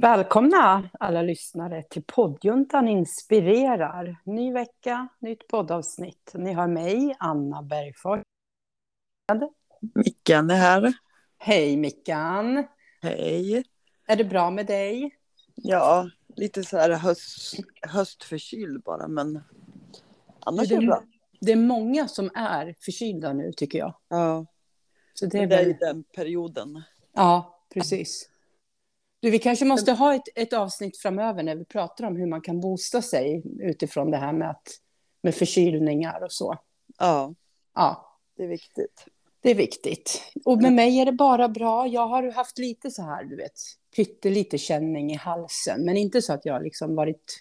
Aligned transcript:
Välkomna 0.00 0.90
alla 1.00 1.22
lyssnare 1.22 1.82
till 1.82 2.02
poddjuntan 2.06 2.88
inspirerar. 2.88 4.16
Ny 4.24 4.52
vecka, 4.52 5.08
nytt 5.18 5.48
poddavsnitt. 5.48 6.32
Ni 6.34 6.52
har 6.52 6.68
mig, 6.68 7.16
Anna 7.18 7.62
Bergfors. 7.62 8.20
Mickan 9.94 10.50
är 10.50 10.54
här. 10.54 10.92
Hej 11.38 11.76
Mickan. 11.76 12.64
Hej. 13.02 13.64
Är 14.06 14.16
det 14.16 14.24
bra 14.24 14.50
med 14.50 14.66
dig? 14.66 15.16
Ja, 15.54 16.10
lite 16.36 16.64
så 16.64 16.76
här 16.76 16.90
höst, 16.90 17.54
höstförkyld 17.82 18.82
bara, 18.82 19.08
men 19.08 19.40
annars 20.40 20.72
är 20.72 20.80
det 20.80 20.86
bra. 20.86 21.02
Det 21.40 21.52
är 21.52 21.56
många 21.56 22.08
som 22.08 22.30
är 22.34 22.74
förkylda 22.80 23.32
nu 23.32 23.52
tycker 23.52 23.78
jag. 23.78 23.94
Ja, 24.08 24.46
Så 25.14 25.26
det 25.26 25.30
det 25.30 25.38
är, 25.38 25.42
är 25.42 25.48
det 25.48 25.56
är 25.56 25.64
väl... 25.64 25.76
den 25.80 26.04
perioden. 26.04 26.82
Ja, 27.12 27.60
precis. 27.74 28.30
Du, 29.26 29.30
vi 29.30 29.38
kanske 29.38 29.64
måste 29.64 29.92
ha 29.92 30.14
ett, 30.14 30.28
ett 30.34 30.52
avsnitt 30.52 30.98
framöver 30.98 31.42
när 31.42 31.56
vi 31.56 31.64
pratar 31.64 32.04
om 32.04 32.16
hur 32.16 32.26
man 32.26 32.40
kan 32.40 32.60
boosta 32.60 33.02
sig 33.02 33.42
utifrån 33.60 34.10
det 34.10 34.16
här 34.16 34.32
med, 34.32 34.50
att, 34.50 34.68
med 35.22 35.34
förkylningar 35.34 36.24
och 36.24 36.32
så. 36.32 36.58
Ja, 36.98 37.34
Ja, 37.74 38.18
det 38.36 38.42
är 38.44 38.48
viktigt. 38.48 39.04
det 39.40 39.50
är 39.50 39.54
viktigt. 39.54 40.22
Och 40.44 40.62
med 40.62 40.72
mig 40.72 40.98
är 41.00 41.04
det 41.06 41.12
bara 41.12 41.48
bra. 41.48 41.86
Jag 41.86 42.06
har 42.06 42.32
haft 42.32 42.58
lite 42.58 42.90
så 42.90 43.02
här, 43.02 43.24
du 43.24 43.36
vet, 43.36 43.52
pyttelite 43.96 44.58
känning 44.58 45.12
i 45.12 45.16
halsen, 45.16 45.84
men 45.84 45.96
inte 45.96 46.22
så 46.22 46.32
att 46.32 46.44
jag 46.44 46.62
liksom 46.62 46.94
varit 46.94 47.40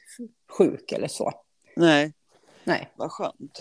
sjuk 0.57 0.91
eller 0.91 1.07
så. 1.07 1.31
Nej, 1.75 2.13
Nej, 2.63 2.89
vad 2.95 3.11
skönt. 3.11 3.59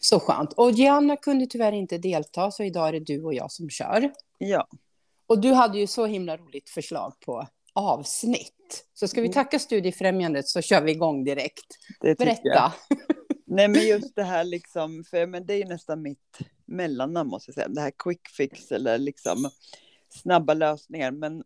så 0.00 0.20
skönt. 0.20 0.52
Och 0.52 0.70
Gianna 0.70 1.16
kunde 1.16 1.46
tyvärr 1.46 1.72
inte 1.72 1.98
delta, 1.98 2.50
så 2.50 2.62
idag 2.62 2.88
är 2.88 2.92
det 2.92 3.00
du 3.00 3.24
och 3.24 3.34
jag 3.34 3.52
som 3.52 3.70
kör. 3.70 4.12
Ja, 4.38 4.66
Och 5.26 5.38
du 5.40 5.52
hade 5.52 5.78
ju 5.78 5.86
så 5.86 6.06
himla 6.06 6.36
roligt 6.36 6.70
förslag 6.70 7.14
på 7.26 7.46
avsnitt. 7.74 8.86
Så 8.94 9.08
ska 9.08 9.20
vi 9.20 9.32
tacka 9.32 9.58
Studiefrämjandet 9.58 10.48
så 10.48 10.60
kör 10.62 10.82
vi 10.82 10.92
igång 10.92 11.24
direkt. 11.24 11.66
Berätta. 12.00 12.72
Nej, 13.46 13.68
men 13.68 13.86
just 13.86 14.16
det 14.16 14.22
här 14.22 14.44
liksom, 14.44 15.04
för 15.10 15.26
men 15.26 15.46
det 15.46 15.54
är 15.54 15.66
nästan 15.66 16.02
mitt 16.02 16.38
mellannamn 16.64 17.30
måste 17.30 17.48
jag 17.50 17.54
säga. 17.54 17.68
Det 17.68 17.80
här 17.80 17.92
quick 17.98 18.28
fix 18.28 18.72
eller 18.72 18.98
liksom 18.98 19.50
snabba 20.08 20.54
lösningar. 20.54 21.10
Men 21.10 21.44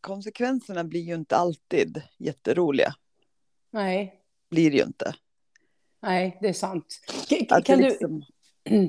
konsekvenserna 0.00 0.84
blir 0.84 1.00
ju 1.00 1.14
inte 1.14 1.36
alltid 1.36 2.02
jätteroliga. 2.18 2.94
Nej, 3.70 4.14
Blir 4.50 4.70
ju 4.70 4.82
inte. 4.82 5.14
nej, 6.02 6.38
det 6.40 6.48
är 6.48 6.52
sant. 6.52 7.00
K- 7.28 7.60
kan, 7.64 7.78
du, 7.78 7.84
liksom, 7.88 8.24
Ja. 8.64 8.78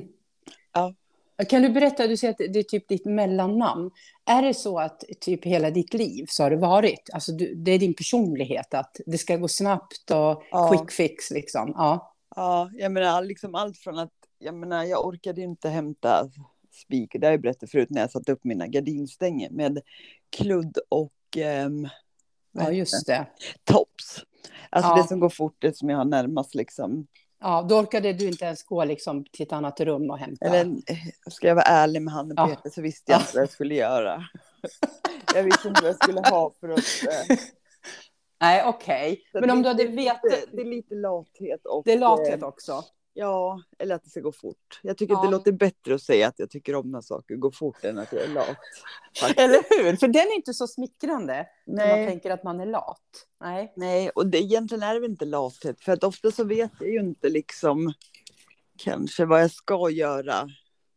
kan 1.48 1.62
du 1.62 1.68
berätta, 1.68 2.06
du 2.06 2.16
säger 2.16 2.32
att 2.32 2.52
det 2.52 2.58
är 2.58 2.62
typ 2.62 2.88
ditt 2.88 3.04
mellannamn. 3.04 3.90
Är 4.26 4.42
det 4.42 4.54
så 4.54 4.78
att 4.78 5.04
typ 5.20 5.44
hela 5.44 5.70
ditt 5.70 5.94
liv 5.94 6.26
så 6.28 6.42
har 6.42 6.50
det 6.50 6.56
varit, 6.56 7.10
alltså 7.12 7.32
du, 7.32 7.54
det 7.54 7.70
är 7.72 7.78
din 7.78 7.94
personlighet 7.94 8.74
att 8.74 8.96
det 9.06 9.18
ska 9.18 9.36
gå 9.36 9.48
snabbt 9.48 10.10
och 10.10 10.42
Ja. 10.50 10.68
quick 10.72 10.90
fix 10.92 11.30
liksom? 11.30 11.72
Ja, 11.76 12.10
Ja, 12.36 12.70
jag 12.72 12.92
menar 12.92 13.22
liksom 13.22 13.54
allt 13.54 13.78
från 13.78 13.98
att, 13.98 14.12
jag 14.38 14.54
menar 14.54 14.84
jag 14.84 15.06
orkade 15.06 15.40
inte 15.40 15.68
hämta 15.68 16.30
spik, 16.82 17.16
det 17.18 17.26
har 17.26 17.32
jag 17.32 17.40
berättat 17.40 17.70
förut 17.70 17.90
när 17.90 18.00
jag 18.00 18.10
satte 18.10 18.32
upp 18.32 18.44
mina 18.44 18.66
gardinstänger 18.66 19.50
med 19.50 19.80
kludd 20.36 20.78
och 20.88 21.12
vad 22.52 22.64
ja 22.66 22.70
just 22.72 23.06
det. 23.06 23.26
tops. 23.64 24.24
Alltså 24.70 24.90
Ja. 24.90 24.96
det 25.02 25.08
som 25.08 25.20
går 25.20 25.28
fort, 25.28 25.56
det 25.58 25.76
som 25.76 25.90
jag 25.90 25.96
har 25.98 26.04
närmast 26.04 26.54
liksom. 26.54 27.06
Ja, 27.44 27.62
då 27.68 27.78
orkade 27.78 28.12
du 28.12 28.26
inte 28.28 28.44
ens 28.44 28.62
gå 28.62 28.84
liksom 28.84 29.24
till 29.24 29.46
ett 29.46 29.52
annat 29.52 29.80
rum 29.80 30.10
och 30.10 30.18
hämta. 30.18 30.46
Eller 30.46 30.64
eh, 30.64 30.96
ska 31.30 31.48
jag 31.48 31.54
vara 31.54 31.64
ärlig 31.64 32.02
med 32.02 32.14
handen 32.14 32.34
Ja. 32.38 32.48
hjärtat 32.48 32.72
så 32.72 32.82
visste 32.82 33.12
jag 33.12 33.20
inte 33.20 33.30
vad 33.34 33.42
jag 33.42 33.50
skulle 33.50 33.74
göra. 33.74 34.24
jag 35.34 35.42
visste 35.42 35.68
inte 35.68 35.82
vad 35.82 35.88
jag 35.90 35.96
skulle 35.96 36.20
ha 36.20 36.52
för 36.60 36.68
att... 36.68 36.78
eh, 36.78 37.36
Nej, 38.40 38.62
okej. 38.66 39.22
så 39.32 39.40
Men 39.40 39.50
om 39.50 39.62
du 39.62 39.68
hade 39.68 39.84
vetat... 39.86 40.22
Det 40.52 40.60
är 40.60 40.64
lite 40.64 40.94
lathet 40.94 41.66
och... 41.66 41.82
Det 41.84 41.92
är 41.92 41.98
lathet 41.98 42.42
eh, 42.42 42.48
också. 42.48 42.84
Ja, 43.16 43.62
eller 43.78 43.94
att 43.94 44.04
det 44.04 44.10
ska 44.10 44.20
gå 44.20 44.32
fort. 44.32 44.80
Jag 44.82 44.98
tycker 44.98 45.14
Ja. 45.14 45.22
det 45.24 45.30
låter 45.30 45.52
bättre 45.52 45.94
att 45.94 46.02
säga 46.02 46.28
att 46.28 46.38
jag 46.38 46.50
tycker 46.50 46.74
om 46.74 46.90
när 46.90 47.00
saker 47.00 47.34
går 47.36 47.50
fort 47.50 47.84
än 47.84 47.98
att 47.98 48.12
jag 48.12 48.22
är 48.22 48.28
lat. 48.28 48.46
faktiskt. 49.20 49.38
Eller 49.40 49.82
hur? 49.82 49.96
För 49.96 50.08
den 50.08 50.22
är 50.22 50.34
inte 50.36 50.54
så 50.54 50.66
smickrande 50.66 51.46
när 51.66 51.88
man 51.88 51.96
Nej. 51.96 52.06
tänker 52.06 52.30
att 52.30 52.44
man 52.44 52.60
är 52.60 52.66
lat. 52.66 53.00
Nej. 53.40 53.72
Nej, 53.76 54.10
och 54.10 54.26
det, 54.26 54.38
egentligen 54.38 54.82
är 54.82 54.94
det 54.94 55.00
väl 55.00 55.10
inte 55.10 55.24
lathet. 55.24 55.80
För 55.80 55.92
att 55.92 56.04
ofta 56.04 56.30
så 56.30 56.44
vet 56.44 56.70
jag 56.80 56.88
ju 56.90 57.00
inte 57.00 57.28
liksom 57.28 57.92
kanske 58.78 59.24
vad 59.24 59.42
jag 59.42 59.50
ska 59.50 59.90
göra. 59.90 60.48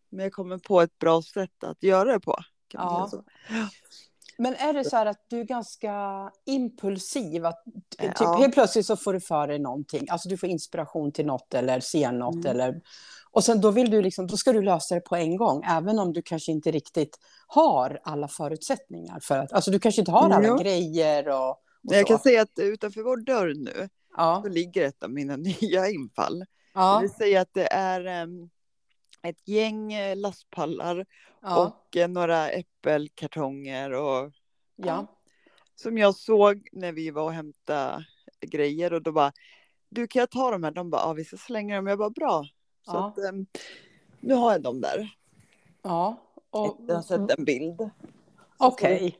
Men 0.09 0.23
jag 0.23 0.33
kommer 0.33 0.57
på 0.57 0.81
ett 0.81 0.99
bra 0.99 1.21
sätt 1.21 1.63
att 1.63 1.83
göra 1.83 2.11
det 2.13 2.19
på. 2.19 2.35
Ja. 2.73 3.09
Men 4.37 4.55
är 4.55 4.73
det 4.73 4.89
så 4.89 4.95
här 4.95 5.05
att 5.05 5.25
du 5.27 5.39
är 5.39 5.43
ganska 5.43 5.91
impulsiv? 6.45 7.45
Att, 7.45 7.63
typ, 7.97 8.11
Ja. 8.19 8.37
Helt 8.37 8.53
plötsligt 8.53 8.85
så 8.85 8.97
får 8.97 9.13
du 9.13 9.21
för 9.21 9.47
dig 9.47 9.59
någonting. 9.59 10.07
Alltså 10.09 10.29
du 10.29 10.37
får 10.37 10.49
inspiration 10.49 11.11
till 11.11 11.25
något 11.25 11.53
eller 11.53 11.79
ser 11.79 12.11
något. 12.11 12.35
Mm. 12.35 12.47
Eller, 12.47 12.81
och 13.31 13.43
sen 13.43 13.61
då, 13.61 13.71
vill 13.71 13.89
du 13.91 14.01
liksom, 14.01 14.27
då 14.27 14.37
ska 14.37 14.53
du 14.53 14.61
lösa 14.61 14.95
det 14.95 15.01
på 15.01 15.15
en 15.15 15.37
gång. 15.37 15.63
Även 15.69 15.99
om 15.99 16.13
du 16.13 16.21
kanske 16.21 16.51
inte 16.51 16.71
riktigt 16.71 17.19
har 17.47 17.99
alla 18.03 18.27
förutsättningar. 18.27 19.19
för 19.19 19.37
att, 19.37 19.53
Alltså 19.53 19.71
du 19.71 19.79
kanske 19.79 20.01
inte 20.01 20.11
har 20.11 20.29
alla 20.29 20.47
Ja. 20.47 20.57
grejer 20.57 21.27
och, 21.29 21.49
och 21.49 21.59
jag 21.95 22.07
kan 22.07 22.19
säga 22.19 22.41
att 22.41 22.59
utanför 22.59 23.01
vår 23.01 23.17
dörr 23.17 23.53
nu 23.55 23.89
Ja. 24.17 24.41
så 24.43 24.49
ligger 24.49 24.85
ett 24.87 25.03
av 25.03 25.11
mina 25.11 25.35
nya 25.61 25.89
infall. 25.89 26.39
Det 26.39 26.45
Ja. 26.73 26.99
vill 27.01 27.09
säga 27.13 27.41
att 27.41 27.53
det 27.53 27.67
är 27.73 28.05
em, 28.05 28.49
ett 29.21 29.47
gäng 29.47 29.93
eh, 29.93 30.15
lastpallar 30.17 31.05
Ja. 31.41 31.65
och 31.67 31.97
eh, 31.97 32.07
några 32.07 32.49
äppelkartonger 32.49 33.91
och 33.93 34.31
ja. 34.75 35.05
som 35.75 35.97
jag 35.97 36.15
såg 36.15 36.69
när 36.71 36.91
vi 36.91 37.11
var 37.11 37.23
och 37.23 37.33
hämtade 37.33 38.05
grejer 38.41 38.93
och 38.93 39.01
då 39.03 39.11
bara 39.11 39.31
du 39.89 40.07
kan 40.07 40.19
jag 40.19 40.29
ta 40.31 40.51
de 40.51 40.63
här? 40.63 40.71
De 40.71 40.89
bara 40.89 41.01
ja 41.01 41.13
vi 41.13 41.25
ska 41.25 41.37
slänga 41.37 41.75
dem. 41.75 41.87
Jag 41.87 41.99
bara 41.99 42.09
bra. 42.09 42.43
Så 42.85 42.91
Ja. 42.93 43.07
att, 43.07 43.17
em, 43.17 43.45
nu 44.19 44.33
har 44.33 44.51
jag 44.51 44.61
dem 44.61 44.81
där. 44.81 45.09
ja. 45.81 46.23
Och, 46.49 46.77
Jag 46.87 46.95
har 46.95 47.01
sett 47.01 47.37
en 47.37 47.45
bild. 47.45 47.89
Okej. 48.57 49.17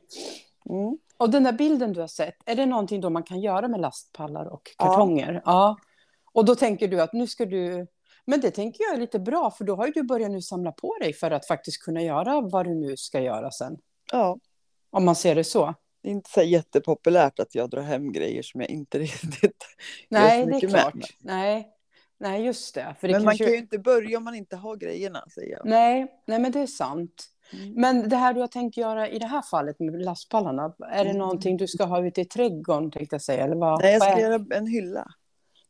Mm. 0.70 0.98
Och 1.16 1.30
den 1.30 1.44
där 1.44 1.52
bilden 1.52 1.92
du 1.92 2.00
har 2.00 2.08
sett, 2.08 2.34
är 2.44 2.54
det 2.56 2.66
någonting 2.66 3.00
då 3.00 3.10
man 3.10 3.22
kan 3.22 3.40
göra 3.40 3.68
med 3.68 3.80
lastpallar 3.80 4.46
och 4.46 4.70
Ja. 4.78 4.84
kartonger? 4.84 5.42
Ja. 5.44 5.76
Och 6.32 6.44
då 6.44 6.54
tänker 6.54 6.88
du 6.88 7.00
att 7.02 7.12
nu 7.12 7.26
ska 7.26 7.46
du... 7.46 7.86
Men 8.30 8.40
det 8.40 8.50
tänker 8.50 8.84
jag 8.84 8.94
är 8.94 8.98
lite 9.00 9.18
bra, 9.18 9.50
för 9.50 9.64
då 9.64 9.76
har 9.76 9.86
ju 9.86 9.92
du 9.92 10.02
börjat 10.02 10.30
nu 10.30 10.42
samla 10.42 10.72
på 10.72 10.96
dig 11.00 11.12
för 11.12 11.30
att 11.30 11.46
faktiskt 11.46 11.82
kunna 11.82 12.02
göra 12.02 12.40
vad 12.40 12.66
du 12.66 12.74
nu 12.74 12.96
ska 12.96 13.20
göra 13.20 13.50
sen. 13.50 13.76
Ja, 14.12 14.38
Om 14.90 15.04
man 15.04 15.16
ser 15.16 15.34
det 15.34 15.44
så. 15.44 15.74
det 16.02 16.08
är 16.08 16.12
inte 16.12 16.30
så 16.30 16.42
jättepopulärt 16.42 17.38
att 17.38 17.54
jag 17.54 17.70
drar 17.70 17.82
hem 17.82 18.12
grejer 18.12 18.42
som 18.42 18.60
jag 18.60 18.70
inte 18.70 18.98
riktigt 18.98 19.64
Nej, 20.08 20.46
det 20.46 20.52
är 20.52 20.60
med. 20.60 20.70
klart. 20.70 20.94
Nej. 21.20 21.68
Nej, 22.20 22.44
just 22.44 22.74
det. 22.74 22.96
För 23.00 23.08
det 23.08 23.14
Men 23.14 23.24
man 23.24 23.36
kan 23.38 23.46
ju 23.46 23.56
inte 23.56 23.78
börja 23.78 24.18
om 24.18 24.24
man 24.24 24.34
inte 24.34 24.56
har 24.56 24.76
grejerna 24.76 25.24
säger 25.34 25.52
jag. 25.52 25.66
Nej, 25.66 26.06
nej, 26.26 26.38
men 26.38 26.52
det 26.52 26.60
är 26.60 26.66
sant. 26.66 27.24
Mm. 27.52 27.72
Men 27.80 28.08
det 28.08 28.16
här 28.16 28.34
du 28.34 28.40
har 28.40 28.48
tänkt 28.48 28.76
göra 28.76 29.08
i 29.08 29.18
det 29.18 29.26
här 29.26 29.42
fallet 29.42 29.80
med 29.80 30.02
lastpallarna, 30.04 30.74
är 30.90 31.04
det 31.04 31.10
Mm. 31.10 31.18
någonting 31.18 31.56
du 31.56 31.66
ska 31.68 31.84
ha 31.84 32.06
ute 32.06 32.20
i 32.20 32.24
trädgården, 32.24 32.90
tänkte 32.90 33.14
jag 33.14 33.22
säga? 33.22 33.44
Eller 33.44 33.56
vad, 33.56 33.82
Nej, 33.82 33.92
jag 33.92 34.00
vad 34.00 34.08
ska 34.08 34.18
är- 34.18 34.30
göra 34.30 34.44
en 34.56 34.66
hylla. 34.66 35.06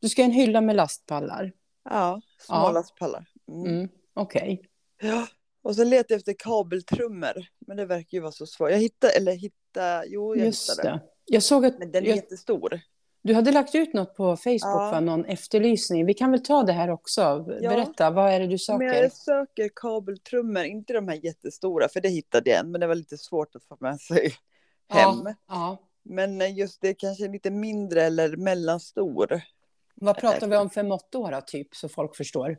Du 0.00 0.08
ska 0.08 0.22
ha 0.22 0.26
en 0.26 0.32
hylla 0.32 0.60
med 0.60 0.76
lastpallar? 0.76 1.52
Ja, 1.90 2.20
små 2.38 2.56
Ja. 2.56 2.70
lastpallar. 2.72 3.26
Mm. 3.48 3.66
Mm, 3.74 3.88
Okej. 4.14 4.62
Ja. 5.02 5.26
Och 5.62 5.76
så 5.76 5.84
letar 5.84 6.12
jag 6.14 6.16
efter 6.18 6.34
kabeltrummor. 6.38 7.46
Men 7.66 7.76
det 7.76 7.86
verkar 7.86 8.08
ju 8.16 8.20
vara 8.20 8.32
så 8.32 8.46
svårt. 8.46 8.70
Jag 8.70 8.78
hittade, 8.78 9.12
eller 9.12 9.32
hitta, 9.32 10.06
jo 10.06 10.36
jag 10.36 10.46
Just 10.46 10.70
hittade. 10.70 10.88
det. 10.88 11.00
Jag 11.24 11.42
såg 11.42 11.66
att 11.66 11.78
Men 11.78 11.92
den 11.92 12.04
är 12.04 12.08
jag, 12.08 12.16
jättestor. 12.16 12.80
du 13.22 13.34
hade 13.34 13.52
lagt 13.52 13.74
ut 13.74 13.94
något 13.94 14.14
på 14.16 14.36
Facebook, 14.36 14.60
Ja. 14.62 14.90
va? 14.90 15.00
någon 15.00 15.24
efterlysning. 15.24 16.06
Vi 16.06 16.14
kan 16.14 16.30
väl 16.30 16.42
ta 16.42 16.62
det 16.62 16.72
här 16.72 16.90
också. 16.90 17.20
Ja. 17.60 17.70
Berätta, 17.70 18.10
vad 18.10 18.32
är 18.32 18.40
det 18.40 18.46
du 18.46 18.58
söker? 18.58 18.78
Men 18.78 18.96
jag 18.96 19.12
söker 19.12 19.70
kabeltrummor, 19.76 20.62
inte 20.64 20.92
de 20.92 21.08
här 21.08 21.24
jättestora, 21.24 21.88
för 21.88 22.00
det 22.00 22.08
hittade 22.08 22.50
jag 22.50 22.58
en, 22.58 22.70
men 22.70 22.80
det 22.80 22.86
var 22.86 22.94
lite 22.94 23.18
svårt 23.18 23.56
att 23.56 23.64
få 23.64 23.76
med 23.80 24.00
sig 24.00 24.34
hem. 24.88 25.34
Ja. 25.48 25.78
Men 26.02 26.56
just 26.56 26.80
det 26.80 26.94
kanske 26.94 27.28
lite 27.28 27.50
mindre 27.50 28.02
eller 28.02 28.36
mellanstor. 28.36 29.40
Vad 30.00 30.16
pratar 30.16 30.46
vi 30.46 30.56
om 30.56 30.70
för 30.70 30.82
mått 30.82 31.12
då, 31.12 31.30
då, 31.30 31.40
typ, 31.40 31.74
så 31.76 31.88
folk 31.88 32.16
förstår 32.16 32.58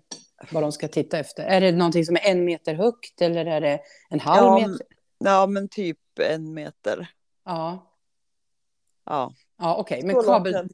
vad 0.51 0.63
de 0.63 0.71
ska 0.71 0.87
titta 0.87 1.19
efter? 1.19 1.43
Är 1.43 1.61
det 1.61 1.71
någonting 1.71 2.05
som 2.05 2.15
är 2.15 2.25
en 2.31 2.45
meter 2.45 2.73
högt 2.73 3.21
eller 3.21 3.45
är 3.45 3.61
det 3.61 3.79
en 4.09 4.19
halv 4.19 4.45
Ja, 4.61 4.67
meter? 4.67 4.85
Ja, 5.17 5.45
men 5.47 5.69
typ 5.69 5.97
en 6.19 6.53
meter. 6.53 7.07
Ja, 7.45 7.85
Ja, 9.05 9.33
ja 9.57 9.75
okej. 9.77 10.01
så 10.01 10.07
Men, 10.07 10.15
kabel... 10.23 10.69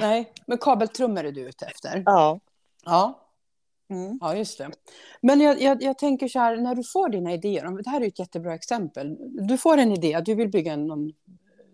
Nej, 0.00 0.32
men 0.46 0.58
kabeltrummor 0.58 1.24
är 1.24 1.32
du 1.32 1.40
ute 1.40 1.66
efter? 1.66 2.02
Ja. 2.06 2.40
Ja, 2.84 3.26
Mm. 3.90 4.18
ja 4.20 4.36
just 4.36 4.58
det. 4.58 4.70
Men 5.22 5.40
jag, 5.40 5.60
jag, 5.60 5.82
jag 5.82 5.98
tänker 5.98 6.28
så 6.28 6.38
här, 6.38 6.56
när 6.56 6.74
du 6.74 6.84
får 6.84 7.08
dina 7.08 7.32
idéer, 7.32 7.82
det 7.82 7.90
här 7.90 8.00
är 8.00 8.06
ett 8.06 8.18
jättebra 8.18 8.54
exempel. 8.54 9.16
Du 9.48 9.58
får 9.58 9.76
en 9.78 9.92
idé, 9.92 10.20
du 10.24 10.34
vill 10.34 10.48
bygga 10.50 10.76
någon, 10.76 11.12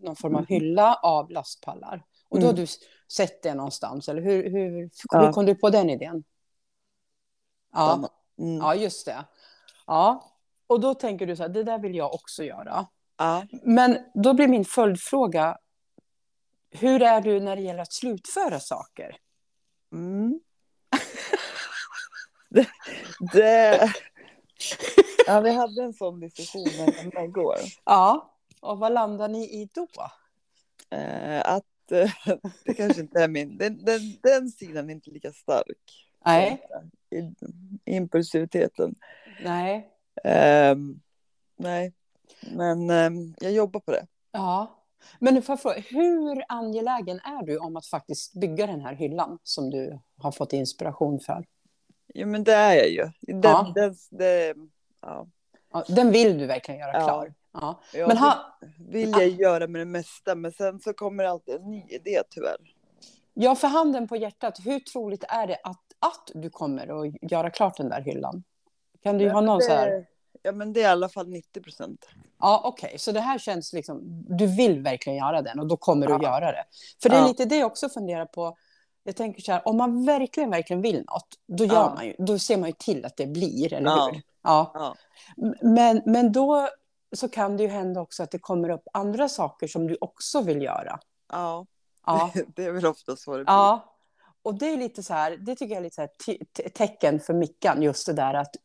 någon 0.02 0.16
form 0.16 0.34
av 0.34 0.40
Mm. 0.40 0.46
hylla 0.48 0.94
av 0.94 1.30
lastpallar. 1.30 2.04
Och 2.28 2.40
då 2.40 2.46
har 2.46 2.52
Mm. 2.52 2.64
du 2.64 2.66
sett 3.12 3.42
det 3.42 3.54
någonstans, 3.54 4.08
eller 4.08 4.22
hur, 4.22 4.50
hur, 4.50 4.90
Ja. 5.12 5.20
hur 5.26 5.32
kom 5.32 5.46
du 5.46 5.54
på 5.54 5.70
den 5.70 5.90
idén? 5.90 6.24
Ja, 7.72 8.10
Mm. 8.38 8.56
ja, 8.56 8.74
just 8.74 9.06
det. 9.06 9.24
Ja, 9.86 10.32
och 10.66 10.80
då 10.80 10.94
tänker 10.94 11.26
du 11.26 11.36
så 11.36 11.42
här, 11.42 11.48
det 11.50 11.64
där 11.64 11.78
vill 11.78 11.94
jag 11.94 12.14
också 12.14 12.44
göra. 12.44 12.86
Ja. 13.16 13.46
Men 13.62 13.98
då 14.14 14.34
blir 14.34 14.48
min 14.48 14.64
följdfråga, 14.64 15.58
hur 16.70 17.02
är 17.02 17.20
du 17.20 17.40
när 17.40 17.56
det 17.56 17.62
gäller 17.62 17.82
att 17.82 17.92
slutföra 17.92 18.60
saker? 18.60 19.16
Mm. 19.92 20.40
det, 22.48 22.68
det... 23.32 23.92
Ja, 25.26 25.40
vi 25.40 25.50
hade 25.50 25.82
en 25.82 25.92
sån 25.92 26.20
diskussion 26.20 27.22
igår. 27.24 27.56
Ja, 27.84 28.34
och 28.60 28.78
vad 28.78 28.92
landar 28.92 29.28
ni 29.28 29.44
i 29.44 29.68
då? 29.74 29.86
Eh, 30.96 31.42
att 31.52 31.64
det 32.64 32.74
kanske 32.76 33.00
inte 33.00 33.22
är 33.22 33.28
min... 33.28 33.58
Den, 33.58 33.84
den, 33.84 34.00
den 34.22 34.48
sidan 34.50 34.90
är 34.90 34.94
inte 34.94 35.10
lika 35.10 35.32
stark. 35.32 36.06
Nej. 36.24 36.62
I, 37.10 37.34
impulsiviteten. 37.84 38.94
Nej. 39.44 39.90
Ehm, 40.24 41.00
nej, 41.56 41.92
men 42.52 42.90
ehm, 42.90 43.34
jag 43.40 43.52
jobbar 43.52 43.80
på 43.80 43.90
det. 43.90 44.06
Ja. 44.32 44.82
Men 45.18 45.34
nu 45.34 45.42
får 45.42 45.52
jag 45.52 45.60
fråga, 45.60 45.80
hur 45.80 46.44
angelägen 46.48 47.20
är 47.20 47.46
du 47.46 47.58
om 47.58 47.76
att 47.76 47.86
faktiskt 47.86 48.34
bygga 48.34 48.66
den 48.66 48.80
här 48.80 48.94
hyllan 48.94 49.38
som 49.42 49.70
du 49.70 49.98
har 50.18 50.32
fått 50.32 50.52
inspiration 50.52 51.20
för? 51.20 51.46
Jo, 52.14 52.28
men 52.28 52.44
det 52.44 52.52
är 52.52 52.74
jag 52.74 52.88
ju. 52.90 53.10
Den, 53.20 53.40
Ja. 53.42 53.72
den, 53.74 53.94
det, 54.10 54.54
ja. 55.00 55.26
Ja, 55.72 55.84
den 55.88 56.12
vill 56.12 56.38
du 56.38 56.46
verkligen 56.46 56.80
göra 56.80 56.92
Ja. 56.92 57.04
klar. 57.04 57.34
Ja. 57.60 57.80
Ja, 57.94 58.06
Men 58.08 58.16
ha, 58.16 58.58
vill 58.88 59.10
jag 59.10 59.28
göra 59.28 59.66
med 59.66 59.80
det 59.80 59.84
mesta, 59.84 60.34
men 60.34 60.52
sen 60.52 60.80
så 60.80 60.92
kommer 60.92 61.24
det 61.24 61.30
alltid 61.30 61.54
en 61.54 61.70
ny 61.70 61.84
idé 61.88 62.22
tyvärr. 62.30 62.56
ja, 63.34 63.54
för 63.54 63.68
handen 63.68 64.08
på 64.08 64.16
hjärtat, 64.16 64.58
hur 64.64 64.80
troligt 64.80 65.24
är 65.28 65.46
det 65.46 65.58
att, 65.64 65.82
att 65.98 66.30
du 66.34 66.50
kommer 66.50 67.06
att 67.06 67.30
göra 67.30 67.50
klart 67.50 67.76
den 67.76 67.88
där 67.88 68.00
hyllan? 68.00 68.42
Kan 69.02 69.18
du 69.18 69.24
Ja, 69.24 69.32
ha 69.32 69.40
någon 69.40 69.58
det, 69.58 69.64
så 69.64 69.72
här? 69.72 70.06
Ja, 70.42 70.52
men 70.52 70.72
det 70.72 70.80
är 70.80 70.84
i 70.84 70.86
alla 70.86 71.08
fall 71.08 71.28
90 71.28 71.62
procent. 71.62 72.06
Ja, 72.40 72.60
okej, 72.64 72.98
så 72.98 73.12
det 73.12 73.20
här 73.20 73.38
känns 73.38 73.72
liksom, 73.72 74.00
du 74.28 74.46
vill 74.56 74.82
verkligen 74.82 75.18
göra 75.18 75.42
den 75.42 75.60
och 75.60 75.66
då 75.66 75.76
kommer 75.76 76.06
du 76.06 76.12
Ja. 76.12 76.22
göra 76.22 76.52
det. 76.52 76.64
För 77.02 77.08
det 77.08 77.16
är 77.16 77.20
Ja. 77.20 77.26
lite 77.28 77.44
det 77.44 77.56
jag 77.56 77.66
också 77.66 77.88
funderar 77.88 78.26
på. 78.26 78.56
Jag 79.02 79.16
tänker 79.16 79.42
så 79.42 79.52
här, 79.52 79.68
om 79.68 79.76
man 79.76 80.04
verkligen, 80.04 80.50
verkligen 80.50 80.82
vill 80.82 80.96
något, 80.98 81.28
då 81.46 81.64
gör 81.64 81.94
man 81.94 82.06
ju, 82.06 82.14
då 82.18 82.38
ser 82.38 82.56
man 82.56 82.68
ju 82.68 82.74
till 82.78 83.04
att 83.04 83.16
det 83.16 83.26
blir, 83.26 83.72
eller 83.72 83.90
hur? 84.12 84.22
Ja. 84.42 84.94
Men, 85.62 86.02
men 86.06 86.32
då 86.32 86.68
så 87.12 87.28
kan 87.28 87.56
det 87.56 87.62
ju 87.62 87.68
hända 87.68 88.00
också 88.00 88.22
att 88.22 88.30
det 88.30 88.38
kommer 88.38 88.68
upp 88.70 88.88
andra 88.92 89.28
saker 89.28 89.66
som 89.68 89.86
du 89.86 89.96
också 90.00 90.40
vill 90.40 90.62
göra. 90.62 90.98
Ja, 91.32 91.66
Ja. 92.06 92.30
det 92.46 92.64
är 92.64 92.72
väl 92.72 92.86
ofta 92.86 93.16
så 93.16 93.30
det 93.36 93.44
blir. 93.44 93.52
Ja, 93.54 93.96
och 94.42 94.54
det 94.54 94.66
är 94.66 94.76
lite 94.76 95.02
så 95.02 95.14
här, 95.14 95.36
det 95.36 95.56
tycker 95.56 95.74
jag 95.74 95.78
är 95.78 95.82
lite 95.84 95.94
så 95.94 96.00
här 96.00 96.10
te- 96.26 96.44
te- 96.52 96.68
tecken 96.68 97.20
för 97.20 97.34
Mickan, 97.34 97.82
just 97.82 98.06
det 98.06 98.12
där 98.12 98.34
att 98.34 98.56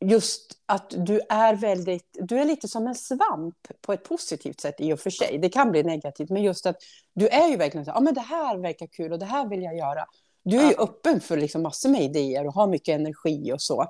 just 0.00 0.52
att 0.66 0.90
du 0.96 1.20
är 1.28 1.54
väldigt, 1.54 2.16
du 2.20 2.38
är 2.38 2.44
lite 2.44 2.68
som 2.68 2.86
en 2.86 2.94
svamp 2.94 3.56
på 3.80 3.92
ett 3.92 4.04
positivt 4.04 4.60
sätt 4.60 4.74
i 4.78 4.92
och 4.92 5.00
för 5.00 5.10
sig. 5.10 5.38
Det 5.38 5.48
kan 5.48 5.70
bli 5.70 5.82
negativt, 5.82 6.30
men 6.30 6.42
just 6.42 6.66
att 6.66 6.76
du 7.14 7.28
är 7.28 7.48
ju 7.48 7.56
verkligen 7.56 7.84
så 7.84 7.90
här, 7.90 7.96
ja 7.98 8.00
men 8.00 8.14
det 8.14 8.20
här 8.20 8.56
verkar 8.58 8.86
kul 8.86 9.12
och 9.12 9.18
det 9.18 9.26
här 9.26 9.48
vill 9.48 9.62
jag 9.62 9.76
göra. 9.76 10.06
Du 10.42 10.58
är 10.58 10.62
ju 10.64 10.74
Ja. 10.78 10.82
öppen 10.82 11.20
för 11.20 11.36
liksom 11.36 11.62
massor 11.62 11.88
med 11.88 12.02
idéer 12.02 12.46
och 12.46 12.54
har 12.54 12.66
mycket 12.66 12.94
energi 13.00 13.52
och 13.52 13.62
så. 13.62 13.86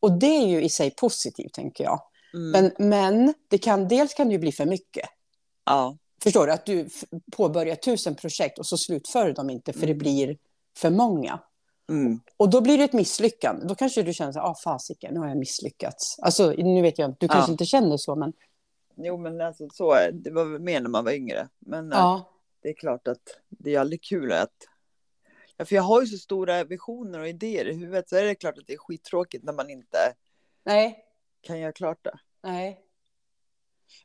Och 0.00 0.12
det 0.12 0.26
är 0.26 0.46
ju 0.46 0.62
i 0.62 0.68
sig 0.68 0.90
positivt, 0.90 1.52
tänker 1.52 1.84
jag. 1.84 2.00
Mm. 2.34 2.50
Men, 2.78 2.88
men 2.88 3.34
det 3.48 3.58
kan, 3.58 3.88
dels 3.88 4.14
kan 4.14 4.26
det 4.28 4.32
ju 4.32 4.38
bli 4.38 4.52
för 4.52 4.66
mycket. 4.66 5.08
ja. 5.64 5.96
Förstår 6.22 6.46
du? 6.46 6.52
Att 6.52 6.66
du 6.66 6.88
påbörjar 7.32 7.74
tusen 7.76 8.14
projekt 8.14 8.58
och 8.58 8.66
så 8.66 8.78
slutför 8.78 9.26
du 9.26 9.32
dem 9.32 9.50
inte 9.50 9.72
för 9.72 9.80
det 9.80 9.86
Mm. 9.86 9.98
blir 9.98 10.36
för 10.76 10.90
många. 10.90 11.40
Mm. 11.90 12.20
Och 12.36 12.50
då 12.50 12.60
blir 12.60 12.78
det 12.78 12.84
ett 12.84 12.92
misslyckande. 12.92 13.66
Då 13.66 13.74
kanske 13.74 14.02
du 14.02 14.12
känner 14.14 14.32
så 14.32 14.38
här, 14.38 14.46
ah 14.46 14.54
fasiken, 14.64 15.14
nu 15.14 15.20
har 15.20 15.28
jag 15.28 15.36
misslyckats. 15.36 16.18
Alltså, 16.22 16.50
nu 16.50 16.82
vet 16.82 16.98
jag, 16.98 17.14
du 17.20 17.28
kanske 17.28 17.48
Ja. 17.50 17.52
inte 17.52 17.64
känner 17.64 17.96
så, 17.96 18.16
men 18.16 18.32
Jo, 18.96 19.16
men 19.16 19.40
alltså 19.40 19.68
så 19.72 19.92
är 19.92 20.10
det. 20.12 20.30
var 20.30 20.44
mer 20.58 20.80
när 20.80 20.88
man 20.90 21.04
var 21.04 21.12
yngre. 21.12 21.48
Men 21.58 21.92
eh, 21.92 21.98
ja. 21.98 22.30
det 22.62 22.68
är 22.68 22.74
klart 22.74 23.08
att 23.08 23.22
det 23.48 23.74
är 23.74 23.80
aldrig 23.80 24.02
kul 24.02 24.32
att... 24.32 24.54
Ja, 25.56 25.64
för 25.64 25.74
jag 25.74 25.82
har 25.82 26.00
ju 26.00 26.06
så 26.06 26.18
stora 26.18 26.64
visioner 26.64 27.18
och 27.20 27.28
idéer 27.28 27.68
i 27.68 27.74
huvudet 27.74 28.08
så 28.08 28.16
är 28.16 28.22
det 28.24 28.34
klart 28.34 28.58
att 28.58 28.66
det 28.66 28.72
är 28.72 28.78
skittråkigt 28.78 29.44
när 29.44 29.52
man 29.52 29.70
inte 29.70 29.98
Nej, 30.64 31.04
kan 31.40 31.58
göra 31.60 31.72
klart 31.72 31.98
det. 32.04 32.18
nej. 32.42 32.80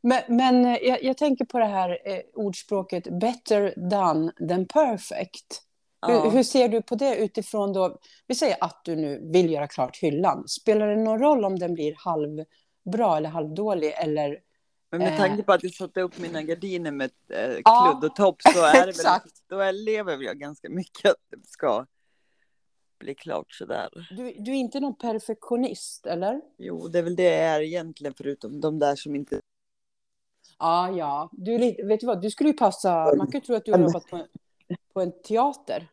Men, 0.02 0.22
men 0.28 0.66
eh, 0.66 0.78
jag, 0.82 1.04
jag 1.04 1.18
tänker 1.18 1.46
på 1.46 1.60
det 1.60 1.66
här 1.66 2.00
eh, 2.06 2.20
ordspråket 2.34 3.20
better 3.20 3.74
done 3.78 4.32
than 4.50 4.66
perfect. 4.66 5.62
Hur, 6.08 6.14
Ja. 6.14 6.30
hur 6.30 6.44
ser 6.44 6.70
du 6.70 6.82
på 6.82 6.96
det 6.96 7.16
utifrån 7.18 7.74
då, 7.74 8.00
vi 8.28 8.36
säger 8.36 8.58
att 8.62 8.82
du 8.86 8.96
nu 8.96 9.30
vill 9.34 9.52
göra 9.52 9.68
klart 9.68 9.98
hyllan. 9.98 10.48
Spelar 10.48 10.88
det 10.88 10.96
någon 10.96 11.20
roll 11.20 11.46
om 11.46 11.60
den 11.60 11.74
blir 11.74 11.96
halvbra 11.98 13.18
eller 13.18 13.30
halvdålig 13.30 13.94
eller 13.98 14.40
Men 14.92 15.00
med 15.00 15.14
Eh. 15.14 15.18
tanke 15.18 15.44
på 15.44 15.54
att 15.54 15.64
jag 15.64 15.74
satte 15.74 16.02
upp 16.02 16.20
mina 16.20 16.42
gardiner 16.42 16.92
med 16.92 17.12
eh, 17.30 17.48
kludd 17.50 18.04
och 18.12 18.16
topp 18.16 18.42
så 18.42 18.66
är 18.66 18.86
det 18.88 19.04
väl, 19.04 19.20
då 19.50 19.72
lever 19.72 20.22
jag 20.24 20.38
ganska 20.40 20.70
mycket 20.70 21.12
att 21.12 21.18
det 21.30 21.48
ska 21.48 21.86
bli 23.04 23.16
klart 23.16 23.54
sådär. 23.54 23.90
du, 24.18 24.36
du 24.40 24.52
är 24.52 24.56
inte 24.56 24.80
någon 24.80 24.96
perfektionist, 24.96 26.06
eller? 26.06 26.42
Jo, 26.58 26.88
det 26.88 27.00
är 27.00 27.04
väl 27.04 27.16
det 27.16 27.24
jag 27.24 27.34
är 27.34 27.62
egentligen 27.62 28.14
förutom 28.18 28.62
de 28.62 28.80
där 28.80 28.96
som 28.96 29.16
inte... 29.16 29.42
Ja, 30.60 30.92
ja. 30.92 31.30
Du, 31.32 31.58
vet 31.58 32.00
du 32.00 32.06
vad, 32.06 32.22
du 32.22 32.32
skulle 32.32 32.50
ju 32.50 32.58
passa, 32.58 33.14
man 33.18 33.32
kan 33.32 33.40
ju 33.40 33.46
tro 33.46 33.56
att 33.56 33.66
du 33.66 33.72
har 33.72 33.80
jobbat 33.80 34.08
på 34.08 34.16
en, 34.16 34.28
på 34.94 35.02
en 35.02 35.22
teater. 35.22 35.90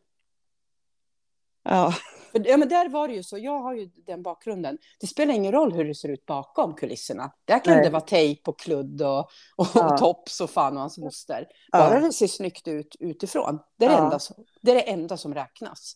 Ja, 1.63 1.93
ja, 2.33 2.57
men 2.57 2.69
där 2.69 2.89
var 2.89 3.07
det 3.07 3.13
ju 3.13 3.23
så, 3.23 3.37
jag 3.37 3.59
har 3.59 3.73
ju 3.73 3.85
den 3.85 4.23
bakgrunden. 4.23 4.77
Det 4.99 5.07
spelar 5.07 5.33
ingen 5.33 5.51
roll 5.51 5.73
hur 5.73 5.85
det 5.85 5.95
ser 5.95 6.09
ut 6.09 6.25
bakom 6.25 6.75
kulisserna. 6.75 7.31
Där 7.45 7.63
kan 7.63 7.73
Nej. 7.73 7.83
det 7.83 7.89
vara 7.89 8.01
tejp 8.01 8.51
och 8.51 8.59
kludd 8.59 9.01
och, 9.01 9.19
och, 9.55 9.67
Ja. 9.75 9.93
och 9.93 9.97
tops 9.97 10.41
och 10.41 10.49
fan 10.49 10.73
och 10.73 10.79
hans 10.79 10.97
moster. 10.97 11.47
Bara 11.71 11.93
ja. 11.93 11.99
det 11.99 12.13
ser 12.13 12.27
snyggt 12.27 12.67
ut 12.67 12.95
utifrån. 12.99 13.59
Det 13.77 13.85
är 13.85 13.89
det, 13.89 13.95
enda, 13.95 14.19
som, 14.19 14.45
det 14.61 14.71
är 14.71 14.75
det 14.75 14.91
enda 14.91 15.17
som 15.17 15.33
räknas. 15.33 15.95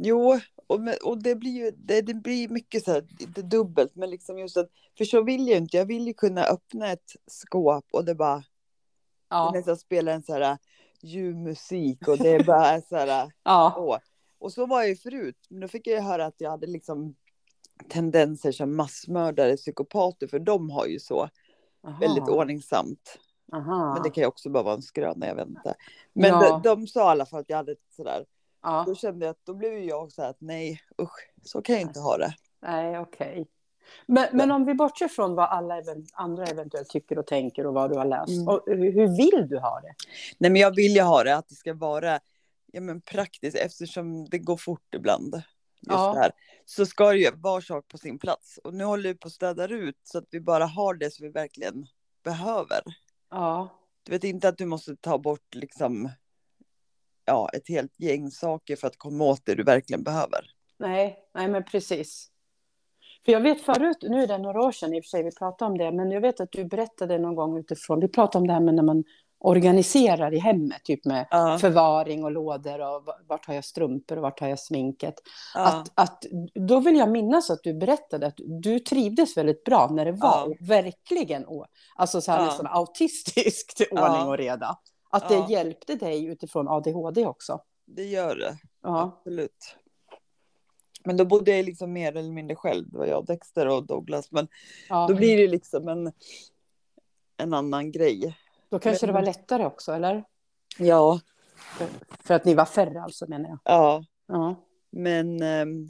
Jo, 0.00 0.40
och, 0.66 0.80
och 1.04 1.22
det 1.22 1.34
blir 1.34 1.50
ju 1.50 1.70
det, 1.70 2.00
det 2.00 2.14
blir 2.14 2.48
mycket 2.48 2.84
så 2.84 2.92
här, 2.92 3.06
inte 3.20 3.42
dubbelt, 3.42 3.94
men 3.94 4.10
liksom 4.10 4.38
just 4.38 4.56
att, 4.56 4.68
för 4.98 5.04
så 5.04 5.22
vill 5.22 5.48
jag 5.48 5.56
inte. 5.56 5.76
Jag 5.76 5.86
vill 5.86 6.06
ju 6.06 6.14
kunna 6.14 6.44
öppna 6.44 6.92
ett 6.92 7.12
skåp 7.26 7.84
och 7.92 8.04
det 8.04 8.14
bara, 8.14 8.36
det 8.36 8.44
Ja, 9.30 9.50
nästan 9.54 9.76
spelar 9.76 10.12
en 10.12 10.22
så 10.22 10.32
här 10.32 10.58
ljuv 11.02 11.36
musik 11.36 12.08
och 12.08 12.18
det 12.18 12.28
är 12.28 12.44
bara 12.44 12.80
så 12.80 12.96
här, 12.96 13.32
ja, 13.42 13.74
åh. 13.76 13.98
Och 14.38 14.52
så 14.52 14.66
var 14.66 14.80
jag 14.80 14.88
ju 14.88 14.96
förut, 14.96 15.46
men 15.48 15.60
då 15.60 15.68
fick 15.68 15.86
jag 15.86 15.94
ju 15.94 16.00
höra 16.00 16.26
att 16.26 16.34
jag 16.38 16.50
hade 16.50 16.66
liksom 16.66 17.14
tendenser 17.88 18.52
som 18.52 18.76
massmördare, 18.76 19.56
psykopater, 19.56 20.26
för 20.26 20.38
de 20.38 20.70
har 20.70 20.86
ju 20.86 21.00
så 21.00 21.28
Aha. 21.86 21.98
väldigt 22.00 22.28
ordningsamt. 22.28 23.18
Aha. 23.52 23.94
Men 23.94 24.02
det 24.02 24.10
kan 24.10 24.22
ju 24.22 24.28
också 24.28 24.50
bara 24.50 24.62
vara 24.62 24.74
en 24.74 24.82
skröna, 24.82 25.26
jag 25.26 25.34
vet 25.34 25.48
inte. 25.48 25.74
Men 26.12 26.30
Ja. 26.30 26.60
de, 26.62 26.62
de 26.62 26.86
sa 26.86 27.00
i 27.00 27.10
alla 27.10 27.26
fall 27.26 27.40
att 27.40 27.50
jag 27.50 27.56
hade 27.56 27.72
ett 27.72 27.92
sådär, 27.96 28.24
ja. 28.62 28.84
då 28.86 28.94
kände 28.94 29.26
jag 29.26 29.30
att 29.30 29.44
då 29.44 29.54
blev 29.54 29.78
jag 29.78 30.12
så 30.12 30.22
här 30.22 30.30
att 30.30 30.40
nej, 30.40 30.80
usch, 31.02 31.30
så 31.44 31.62
kan 31.62 31.74
jag 31.74 31.82
inte 31.82 32.00
ha 32.00 32.18
det. 32.18 32.34
Nej, 32.62 32.98
okej. 32.98 33.46
Men, 34.06 34.28
men 34.32 34.50
om 34.50 34.64
vi 34.64 34.74
bortser 34.74 35.08
från 35.08 35.34
vad 35.34 35.48
alla 35.48 35.82
andra 36.12 36.46
eventuellt 36.46 36.88
tycker 36.88 37.18
och 37.18 37.26
tänker 37.26 37.66
och 37.66 37.74
vad 37.74 37.90
du 37.90 37.96
har 37.98 38.04
läst. 38.04 38.28
Mm. 38.28 38.48
Och 38.48 38.62
hur, 38.66 38.92
hur 38.92 39.16
vill 39.16 39.48
du 39.48 39.58
ha 39.58 39.80
det? 39.80 39.94
Nej, 40.38 40.50
men 40.50 40.60
jag 40.60 40.74
vill 40.74 40.94
ju 40.94 41.02
ha 41.02 41.24
det 41.24 41.36
att 41.36 41.48
det 41.48 41.54
ska 41.54 41.74
vara 41.74 42.20
ja, 42.72 42.80
men 42.80 43.00
praktiskt 43.00 43.56
eftersom 43.56 44.28
det 44.28 44.38
går 44.38 44.56
fort 44.56 44.94
ibland. 44.94 45.34
Just 45.34 45.44
Ja. 45.80 46.12
det 46.12 46.20
här. 46.20 46.32
Så 46.64 46.86
ska 46.86 47.12
det 47.12 47.18
ju 47.18 47.30
var 47.34 47.60
sak 47.60 47.88
på 47.88 47.98
sin 47.98 48.18
plats. 48.18 48.58
Och 48.64 48.74
nu 48.74 48.84
håller 48.84 49.08
vi 49.08 49.14
på 49.14 49.26
att 49.28 49.32
städa 49.34 49.68
ut 49.68 50.00
så 50.02 50.18
att 50.18 50.26
vi 50.30 50.40
bara 50.40 50.66
har 50.66 50.94
det 50.94 51.10
som 51.14 51.26
vi 51.26 51.32
verkligen 51.32 51.86
behöver. 52.24 52.80
Ja, 53.30 53.68
Du 54.02 54.12
vet 54.12 54.24
inte 54.24 54.48
att 54.48 54.58
du 54.58 54.66
måste 54.66 54.96
ta 54.96 55.18
bort 55.18 55.54
liksom 55.54 56.10
ja, 57.28 57.48
ett 57.52 57.68
helt 57.68 57.92
gäng 58.00 58.30
saker 58.30 58.76
för 58.76 58.86
att 58.86 58.96
komma 58.98 59.24
åt 59.24 59.46
det 59.46 59.54
du 59.54 59.62
verkligen 59.62 60.02
behöver. 60.02 60.40
nej, 60.78 61.18
nej 61.34 61.48
men 61.48 61.64
precis. 61.64 62.28
För 63.24 63.32
jag 63.32 63.40
vet 63.40 63.60
förut, 63.60 63.96
nu 64.02 64.22
är 64.22 64.26
det 64.26 64.38
några 64.38 64.60
år 64.62 64.72
sedan 64.72 64.94
i 64.94 65.00
och 65.00 65.04
för 65.04 65.08
sig 65.08 65.22
vi 65.22 65.30
pratade 65.34 65.70
om 65.70 65.78
det, 65.78 65.92
men 65.92 66.10
jag 66.10 66.20
vet 66.20 66.40
att 66.40 66.52
du 66.52 66.64
berättade 66.64 67.18
någon 67.18 67.34
gång 67.34 67.58
utifrån, 67.58 68.00
vi 68.00 68.08
pratade 68.08 68.40
om 68.42 68.46
det 68.46 68.52
här 68.52 68.60
med 68.60 68.74
när 68.74 68.82
man 68.82 69.04
organiserar 69.40 70.34
i 70.34 70.38
hemmet, 70.38 70.84
typ 70.84 71.04
med 71.04 71.26
Ja, 71.30 71.58
förvaring 71.60 72.24
och 72.24 72.30
lådor 72.32 72.78
och 72.80 73.04
va- 73.04 73.18
vart 73.28 73.46
har 73.46 73.54
jag 73.54 73.64
strumpor 73.64 74.16
och 74.16 74.22
vart 74.22 74.40
har 74.40 74.48
jag 74.48 74.58
sminket. 74.58 75.14
ja, 75.54 75.60
Att, 75.68 75.92
att, 75.94 76.24
då 76.54 76.80
vill 76.80 76.96
jag 76.96 77.10
minnas 77.10 77.50
att 77.50 77.62
du 77.62 77.74
berättade 77.74 78.26
att 78.26 78.34
du 78.62 78.78
trivdes 78.78 79.36
väldigt 79.36 79.64
bra 79.64 79.88
när 79.92 80.04
det 80.04 80.12
var 80.12 80.48
Ja. 80.48 80.54
verkligen 80.60 81.44
alltså 81.96 82.20
så 82.20 82.32
här 82.32 82.44
nästan 82.44 82.66
autistiskt 82.66 83.80
ordning 83.90 84.28
och 84.28 84.38
reda. 84.38 84.78
Att 85.10 85.30
Ja. 85.30 85.46
det 85.46 85.52
hjälpte 85.52 85.94
dig 85.94 86.24
utifrån 86.24 86.68
ADHD 86.68 87.26
också. 87.26 87.60
det 87.84 88.04
gör 88.04 88.36
det. 88.36 88.58
Ja, 88.82 89.00
Absolut. 89.18 89.76
Men 91.04 91.16
då 91.16 91.24
bodde 91.24 91.56
jag 91.56 91.64
liksom 91.64 91.92
mer 91.92 92.16
eller 92.16 92.32
mindre 92.32 92.56
själv. 92.56 92.90
Det 92.90 92.98
var 92.98 93.06
jag, 93.06 93.26
Dexter 93.26 93.68
och 93.68 93.86
Douglas. 93.86 94.30
Men 94.32 94.48
ja. 94.88 95.06
då 95.08 95.14
blir 95.14 95.36
det 95.36 95.48
liksom 95.48 95.88
en, 95.88 96.12
en 97.36 97.54
annan 97.54 97.92
grej. 97.92 98.36
Då 98.68 98.78
kanske 98.78 99.06
men- 99.06 99.14
det 99.14 99.20
var 99.20 99.26
lättare 99.26 99.64
också, 99.66 99.92
eller? 99.92 100.24
Ja, 100.78 101.20
För, 101.78 101.86
för 102.22 102.34
att 102.34 102.44
ni 102.44 102.54
var 102.54 102.64
färre 102.64 103.02
alltså, 103.02 103.26
menar 103.28 103.48
jag. 103.48 103.58
ja. 103.64 104.04
Ja, 104.26 104.54
Men, 104.90 105.42
ehm, 105.42 105.88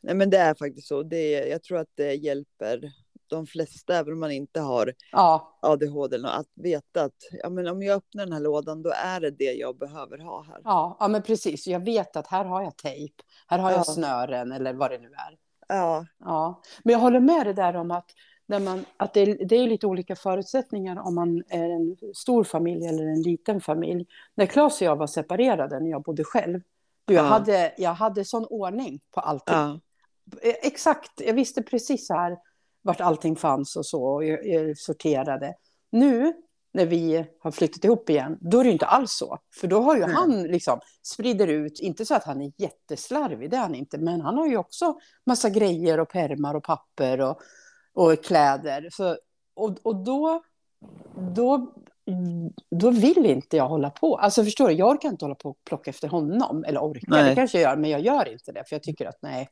nej, 0.00 0.14
men 0.14 0.30
det 0.30 0.38
är 0.38 0.54
faktiskt 0.54 0.88
så. 0.88 1.02
Det 1.02 1.30
jag 1.48 1.62
tror 1.62 1.78
att 1.78 1.90
det 1.94 2.14
hjälper 2.14 2.92
de 3.30 3.46
flesta, 3.46 3.94
även 3.96 4.12
om 4.12 4.20
man 4.20 4.30
inte 4.30 4.60
har 4.60 4.92
Ja, 5.12 5.58
ADHD, 5.62 6.16
eller 6.16 6.28
något, 6.28 6.38
att 6.38 6.48
veta 6.54 7.02
att 7.04 7.14
ja, 7.42 7.50
men 7.50 7.68
om 7.68 7.82
jag 7.82 7.96
öppnar 7.96 8.24
den 8.24 8.32
här 8.32 8.40
lådan 8.40 8.82
då 8.82 8.90
är 9.04 9.20
det 9.20 9.30
det 9.30 9.52
jag 9.52 9.78
behöver 9.78 10.18
ha 10.18 10.42
här. 10.42 10.60
ja, 10.64 10.96
ja, 11.00 11.08
men 11.08 11.22
precis. 11.22 11.66
Jag 11.66 11.80
vet 11.84 12.16
att 12.16 12.26
här 12.26 12.44
har 12.44 12.62
jag 12.62 12.76
tejp, 12.76 13.14
här 13.48 13.58
har 13.58 13.70
jag 13.70 13.80
Ja. 13.80 13.84
snören 13.84 14.52
eller 14.52 14.72
vad 14.74 14.90
det 14.90 14.98
nu 14.98 15.06
är. 15.08 15.36
Ja, 15.68 16.06
Ja, 16.18 16.62
men 16.84 16.92
jag 16.92 17.00
håller 17.00 17.20
med 17.20 17.46
dig 17.46 17.54
där 17.54 17.76
om 17.76 17.90
att, 17.90 18.10
när 18.46 18.60
man, 18.60 18.84
att 18.96 19.14
det, 19.14 19.20
är- 19.20 19.44
det 19.44 19.56
är 19.56 19.66
lite 19.66 19.86
olika 19.86 20.16
förutsättningar 20.16 20.98
om 21.00 21.14
man 21.14 21.42
är 21.48 21.70
en 21.70 21.96
stor 22.14 22.44
familj 22.44 22.86
eller 22.86 23.02
en 23.06 23.22
liten 23.22 23.60
familj. 23.60 24.06
När 24.34 24.46
Claes 24.46 24.80
och 24.80 24.86
jag 24.86 24.96
var 24.96 25.06
separerade 25.06 25.80
när 25.80 25.90
jag 25.90 26.02
bodde 26.02 26.24
själv, 26.24 26.60
du, 27.04 27.14
jag, 27.14 27.24
Ja. 27.24 27.28
hade, 27.28 27.74
jag 27.78 27.94
hade 27.94 28.24
sån 28.24 28.44
ordning 28.44 29.00
på 29.10 29.20
allting. 29.20 29.80
Eh, 30.42 30.54
Exakt, 30.62 31.20
jag 31.20 31.34
visste 31.34 31.62
precis 31.62 32.06
så 32.06 32.14
här 32.14 32.38
vart 32.82 33.00
allting 33.00 33.36
fanns 33.36 33.76
och 33.76 33.86
så, 33.86 34.04
och 34.04 34.22
sorterade. 34.76 35.54
Nu 35.92 36.32
när 36.72 36.86
vi 36.86 37.26
har 37.40 37.50
flyttat 37.50 37.84
ihop 37.84 38.10
igen, 38.10 38.38
då 38.40 38.60
är 38.60 38.64
det 38.64 38.70
inte 38.70 38.86
alls 38.86 39.12
så. 39.12 39.38
För 39.60 39.68
då 39.68 39.80
har 39.80 39.96
ju 39.96 40.06
Nej. 40.06 40.14
han 40.14 40.42
liksom, 40.42 40.80
sprider 41.02 41.46
ut, 41.46 41.80
inte 41.80 42.06
så 42.06 42.14
att 42.14 42.24
han 42.24 42.42
är 42.42 42.52
jätteslarvig, 42.56 43.50
det 43.50 43.56
är 43.56 43.60
han 43.60 43.74
inte, 43.74 43.98
men 43.98 44.20
han 44.20 44.38
har 44.38 44.46
ju 44.46 44.56
också 44.56 44.98
massa 45.26 45.50
grejer 45.50 46.00
och 46.00 46.08
pärmar 46.08 46.54
och 46.54 46.64
papper 46.64 47.20
och, 47.20 47.40
och 47.94 48.24
kläder. 48.24 48.88
Så, 48.92 49.16
och, 49.54 49.76
och 49.82 49.96
då, 49.96 50.42
då, 51.34 51.74
då 52.70 52.90
vill 52.90 53.26
inte 53.26 53.56
jag 53.56 53.68
hålla 53.68 53.90
på. 53.90 54.16
Alltså 54.16 54.44
förstår 54.44 54.68
du, 54.68 54.74
jag 54.74 54.88
orkar 54.88 55.08
inte 55.08 55.24
hålla 55.24 55.34
på 55.34 55.50
och 55.50 55.58
plocka 55.64 55.90
efter 55.90 56.08
honom. 56.08 56.64
Eller 56.64 56.80
orkar, 56.80 57.10
Nej. 57.10 57.28
det 57.28 57.34
kanske 57.34 57.60
jag 57.60 57.70
gör, 57.70 57.76
men 57.76 57.90
jag 57.90 58.00
gör 58.00 58.32
inte 58.32 58.52
det. 58.52 58.64
För 58.68 58.76
jag 58.76 58.82
tycker 58.82 59.06
att 59.06 59.18
nej, 59.22 59.48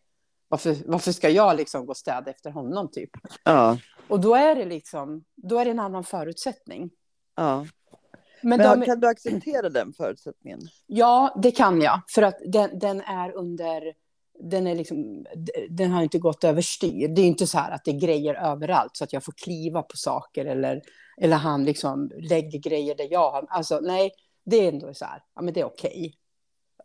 varför, 0.49 0.77
varför 0.87 1.13
ska 1.13 1.29
jag 1.31 1.57
liksom 1.57 1.87
gå 1.87 1.91
och 1.91 1.97
städa 1.97 2.31
efter 2.31 2.51
honom 2.51 2.91
typ? 2.91 3.11
ja, 3.45 3.79
Och 4.09 4.21
då 4.21 4.35
är 4.35 4.55
det 4.55 4.65
liksom, 4.65 5.25
då 5.35 5.59
är 5.59 5.65
det 5.65 5.71
en 5.71 5.81
annan 5.81 6.05
förutsättning. 6.05 6.91
ja. 7.37 7.67
Men, 8.43 8.59
Men 8.59 8.81
de, 8.81 8.87
kan 8.87 9.01
du 9.01 9.07
acceptera 9.09 9.69
den 9.69 9.93
förutsättningen? 9.93 10.61
ja, 10.87 11.35
det 11.43 11.51
kan 11.51 11.81
jag. 11.81 12.01
För 12.09 12.23
att 12.23 12.39
den, 12.47 12.79
den 12.79 13.01
är 13.01 13.37
under, 13.37 13.95
den 14.41 14.67
är 14.67 14.75
liksom, 14.75 15.27
den 15.71 15.91
har 15.91 16.03
inte 16.03 16.19
gått 16.19 16.45
överstyr. 16.45 17.09
Det 17.09 17.23
är 17.23 17.27
inte 17.27 17.47
så 17.47 17.59
här 17.59 17.71
att 17.71 17.85
det 17.85 17.91
är 17.91 18.01
grejer 18.01 18.35
överallt 18.35 18.97
så 18.97 19.05
att 19.05 19.13
jag 19.13 19.25
får 19.25 19.33
kliva 19.33 19.83
på 19.83 19.97
saker 19.97 20.45
eller, 20.45 20.83
eller 21.21 21.37
han 21.37 21.65
liksom 21.65 22.11
lägger 22.17 22.59
grejer 22.59 22.95
där 22.95 23.09
jag 23.11 23.31
har, 23.31 23.47
alltså 23.49 23.81
nej, 23.81 24.11
det 24.45 24.57
är 24.57 24.73
ändå 24.73 24.95
så 24.95 25.05
här, 25.05 25.23
ja 25.35 25.43
men 25.43 25.55
det 25.55 25.61
är 25.61 25.65
okej. 25.67 26.15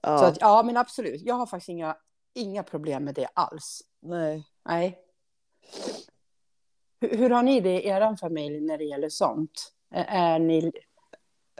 Ja, 0.01 0.17
Så 0.17 0.25
att, 0.25 0.37
ja 0.41 0.63
men 0.65 0.77
absolut, 0.77 1.21
jag 1.21 1.35
har 1.35 1.45
faktiskt 1.45 1.69
inga, 1.69 1.95
inga 2.33 2.63
problem 2.63 3.03
med 3.03 3.15
det 3.15 3.27
alls. 3.33 3.81
nej. 4.01 4.47
Nej. 4.65 4.99
Hur, 6.99 7.17
hur 7.17 7.29
har 7.29 7.43
ni 7.43 7.59
det 7.61 7.81
i 7.81 7.87
er 7.87 8.15
familj 8.15 8.61
när 8.61 8.77
det 8.77 8.83
gäller 8.83 9.09
sånt? 9.09 9.73
Är, 9.91 10.39
ni... 10.39 10.71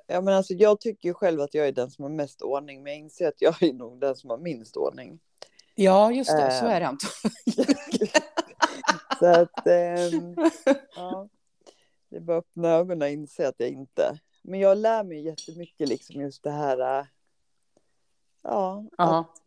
Ja, 0.08 0.22
men 0.22 0.34
alltså, 0.34 0.54
jag 0.54 0.80
tycker 0.80 1.10
ju 1.10 1.14
själv 1.14 1.42
att 1.42 1.54
jag 1.54 1.68
är 1.68 1.72
den 1.72 1.92
som 1.92 2.04
har 2.04 2.10
mest 2.10 2.42
ordning, 2.42 2.84
men 2.84 2.92
jag 2.92 3.00
inser 3.00 3.28
att 3.28 3.42
jag 3.42 3.64
är 3.64 3.74
nog 3.74 4.00
den 4.00 4.16
som 4.16 4.30
har 4.30 4.38
minst 4.38 4.78
ordning. 4.78 5.20
Ja, 5.76 6.12
just 6.12 6.32
det, 6.32 6.52
så 6.52 6.66
Ehm. 6.66 6.72
är 6.72 6.80
det 6.80 6.88
antagligen. 6.88 7.76
Så 9.20 9.26
att, 9.26 9.68
ehm, 9.68 10.36
ja, 10.96 11.30
det 12.10 12.16
är 12.16 12.20
bara 12.20 12.38
att 12.38 12.44
öppna 12.46 12.70
ögonen 12.70 13.02
och 13.02 13.08
inse 13.10 13.48
att 13.48 13.56
jag 13.58 13.70
inte. 13.70 14.20
Men 14.42 14.60
jag 14.60 14.78
lär 14.78 15.04
mig 15.04 15.22
jättemycket 15.26 15.90
liksom 15.90 16.22
just 16.22 16.44
det 16.44 16.52
här. 16.52 17.00
äh, 17.00 17.06
Ja, 18.44 18.86
Ja, 18.98 19.20
att, 19.20 19.42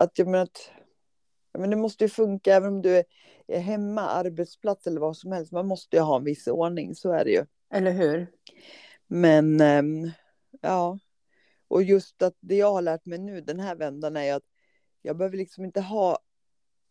att 0.00 0.18
jag 0.18 0.28
menar 0.28 0.44
att 0.44 0.70
ja, 1.52 1.60
men 1.60 1.70
det 1.70 1.76
måste 1.76 2.04
ju 2.04 2.08
funka 2.08 2.54
även 2.54 2.68
om 2.68 2.82
du 2.82 3.02
är, 3.46 3.58
hemma, 3.60 4.00
arbetsplats 4.02 4.86
eller 4.86 5.00
vad 5.00 5.16
som 5.16 5.32
helst. 5.32 5.52
Man 5.52 5.66
måste 5.66 5.96
ju 5.96 6.02
ha 6.02 6.16
en 6.16 6.24
viss 6.24 6.46
ordning, 6.46 6.94
så 6.94 7.12
är 7.12 7.24
det 7.24 7.30
ju. 7.30 7.46
eller 7.70 7.90
hur? 7.90 8.30
Men 9.06 9.60
ehm, 9.60 10.10
ja, 10.60 10.98
och 11.68 11.82
just 11.82 12.22
att 12.22 12.34
det 12.40 12.56
jag 12.56 12.72
har 12.72 12.82
lärt 12.82 13.06
mig 13.06 13.18
nu 13.18 13.40
den 13.40 13.60
här 13.60 13.76
vändan 13.76 14.16
är 14.16 14.34
att 14.34 14.42
jag 15.02 15.16
behöver 15.16 15.36
liksom 15.36 15.64
inte 15.64 15.80
ha 15.80 16.18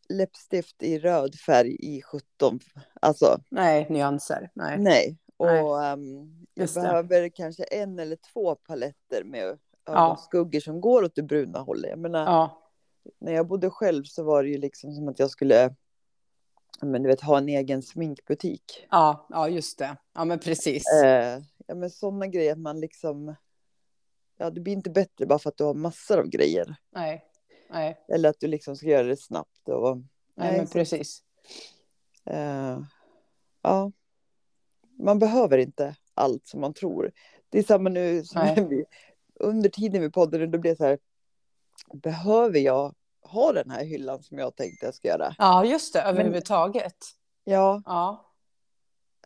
läppstift 0.09 0.83
i 0.83 0.99
röd 0.99 1.35
färg 1.35 1.75
i 1.79 2.01
17. 2.01 2.59
Alltså 3.01 3.39
Nej, 3.49 3.87
nyanser. 3.89 4.51
Nej. 4.53 4.77
nej. 4.79 5.17
Och 5.37 5.45
Nej. 5.47 5.91
ehm, 5.91 6.45
jag 6.53 6.63
Just 6.63 6.75
det. 6.75 6.81
behöver 6.81 7.29
kanske 7.29 7.63
en 7.63 7.99
eller 7.99 8.17
två 8.33 8.55
paletter 8.55 9.23
med 9.23 9.57
Ja. 9.85 10.05
ögonskuggor 10.05 10.59
som 10.59 10.81
går 10.81 11.03
åt 11.03 11.15
det 11.15 11.23
bruna 11.23 11.59
hållet. 11.59 11.89
Jag 11.89 11.99
menar, 11.99 12.23
Ja, 12.25 12.68
när 13.19 13.31
jag 13.31 13.47
bodde 13.47 13.69
själv 13.69 14.03
så 14.03 14.23
var 14.23 14.43
det 14.43 14.49
ju 14.49 14.57
liksom 14.57 14.93
som 14.93 15.07
att 15.07 15.19
jag 15.19 15.29
skulle 15.29 15.75
men 16.81 17.03
du 17.03 17.09
vet, 17.09 17.21
ha 17.21 17.37
en 17.37 17.49
egen 17.49 17.81
sminkbutik. 17.81 18.87
ja, 18.91 19.27
ja, 19.29 19.49
just 19.49 19.79
det. 19.79 19.97
Ja, 20.13 20.25
men 20.25 20.39
precis. 20.39 20.83
Eh, 21.03 21.41
ja, 21.67 21.75
men 21.75 21.89
sådana 21.89 22.27
grejer 22.27 22.51
att 22.51 22.59
man 22.59 22.79
liksom... 22.79 23.35
Ja, 24.37 24.49
det 24.49 24.61
blir 24.61 24.73
inte 24.73 24.89
bättre 24.89 25.25
bara 25.25 25.39
för 25.39 25.49
att 25.49 25.57
du 25.57 25.63
har 25.63 25.73
massor 25.73 26.19
av 26.19 26.27
grejer. 26.27 26.75
Nej, 26.91 27.25
nej, 27.69 28.05
Eller 28.07 28.29
att 28.29 28.39
du 28.39 28.47
liksom 28.47 28.75
ska 28.75 28.87
göra 28.87 29.07
det 29.07 29.17
snabbt. 29.17 29.69
Och, 29.69 29.97
nej, 30.35 30.57
men 30.57 30.67
så, 30.67 30.73
precis. 30.73 31.23
eh, 32.25 32.79
ja. 33.61 33.91
Man 34.97 35.19
behöver 35.19 35.57
inte 35.57 35.95
allt 36.13 36.47
som 36.47 36.61
man 36.61 36.73
tror. 36.73 37.11
Det 37.49 37.59
är 37.59 37.63
samma 37.63 37.89
nu 37.89 38.23
som 38.23 38.41
Nej. 38.41 38.67
vi, 38.69 38.85
under 39.39 39.69
tiden 39.69 40.01
vi 40.01 40.09
poddade, 40.09 40.47
då 40.47 40.57
blev 40.57 40.73
det 40.73 40.77
så 40.77 40.85
här. 40.85 40.99
Behöver 41.93 42.59
jag 42.59 42.95
ha 43.21 43.53
den 43.53 43.69
här 43.71 43.83
hyllan 43.85 44.23
som 44.23 44.37
jag 44.37 44.55
tänkte 44.55 44.85
jag 44.85 44.95
ska 44.95 45.07
göra? 45.07 45.35
Ja, 45.37 45.65
just 45.65 45.93
det, 45.93 46.01
överhuvudtaget. 46.01 46.97
Ja. 47.43 47.81
Ja, 47.85 48.25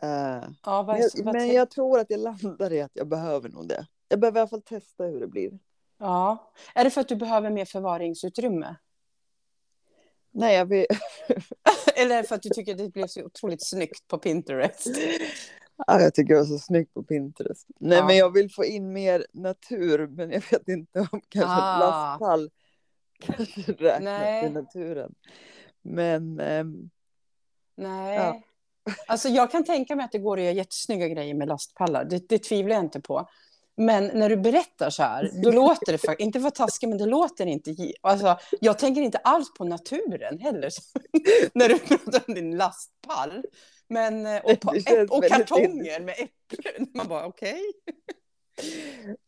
Eh, 0.02 0.44
ja 0.64 0.84
vad, 0.84 0.88
men, 0.88 1.02
jag, 1.02 1.26
vad 1.26 1.36
men 1.36 1.48
jag 1.54 1.70
tror 1.70 2.00
att 2.00 2.10
jag 2.10 2.20
landar 2.20 2.74
i 2.74 2.82
att 2.82 2.92
jag 2.94 3.08
behöver 3.08 3.50
nog 3.50 3.68
det. 3.68 3.88
Jag 4.08 4.20
behöver 4.20 4.40
i 4.40 4.42
alla 4.42 4.50
fall 4.50 4.62
testa 4.62 5.04
hur 5.04 5.20
det 5.20 5.28
blir. 5.28 5.52
ja. 6.00 6.52
Är 6.76 6.84
det 6.84 6.90
för 6.90 7.02
att 7.02 7.08
du 7.08 7.16
behöver 7.16 7.50
mer 7.50 7.66
förvaringsutrymme? 7.66 8.76
Nej, 10.32 10.56
jag 10.56 10.66
vill, 10.66 10.86
Eller 11.96 12.24
för 12.24 12.36
att 12.36 12.42
du 12.42 12.50
tycker 12.50 12.72
att 12.72 12.78
det 12.78 12.90
blev 12.90 13.08
så 13.08 13.24
otroligt 13.24 13.68
snyggt 13.68 14.08
på 14.08 14.18
Pinterest? 14.18 14.88
Ja, 15.88 16.01
jag 16.01 16.13
tycker 16.13 16.34
det 16.34 16.39
var 16.39 16.46
så 16.48 16.60
snyggt 16.60 16.94
på 16.94 17.03
Pinterest. 17.03 17.68
Nej, 17.80 17.98
Ja. 17.98 18.06
men 18.06 18.18
jag 18.18 18.34
vill 18.34 18.51
få 18.51 18.65
in 18.65 18.94
mer 18.94 19.25
natur, 19.34 20.08
men 20.08 20.32
jag 20.32 20.44
vet 20.51 20.68
inte 20.68 21.00
om 21.00 21.22
kanske 21.30 21.51
Ah. 21.62 21.80
lastpall 21.80 22.50
kanske 23.20 23.62
räknas 23.72 24.03
Nej. 24.03 24.44
till 24.44 24.51
naturen. 24.53 25.13
Men 25.82 26.39
ehm, 26.39 26.89
Nej. 27.77 28.15
Ja. 28.15 28.42
Alltså 29.08 29.30
jag 29.30 29.51
kan 29.51 29.63
tänka 29.63 29.96
mig 29.96 30.06
att 30.06 30.12
det 30.12 30.18
går 30.20 30.38
att 30.38 30.44
göra 30.44 30.53
jättesnygga 30.53 31.08
grejer 31.08 31.34
med 31.34 31.48
lastpallar. 31.48 32.06
Det, 32.06 32.30
det 32.30 32.39
tvivlar 32.39 32.75
jag 32.75 32.84
inte 32.86 33.01
på. 33.01 33.30
Men 33.77 34.12
när 34.13 34.30
du 34.30 34.38
berättar 34.38 34.89
så 34.89 35.03
här, 35.03 35.32
då 35.44 35.51
låter 35.51 35.92
det, 35.92 35.98
för, 35.98 36.22
inte 36.22 36.39
för 36.39 36.50
taskigt, 36.50 36.89
men 36.89 36.98
det 36.98 37.06
låter 37.06 37.46
inte... 37.46 37.75
Alltså, 38.01 38.38
jag 38.62 38.80
tänker 38.80 39.01
inte 39.01 39.18
alls 39.18 39.53
på 39.53 39.63
naturen 39.63 40.39
heller, 40.39 40.70
när 41.53 41.70
du 41.70 41.80
pratar 41.80 42.22
om 42.27 42.34
din 42.34 42.58
lastpall. 42.58 43.46
Men, 43.88 44.25
eh, 44.25 44.42
och, 44.44 44.82
känns 44.88 45.12
och 45.12 45.24
kartonger 45.24 46.00
med 46.00 46.16
äpplen. 46.20 46.88
Man 46.94 47.08
bara, 47.08 47.25
okej. 47.25 47.62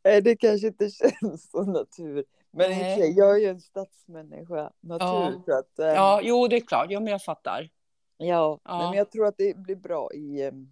eh, 0.08 0.24
det 0.24 0.36
kanske 0.36 0.68
inte 0.68 0.90
känns 0.90 1.50
som 1.52 1.72
natur. 1.74 2.26
Men 2.52 2.70
Nej. 2.72 3.12
jag 3.18 3.36
är 3.36 3.40
ju 3.40 3.46
en 3.48 3.62
stadsmänniska, 3.62 4.72
natur. 4.82 5.06
Ja. 5.08 5.42
Så 5.46 5.58
att, 5.58 5.80
ehm, 5.80 5.96
Ja, 5.96 6.20
jo, 6.24 6.48
det 6.48 6.56
är 6.56 6.62
klart. 6.62 6.88
Jo, 6.90 7.00
men 7.00 7.12
jag 7.12 7.24
fattar. 7.24 7.70
ja. 8.18 8.60
Ja. 8.64 8.90
Men 8.90 8.98
jag 8.98 9.12
tror 9.12 9.26
att 9.28 9.38
det 9.38 9.58
blir 9.58 9.76
bra 9.76 10.14
i... 10.14 10.42
ehm, 10.42 10.72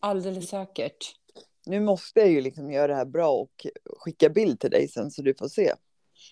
Alldeles 0.00 0.48
säkert. 0.48 1.14
nu 1.66 1.80
måste 1.80 2.20
jag 2.20 2.28
ju 2.28 2.40
liksom 2.40 2.70
göra 2.70 2.86
det 2.86 2.94
här 2.94 3.04
bra 3.04 3.30
och 3.30 3.66
skicka 3.98 4.28
bild 4.28 4.60
till 4.60 4.70
dig 4.70 4.88
sen 4.88 5.10
så 5.10 5.22
du 5.22 5.34
får 5.34 5.48
se. 5.48 5.72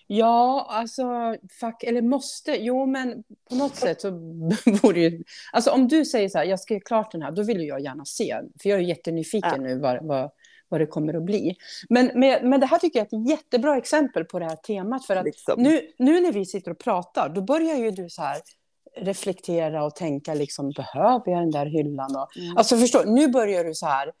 Ja, 0.07 0.67
alltså, 0.69 1.03
fuck, 1.59 1.83
eller 1.83 2.01
måste, 2.01 2.51
jo 2.51 2.85
men 2.85 3.23
på 3.49 3.55
något 3.55 3.75
sätt 3.75 4.01
så 4.01 4.11
borde 4.81 4.99
ju, 4.99 5.23
alltså 5.51 5.71
om 5.71 5.87
du 5.87 6.05
säger 6.05 6.29
så 6.29 6.37
här, 6.37 6.45
jag 6.45 6.59
ska 6.59 6.73
göra 6.73 6.83
klart 6.85 7.11
den 7.11 7.21
här, 7.21 7.31
då 7.31 7.43
vill 7.43 7.61
jag 7.67 7.79
gärna 7.79 8.05
se, 8.05 8.35
för 8.61 8.69
jag 8.69 8.79
är 8.79 8.83
jättenyfiken 8.83 9.51
Ja. 9.55 9.61
nu 9.61 9.79
vad, 9.79 10.05
vad, 10.05 10.31
vad 10.69 10.81
det 10.81 10.85
kommer 10.87 11.13
att 11.13 11.23
bli. 11.23 11.55
Men, 11.89 12.11
men, 12.15 12.49
men 12.49 12.59
det 12.59 12.65
här 12.65 12.77
tycker 12.79 12.99
jag 12.99 13.13
är 13.13 13.17
ett 13.17 13.29
jättebra 13.29 13.77
exempel 13.77 14.25
på 14.25 14.39
det 14.39 14.45
här 14.45 14.55
temat, 14.55 15.05
för 15.05 15.15
att 15.15 15.25
Liksom. 15.25 15.61
nu, 15.63 15.81
nu 15.97 16.19
när 16.19 16.31
vi 16.31 16.45
sitter 16.45 16.71
och 16.71 16.79
pratar, 16.79 17.29
då 17.29 17.41
börjar 17.41 17.75
ju 17.75 17.91
du 17.91 18.09
så 18.09 18.21
här 18.21 18.37
reflektera 18.97 19.83
och 19.85 19.95
tänka 19.95 20.33
liksom, 20.33 20.69
behöver 20.71 21.31
jag 21.31 21.41
den 21.41 21.51
där 21.51 21.65
hyllan? 21.65 22.15
Och, 22.15 22.37
Mm. 22.37 22.57
Alltså 22.57 22.77
förstå, 22.77 23.03
nu 23.05 23.27
börjar 23.27 23.63
du 23.63 23.73
så 23.73 23.85
här, 23.85 24.11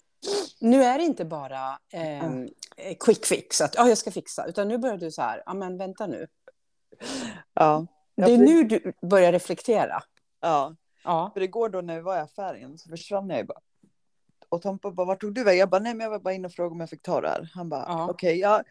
nu 0.59 0.83
är 0.83 0.97
det 0.97 1.03
inte 1.03 1.25
bara 1.25 1.79
ehm, 1.91 2.49
eh, 2.77 2.95
quick 2.99 3.25
fix, 3.25 3.61
att 3.61 3.75
ja, 3.75 3.89
jag 3.89 3.97
ska 3.97 4.11
fixa, 4.11 4.45
utan 4.45 4.67
nu 4.67 4.77
börjar 4.77 4.97
du 4.97 5.11
så 5.11 5.21
här, 5.21 5.43
ja 5.45 5.53
men 5.53 5.77
vänta 5.77 6.07
nu. 6.07 6.27
Ja. 7.53 7.85
Det 8.15 8.33
är 8.33 8.37
nu 8.37 8.63
du 8.63 8.93
börjar 9.01 9.31
reflektera. 9.31 10.03
Ja. 10.41 10.75
Ja, 11.03 11.31
För 11.33 11.41
igår 11.41 11.69
då 11.69 11.81
när 11.81 11.95
vi 11.95 12.01
var 12.01 12.17
i 12.17 12.19
affären 12.19 12.77
så 12.77 12.89
försvann 12.89 13.29
jag 13.29 13.39
ju 13.39 13.45
bara. 13.45 13.59
Och 14.49 14.61
Tompa 14.61 14.91
bara, 14.91 15.07
vart 15.07 15.21
tog 15.21 15.33
du 15.33 15.43
vägen? 15.43 15.59
Jag 15.59 15.69
bara, 15.69 15.81
nej 15.81 15.93
men 15.93 16.03
jag 16.03 16.11
var 16.11 16.19
bara 16.19 16.33
inne 16.33 16.47
och 16.47 16.53
frågade 16.53 16.73
om 16.73 16.79
jag 16.79 16.89
fick 16.89 17.01
ta 17.01 17.21
det 17.21 17.29
här. 17.29 17.51
Han 17.53 17.69
bara, 17.69 17.85
Ja. 17.87 18.09
okej, 18.09 18.39
ja. 18.39 18.63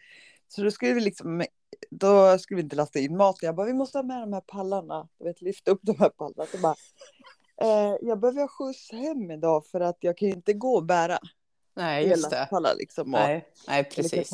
Så 0.47 0.63
då 0.63 0.71
skulle 0.71 0.93
vi 0.93 1.01
liksom, 1.01 1.43
då 1.89 2.37
skulle 2.37 2.55
vi 2.55 2.63
inte 2.63 2.75
lasta 2.75 2.99
in 2.99 3.17
mat. 3.17 3.37
Jag 3.41 3.55
bara, 3.55 3.67
vi 3.67 3.73
måste 3.73 3.97
ha 3.97 4.03
med 4.03 4.21
de 4.21 4.33
här 4.33 4.41
pallarna. 4.41 5.07
Du 5.19 5.25
vet, 5.25 5.41
lyfta 5.41 5.71
upp 5.71 5.79
de 5.81 5.95
här 5.99 6.09
pallarna. 6.09 6.45
Så 6.51 6.57
bara, 6.57 6.75
Eh, 7.61 7.95
jag 8.01 8.19
behöver 8.19 8.41
ha 8.41 8.47
skjuts 8.47 8.91
hem 8.91 9.31
idag 9.31 9.65
för 9.65 9.79
att 9.81 9.97
jag 9.99 10.17
kan 10.17 10.27
ju 10.27 10.33
inte 10.33 10.53
gå 10.53 10.75
och 10.75 10.85
bära. 10.85 11.17
Nej, 11.75 12.07
just 12.07 12.29
det. 12.29 12.75
Liksom. 12.77 13.13
Och, 13.13 13.19
Nej, 13.19 13.47
nej 13.67 13.83
precis. 13.83 14.31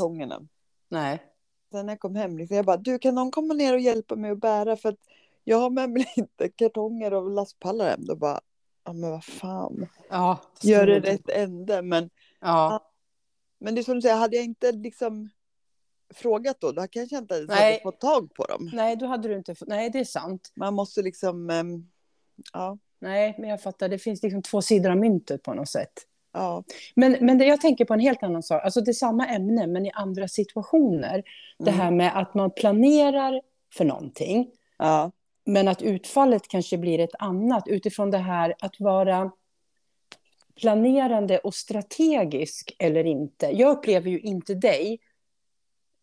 Nej. 0.89 1.23
Sen 1.71 1.85
när 1.85 1.93
jag 1.93 1.99
kom 1.99 2.15
hem, 2.15 2.37
liksom, 2.37 2.55
jag 2.57 2.65
bara, 2.65 2.77
du 2.77 2.99
kan 2.99 3.15
någon 3.15 3.31
komma 3.31 3.53
ner 3.53 3.73
och 3.73 3.79
hjälpa 3.79 4.15
mig 4.15 4.31
att 4.31 4.39
bära 4.39 4.75
för 4.77 4.89
att 4.89 4.99
jag 5.43 5.57
har 5.57 5.69
med 5.69 5.89
mig 5.89 6.13
lite 6.17 6.49
kartonger 6.49 7.13
och 7.13 7.31
lastpallar 7.31 7.89
hem. 7.89 8.05
Då 8.05 8.15
bara, 8.15 8.41
ja 8.83 8.93
men 8.93 9.11
vad 9.11 9.23
fan, 9.23 9.87
Ja, 10.09 10.41
gör 10.61 10.87
det 10.87 10.99
rätt 10.99 11.29
ände. 11.29 11.81
Men, 11.81 12.09
Ja, 12.39 12.91
men 13.59 13.75
det 13.75 13.81
är 13.81 13.83
som 13.83 13.95
du 13.95 14.01
säger, 14.01 14.15
hade 14.15 14.35
jag 14.35 14.45
inte 14.45 14.71
liksom 14.71 15.29
frågat 16.13 16.61
då, 16.61 16.71
då 16.71 16.87
kanske 16.87 17.15
jag 17.15 17.23
inte 17.23 17.35
ens 17.35 17.49
Nej. 17.49 17.71
hade 17.71 17.83
fått 17.83 17.99
tag 17.99 18.33
på 18.33 18.43
dem. 18.43 18.69
nej, 18.73 18.95
då 18.95 19.05
hade 19.05 19.27
du 19.27 19.37
inte 19.37 19.55
fått... 19.55 19.67
Nej, 19.67 19.89
det 19.89 19.99
är 19.99 20.05
sant. 20.05 20.51
Man 20.55 20.73
måste 20.73 21.01
liksom, 21.01 21.49
ehm, 21.49 21.87
ja, 22.53 22.77
Nej, 22.99 23.35
men 23.39 23.49
jag 23.49 23.61
fattar. 23.61 23.89
Det 23.89 23.97
finns 23.99 24.23
liksom 24.23 24.41
två 24.41 24.61
sidor 24.61 24.91
av 24.91 24.97
myntet 24.97 25.43
på 25.43 25.53
något 25.53 25.69
sätt. 25.69 25.93
Ja, 26.33 26.63
Men, 26.95 27.17
men 27.21 27.37
det, 27.37 27.45
jag 27.45 27.61
tänker 27.61 27.85
på 27.85 27.93
en 27.93 27.99
helt 27.99 28.23
annan 28.23 28.43
sak. 28.43 28.63
Alltså 28.63 28.81
det 28.81 28.91
är 28.91 28.93
samma 28.93 29.27
ämne, 29.27 29.67
men 29.67 29.85
i 29.85 29.91
andra 29.93 30.27
situationer. 30.27 31.23
Det 31.59 31.69
Mm. 31.71 31.81
här 31.81 31.91
med 31.91 32.17
att 32.17 32.33
man 32.33 32.51
planerar 32.51 33.41
för 33.73 33.85
någonting, 33.85 34.51
ja, 34.77 35.11
men 35.45 35.67
att 35.67 35.81
utfallet 35.81 36.47
kanske 36.47 36.77
blir 36.77 36.99
ett 36.99 37.15
annat 37.19 37.67
utifrån 37.67 38.11
det 38.11 38.17
här 38.17 38.53
att 38.59 38.79
vara 38.79 39.31
planerande 40.61 41.37
och 41.39 41.55
strategisk 41.55 42.75
eller 42.79 43.03
inte. 43.03 43.45
Jag 43.45 43.77
upplever 43.77 44.09
ju 44.09 44.19
inte 44.19 44.53
dig 44.55 44.99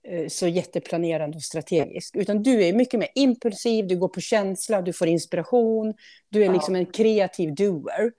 eh, 0.08 0.28
så 0.28 0.48
jätteplanerande 0.48 1.36
och 1.36 1.42
strategisk, 1.42 2.16
utan 2.16 2.42
du 2.42 2.64
är 2.64 2.72
mycket 2.72 3.00
mer 3.00 3.08
impulsiv, 3.14 3.86
du 3.86 3.96
går 3.96 4.08
på 4.08 4.20
känsla, 4.20 4.82
du 4.82 4.92
får 4.92 5.08
inspiration, 5.08 5.94
du 6.28 6.40
är 6.42 6.46
Ja. 6.46 6.52
liksom 6.52 6.74
en 6.76 6.86
kreativ 6.86 7.54
doer. 7.54 8.12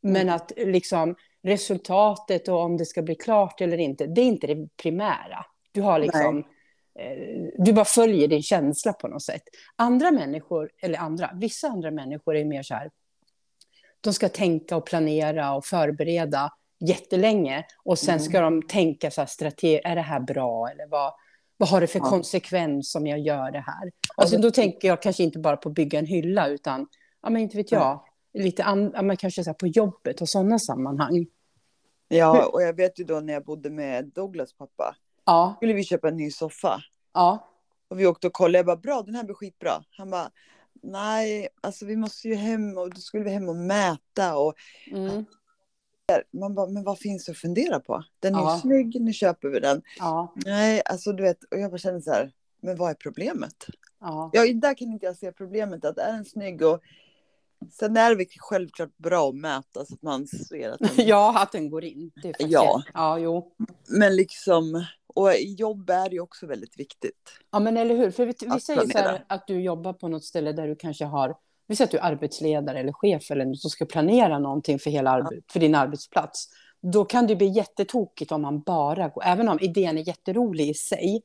Men 0.00 0.22
Mm. 0.22 0.34
att 0.34 0.52
liksom 0.56 1.14
resultatet 1.48 2.48
och 2.48 2.58
om 2.60 2.76
det 2.76 2.84
ska 2.86 3.02
bli 3.02 3.14
klart 3.14 3.60
eller 3.60 3.78
inte, 3.78 4.06
det 4.06 4.20
är 4.20 4.24
inte 4.24 4.46
det 4.46 4.68
primära. 4.82 5.44
Du 5.72 5.82
har 5.82 5.98
liksom, 5.98 6.38
eh, 6.98 7.46
du 7.58 7.72
bara 7.72 7.84
följer 7.84 8.28
din 8.28 8.42
känsla 8.42 8.92
på 8.92 9.08
något 9.08 9.22
sätt. 9.22 9.42
Andra 9.76 10.10
människor, 10.10 10.70
eller 10.82 10.98
andra, 10.98 11.30
vissa 11.34 11.68
andra 11.68 11.90
människor 11.90 12.36
är 12.36 12.44
mer 12.44 12.62
så 12.62 12.74
här, 12.74 12.90
de 14.00 14.12
ska 14.12 14.28
tänka 14.28 14.76
och 14.76 14.86
planera 14.86 15.54
och 15.54 15.64
förbereda 15.64 16.52
jättelänge 16.80 17.64
och 17.84 17.98
sen 17.98 18.14
Mm. 18.14 18.24
ska 18.24 18.40
de 18.40 18.62
tänka 18.62 19.10
så 19.10 19.20
här 19.20 19.26
strate- 19.28 19.80
är 19.84 19.94
det 19.94 20.00
här 20.02 20.20
bra 20.20 20.68
eller 20.68 20.86
vad, 20.86 21.12
vad 21.56 21.68
har 21.68 21.80
det 21.80 21.86
för 21.86 21.98
Ja. 21.98 22.04
konsekvens 22.04 22.94
om 22.94 23.06
jag 23.06 23.18
gör 23.18 23.50
det 23.50 23.64
här? 23.66 23.90
Alltså 24.16 24.38
då 24.38 24.50
tänker 24.50 24.88
jag 24.88 25.02
kanske 25.02 25.22
inte 25.22 25.38
bara 25.38 25.56
på 25.56 25.68
att 25.68 25.74
bygga 25.74 25.98
en 25.98 26.06
hylla 26.06 26.48
utan, 26.48 26.86
ja 27.22 27.30
men 27.30 27.42
inte 27.42 27.56
vet 27.56 27.72
jag, 27.72 28.04
lite 28.34 28.64
an- 28.64 28.92
ja, 28.94 29.02
men 29.02 29.16
kanske 29.16 29.44
så 29.44 29.54
på 29.54 29.66
jobbet 29.66 30.20
och 30.20 30.28
sådana 30.28 30.58
sammanhang. 30.58 31.26
Ja, 32.08 32.46
och 32.52 32.62
jag 32.62 32.72
vet 32.76 32.98
ju 33.00 33.04
då 33.04 33.20
när 33.20 33.32
jag 33.32 33.44
bodde 33.44 33.70
med 33.70 34.04
Douglas 34.14 34.52
pappa, 34.52 34.96
Ja, 35.24 35.54
skulle 35.56 35.72
vi 35.72 35.84
köpa 35.84 36.08
en 36.08 36.16
ny 36.16 36.30
soffa. 36.30 36.82
ja, 37.14 37.48
Och 37.88 38.00
vi 38.00 38.06
åkte 38.06 38.26
och 38.26 38.32
kollade, 38.32 38.58
jag 38.58 38.66
bara 38.66 38.76
bra, 38.76 39.02
den 39.02 39.14
här 39.14 39.24
blir 39.24 39.34
skitbra. 39.34 39.84
Han 39.90 40.10
bara, 40.10 40.30
nej, 40.82 41.48
alltså 41.60 41.86
vi 41.86 41.96
måste 41.96 42.28
ju 42.28 42.34
hem 42.34 42.78
och 42.78 42.90
då 42.94 43.00
skulle 43.00 43.24
vi 43.24 43.30
hem 43.30 43.48
och 43.48 43.56
mäta 43.56 44.38
och 44.38 44.54
mm, 44.90 45.24
man 46.30 46.54
bara, 46.54 46.66
men 46.66 46.84
vad 46.84 46.98
finns 46.98 47.24
det 47.24 47.32
att 47.32 47.38
fundera 47.38 47.80
på? 47.80 48.04
Den 48.20 48.34
är 48.34 48.38
Ja. 48.38 48.54
ju 48.54 48.60
snygg, 48.60 49.00
nu 49.00 49.12
köper 49.12 49.48
vi 49.48 49.60
den. 49.60 49.82
ja, 49.98 50.32
Nej, 50.46 50.82
alltså 50.84 51.12
du 51.12 51.22
vet, 51.22 51.44
och 51.44 51.58
jag 51.60 51.70
bara 51.70 51.78
kände 51.78 52.02
så 52.02 52.10
här, 52.12 52.32
men 52.60 52.76
vad 52.76 52.90
är 52.90 52.94
problemet? 52.94 53.66
ja. 54.00 54.30
Ja, 54.32 54.52
där 54.54 54.74
kan 54.74 54.88
inte 54.92 55.06
jag 55.06 55.16
se 55.16 55.32
problemet, 55.32 55.84
att 55.84 55.98
är 55.98 56.12
den 56.12 56.24
snygg 56.24 56.62
och 56.62 56.82
sen 57.72 57.96
är 57.96 58.14
det 58.14 58.26
självklart 58.38 58.96
bra 58.96 59.28
att 59.28 59.34
mäta 59.34 59.84
så 59.84 59.94
att 59.94 60.02
man 60.02 60.26
ser 60.26 60.70
att 60.70 60.78
den... 60.78 60.88
Ja, 61.06 61.42
att 61.42 61.52
den 61.52 61.70
går 61.70 61.84
in. 61.84 62.10
Det 62.22 62.28
är 62.28 62.32
faktiskt- 62.32 62.50
Ja. 62.52 62.82
ja, 62.94 63.18
jo. 63.18 63.52
Men 63.88 64.16
liksom, 64.16 64.84
och 65.14 65.30
jobb 65.40 65.90
är 65.90 66.08
det 66.08 66.14
ju 66.14 66.20
också 66.20 66.46
väldigt 66.46 66.78
viktigt. 66.80 67.30
Ja, 67.50 67.58
men 67.58 67.76
eller 67.76 67.96
hur? 67.96 68.10
För 68.10 68.26
vi, 68.26 68.34
vi 68.54 68.60
säger 68.60 68.80
så 68.80 68.98
här 68.98 69.24
att 69.26 69.46
du 69.46 69.60
jobbar 69.60 69.92
på 69.92 70.08
något 70.08 70.24
ställe 70.24 70.52
där 70.52 70.68
du 70.68 70.76
kanske 70.76 71.04
har, 71.04 71.36
vi 71.66 71.76
säger 71.76 71.86
att 71.86 71.90
du 71.90 71.98
är 71.98 72.02
arbetsledare 72.02 72.78
eller 72.80 72.92
chef 72.92 73.30
eller 73.30 73.44
något 73.44 73.60
som 73.60 73.70
ska 73.70 73.84
planera 73.84 74.38
någonting 74.38 74.78
för, 74.78 74.90
hela 74.90 75.10
arbe- 75.20 75.42
för 75.52 75.60
din 75.60 75.74
arbetsplats. 75.74 76.48
Då 76.92 77.04
kan 77.04 77.26
det 77.26 77.36
bli 77.36 77.46
jättetokigt 77.48 78.32
om 78.32 78.42
man 78.42 78.60
bara 78.62 79.08
går, 79.08 79.24
även 79.24 79.48
om 79.48 79.58
idén 79.60 79.98
är 79.98 80.08
jätterolig 80.08 80.68
i 80.68 80.74
sig, 80.74 81.22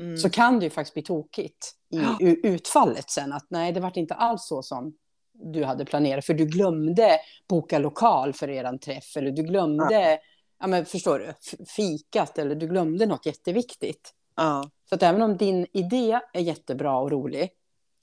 Mm. 0.00 0.16
så 0.16 0.30
kan 0.30 0.58
det 0.58 0.64
ju 0.64 0.70
faktiskt 0.70 0.94
bli 0.94 1.02
tokigt 1.02 1.72
i 1.90 1.96
Ja. 1.98 2.16
utfallet 2.42 3.10
sen. 3.10 3.32
Att 3.32 3.46
nej, 3.48 3.72
det 3.72 3.80
vart 3.80 3.96
inte 3.96 4.14
alls 4.14 4.46
så 4.46 4.62
som 4.62 4.94
du 5.38 5.64
hade 5.64 5.84
planerat, 5.84 6.24
för 6.24 6.34
du 6.34 6.44
glömde 6.46 7.18
boka 7.48 7.78
lokal 7.78 8.32
för 8.32 8.48
eran 8.50 8.78
träff, 8.78 9.16
eller 9.16 9.30
du 9.30 9.42
glömde, 9.42 10.20
ja. 10.60 10.66
men 10.66 10.86
förstår 10.86 11.18
du, 11.18 11.34
fikat, 11.66 12.38
eller 12.38 12.54
du 12.54 12.66
glömde 12.66 13.06
något 13.06 13.26
jätteviktigt. 13.26 14.12
Ja, 14.36 14.70
Så 14.88 14.94
att 14.94 15.02
även 15.02 15.22
om 15.22 15.36
din 15.36 15.66
idé 15.72 16.20
är 16.32 16.40
jättebra 16.40 16.96
och 16.98 17.10
rolig, 17.10 17.42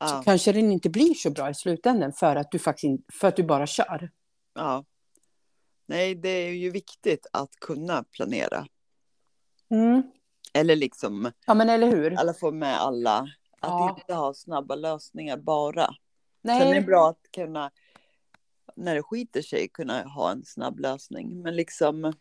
så 0.09 0.15
ja, 0.15 0.21
kanske 0.25 0.51
den 0.51 0.71
inte 0.71 0.89
blir 0.89 1.13
så 1.13 1.29
bra 1.31 1.49
i 1.49 1.53
slutändan 1.53 2.13
för 2.13 2.35
att 2.35 2.51
du 2.51 2.59
faktiskt 2.59 3.01
för 3.13 3.27
att 3.27 3.35
du 3.35 3.43
bara 3.43 3.67
kör. 3.67 4.11
ja. 4.55 4.85
Nej, 5.85 6.15
det 6.15 6.29
är 6.29 6.49
ju 6.51 6.69
viktigt 6.69 7.27
att 7.33 7.55
kunna 7.55 8.03
planera. 8.03 8.65
Eller 10.53 10.75
liksom, 10.75 11.31
Ja, 11.47 11.53
men 11.53 11.69
eller 11.69 11.87
hur? 11.91 12.13
alla 12.19 12.33
får 12.33 12.51
med 12.51 12.81
alla. 12.81 13.17
Att 13.19 13.27
Ja. 13.69 13.95
inte 13.99 14.13
ha 14.13 14.33
snabba 14.33 14.75
lösningar 14.75 15.37
bara. 15.37 15.89
Sen 16.45 16.61
är 16.61 16.65
det 16.65 16.71
Nej, 16.71 16.81
bra 16.81 17.09
att 17.09 17.31
kunna, 17.31 17.71
när 18.75 18.95
det 18.95 19.03
skiter 19.03 19.41
sig, 19.41 19.67
kunna 19.67 20.03
ha 20.03 20.31
en 20.31 20.45
snabb 20.45 20.79
lösning. 20.79 21.41
Men 21.41 21.55
liksom, 21.55 22.01
men 22.01 22.13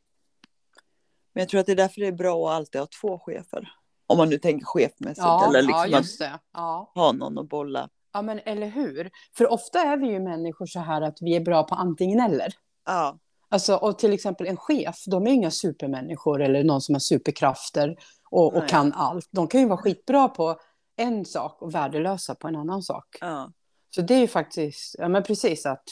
jag 1.33 1.49
tror 1.49 1.61
att 1.61 1.67
det 1.67 1.73
är 1.73 1.77
därför 1.77 2.01
det 2.01 2.07
är 2.07 2.13
bra 2.13 2.49
att 2.49 2.57
alltid 2.57 2.81
ha 2.81 2.89
två 3.01 3.19
chefer. 3.19 3.73
Om 4.07 4.19
man 4.19 4.29
nu 4.29 4.39
tänker 4.39 4.67
chefmässigt 4.67 5.19
ja, 5.19 5.49
eller 5.49 5.71
ja, 5.71 5.85
liksom 5.85 5.99
just 5.99 6.19
det. 6.19 6.41
Ja. 6.53 6.93
ha 6.95 7.13
någon 7.13 7.39
att 7.39 7.49
bolla. 7.49 7.89
ja, 8.13 8.23
men 8.23 8.41
eller 8.45 8.67
hur? 8.67 9.11
För 9.37 9.53
ofta 9.53 9.81
är 9.81 9.97
vi 9.97 10.07
ju 10.07 10.21
människor 10.21 10.67
så 10.67 10.81
här 10.81 11.03
att 11.03 11.19
vi 11.21 11.37
är 11.37 11.41
bra 11.41 11.63
på 11.63 11.75
antingen 11.75 12.21
eller. 12.21 12.55
Ja, 12.87 13.19
Alltså, 13.53 13.77
och 13.77 13.99
till 13.99 14.13
exempel 14.13 14.47
en 14.47 14.57
chef, 14.57 15.05
de 15.07 15.27
är 15.27 15.31
inga 15.31 15.51
supermänniskor 15.51 16.43
eller 16.43 16.65
någon 16.65 16.81
som 16.81 16.95
har 16.95 17.01
superkrafter 17.01 17.97
och, 18.31 18.47
och 18.47 18.59
Nej. 18.59 18.69
kan 18.69 18.93
allt. 18.93 19.29
De 19.31 19.49
kan 19.49 19.61
ju 19.61 19.67
vara 19.67 19.79
skitbra 19.79 20.29
på 20.29 20.57
en 20.97 21.25
sak 21.25 21.63
och 21.63 21.75
värdelösa 21.75 22.35
på 22.35 22.49
en 22.49 22.57
annan 22.57 22.83
sak. 22.83 23.07
ja, 23.21 23.53
Så 23.95 24.03
det 24.03 24.15
är 24.15 24.19
ju 24.21 24.29
faktiskt, 24.29 24.95
ja 24.99 25.09
men 25.09 25.23
precis 25.23 25.67
att 25.67 25.89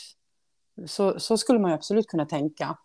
så, 0.87 1.21
så 1.21 1.39
skulle 1.39 1.59
man 1.59 1.71
ju 1.71 1.75
absolut 1.75 2.07
kunna 2.07 2.27
tänka. 2.27 2.79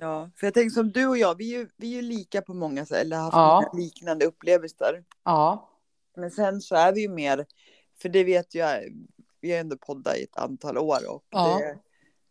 ja. 0.00 0.30
För 0.36 0.46
jag 0.46 0.54
tänker 0.54 0.70
som 0.70 0.92
du 0.92 1.06
och 1.06 1.18
jag, 1.18 1.34
vi 1.38 1.54
är 1.54 1.58
ju, 1.58 1.68
vi 1.76 1.92
är 1.92 1.96
ju 1.96 2.08
lika 2.08 2.42
på 2.42 2.54
många 2.54 2.86
sätt, 2.86 2.96
eller 2.98 3.16
har 3.16 3.22
haft 3.24 3.68
Ja. 3.72 3.78
liknande 3.78 4.24
upplevelser. 4.26 5.04
Ja, 5.24 5.70
Men 6.16 6.30
sen 6.30 6.60
så 6.60 6.74
är 6.74 6.92
vi 6.92 7.00
ju 7.00 7.08
mer, 7.08 7.46
för 8.02 8.08
det 8.08 8.24
vet 8.24 8.54
jag, 8.54 8.82
vi 9.40 9.52
har 9.52 9.58
ändå 9.58 9.76
poddat 9.76 10.16
i 10.16 10.22
ett 10.22 10.36
antal 10.36 10.78
år 10.78 11.10
och 11.10 11.24
Ja. 11.30 11.58
det, 11.58 11.78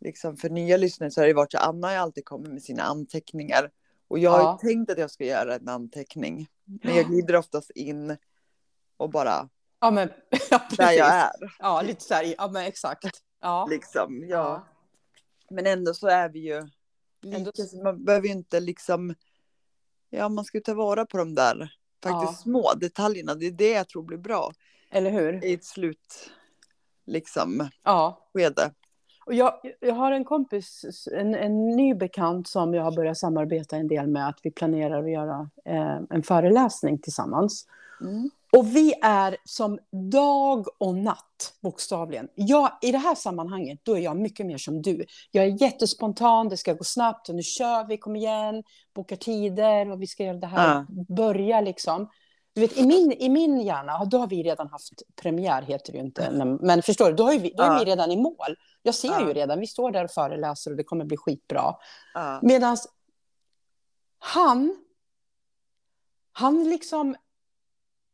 liksom 0.09 0.37
för 0.37 0.49
nya 0.49 0.77
lyssnare 0.77 1.11
så 1.11 1.21
har 1.21 1.27
det 1.27 1.33
varit 1.33 1.51
så 1.51 1.57
Anna 1.57 1.87
har 1.87 1.95
alltid 1.95 2.25
kommit 2.25 2.51
med 2.51 2.63
sina 2.63 2.83
anteckningar 2.83 3.71
och 4.07 4.19
jag 4.19 4.31
har 4.31 4.39
Ja. 4.39 4.59
ju 4.63 4.67
tänkt 4.69 4.91
att 4.91 4.97
jag 4.97 5.11
ska 5.11 5.25
göra 5.25 5.55
en 5.55 5.67
anteckning 5.69 6.47
men 6.83 6.95
jag 6.95 7.05
glider 7.05 7.35
oftast 7.35 7.69
in 7.71 8.17
och 8.97 9.09
bara 9.09 9.49
ja 9.81 9.91
men 9.91 10.09
ja, 10.51 10.59
precis. 10.59 10.77
där 10.77 10.91
jag 10.91 11.07
är 11.07 11.31
Ja, 11.59 11.81
lite 11.81 12.03
så 12.03 12.13
här, 12.13 12.33
ja 12.37 12.47
men 12.47 12.65
exakt. 12.65 13.21
Ja. 13.41 13.67
liksom. 13.69 14.25
Ja. 14.29 14.65
Men 15.49 15.67
ändå 15.67 15.93
så 15.93 16.07
är 16.07 16.29
vi 16.29 16.39
ju 16.39 16.67
Ändå- 17.35 17.51
man 17.83 18.05
behöver 18.05 18.27
ju 18.27 18.33
inte 18.33 18.59
liksom, 18.59 19.15
ja 20.09 20.29
man 20.29 20.45
ska 20.45 20.57
ju 20.57 20.61
ta 20.63 20.73
vara 20.73 21.05
på 21.05 21.17
de 21.17 21.35
där 21.35 21.57
faktiskt 22.03 22.39
Ja. 22.39 22.43
små 22.43 22.73
detaljerna, 22.73 23.35
det 23.35 23.45
är 23.45 23.51
det 23.51 23.71
jag 23.71 23.87
tror 23.89 24.03
blir 24.03 24.17
bra 24.17 24.51
Eller 24.91 25.11
hur? 25.11 25.45
i 25.45 25.53
ett 25.53 25.63
slut 25.65 26.31
liksom 27.05 27.69
Ja. 27.83 28.27
skede. 28.33 28.73
Och 29.25 29.33
jag, 29.33 29.53
jag 29.79 29.93
har 29.95 30.11
en 30.11 30.25
kompis, 30.25 30.85
en, 31.11 31.35
en 31.35 31.69
ny 31.69 31.93
bekant 31.93 32.47
som 32.47 32.73
jag 32.73 32.83
har 32.83 32.91
börjat 32.95 33.17
samarbeta 33.17 33.75
en 33.77 33.87
del 33.87 34.07
med, 34.07 34.27
att 34.27 34.39
vi 34.43 34.51
planerar 34.51 35.03
att 35.03 35.11
göra 35.11 35.49
eh, 35.65 35.99
en 36.09 36.23
föreläsning 36.23 36.97
tillsammans. 36.99 37.67
Mm. 38.01 38.29
Och 38.57 38.75
vi 38.75 38.93
är 39.01 39.37
som 39.45 39.79
dag 40.11 40.65
och 40.77 40.95
natt, 40.95 41.53
bokstavligen. 41.61 42.27
Jag, 42.35 42.71
I 42.81 42.91
det 42.91 42.97
här 42.97 43.15
sammanhanget, 43.15 43.79
då 43.83 43.97
är 43.97 44.01
jag 44.01 44.17
mycket 44.17 44.45
mer 44.45 44.57
som 44.57 44.81
du. 44.81 45.05
Jag 45.31 45.45
är 45.45 45.61
jättespontan, 45.61 46.49
det 46.49 46.57
ska 46.57 46.73
gå 46.73 46.83
snabbt 46.83 47.29
och 47.29 47.35
nu 47.35 47.43
kör 47.43 47.87
vi, 47.87 47.97
kom 47.97 48.15
igen, 48.15 48.63
bokar 48.95 49.15
tider 49.15 49.91
och 49.91 50.01
vi 50.01 50.07
ska 50.07 50.23
göra 50.23 50.37
det 50.37 50.47
här, 50.47 50.75
Ja. 50.75 50.85
börja 51.15 51.61
liksom. 51.61 52.09
Du 52.53 52.61
vet, 52.61 52.77
i 52.77 52.85
min, 52.87 53.11
I 53.11 53.29
min 53.29 53.61
hjärna, 53.61 54.05
då 54.05 54.17
har 54.17 54.27
vi 54.27 54.43
redan 54.43 54.67
haft 54.69 54.91
premiär, 55.21 55.61
heter 55.61 55.91
det 55.91 55.97
ju 55.97 56.03
inte, 56.05 56.31
men, 56.31 56.55
men 56.55 56.81
förstår 56.81 57.05
du, 57.09 57.13
då 57.13 57.27
är, 57.31 57.39
vi, 57.39 57.53
då 57.57 57.63
är 57.63 57.67
Ja. 57.67 57.79
vi 57.79 57.85
redan 57.91 58.11
i 58.11 58.17
mål. 58.17 58.55
Jag 58.81 58.95
ser 58.95 59.07
Ja. 59.07 59.27
ju 59.27 59.33
redan, 59.33 59.59
vi 59.59 59.67
står 59.67 59.91
där 59.91 60.03
och 60.03 60.11
föreläser 60.11 60.71
och 60.71 60.77
det 60.77 60.83
kommer 60.83 61.05
bli 61.05 61.17
skitbra. 61.17 61.75
Ja. 62.13 62.39
Medan 62.41 62.77
han, 64.19 64.75
han 66.31 66.63
liksom 66.63 67.15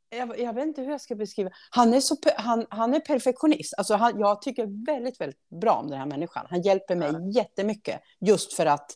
jag, 0.10 0.40
jag, 0.40 0.54
vet 0.54 0.66
inte 0.66 0.82
hur 0.82 0.92
jag 0.92 1.02
ska 1.02 1.16
beskriva. 1.16 1.50
Han 1.70 1.94
är, 1.94 2.00
så, 2.00 2.16
han, 2.38 2.66
han 2.70 2.94
är 2.94 3.00
perfektionist. 3.00 3.74
Alltså 3.78 3.96
han, 3.96 4.20
jag 4.20 4.42
tycker 4.42 4.86
väldigt, 4.86 5.22
väldigt 5.22 5.50
bra 5.62 5.74
om 5.74 5.90
den 5.90 6.00
här 6.00 6.06
människan. 6.06 6.46
Han 6.50 6.62
hjälper 6.62 6.96
mig 6.96 7.12
ja. 7.14 7.42
jättemycket. 7.42 8.02
Just 8.20 8.54
för 8.54 8.66
att 8.66 8.92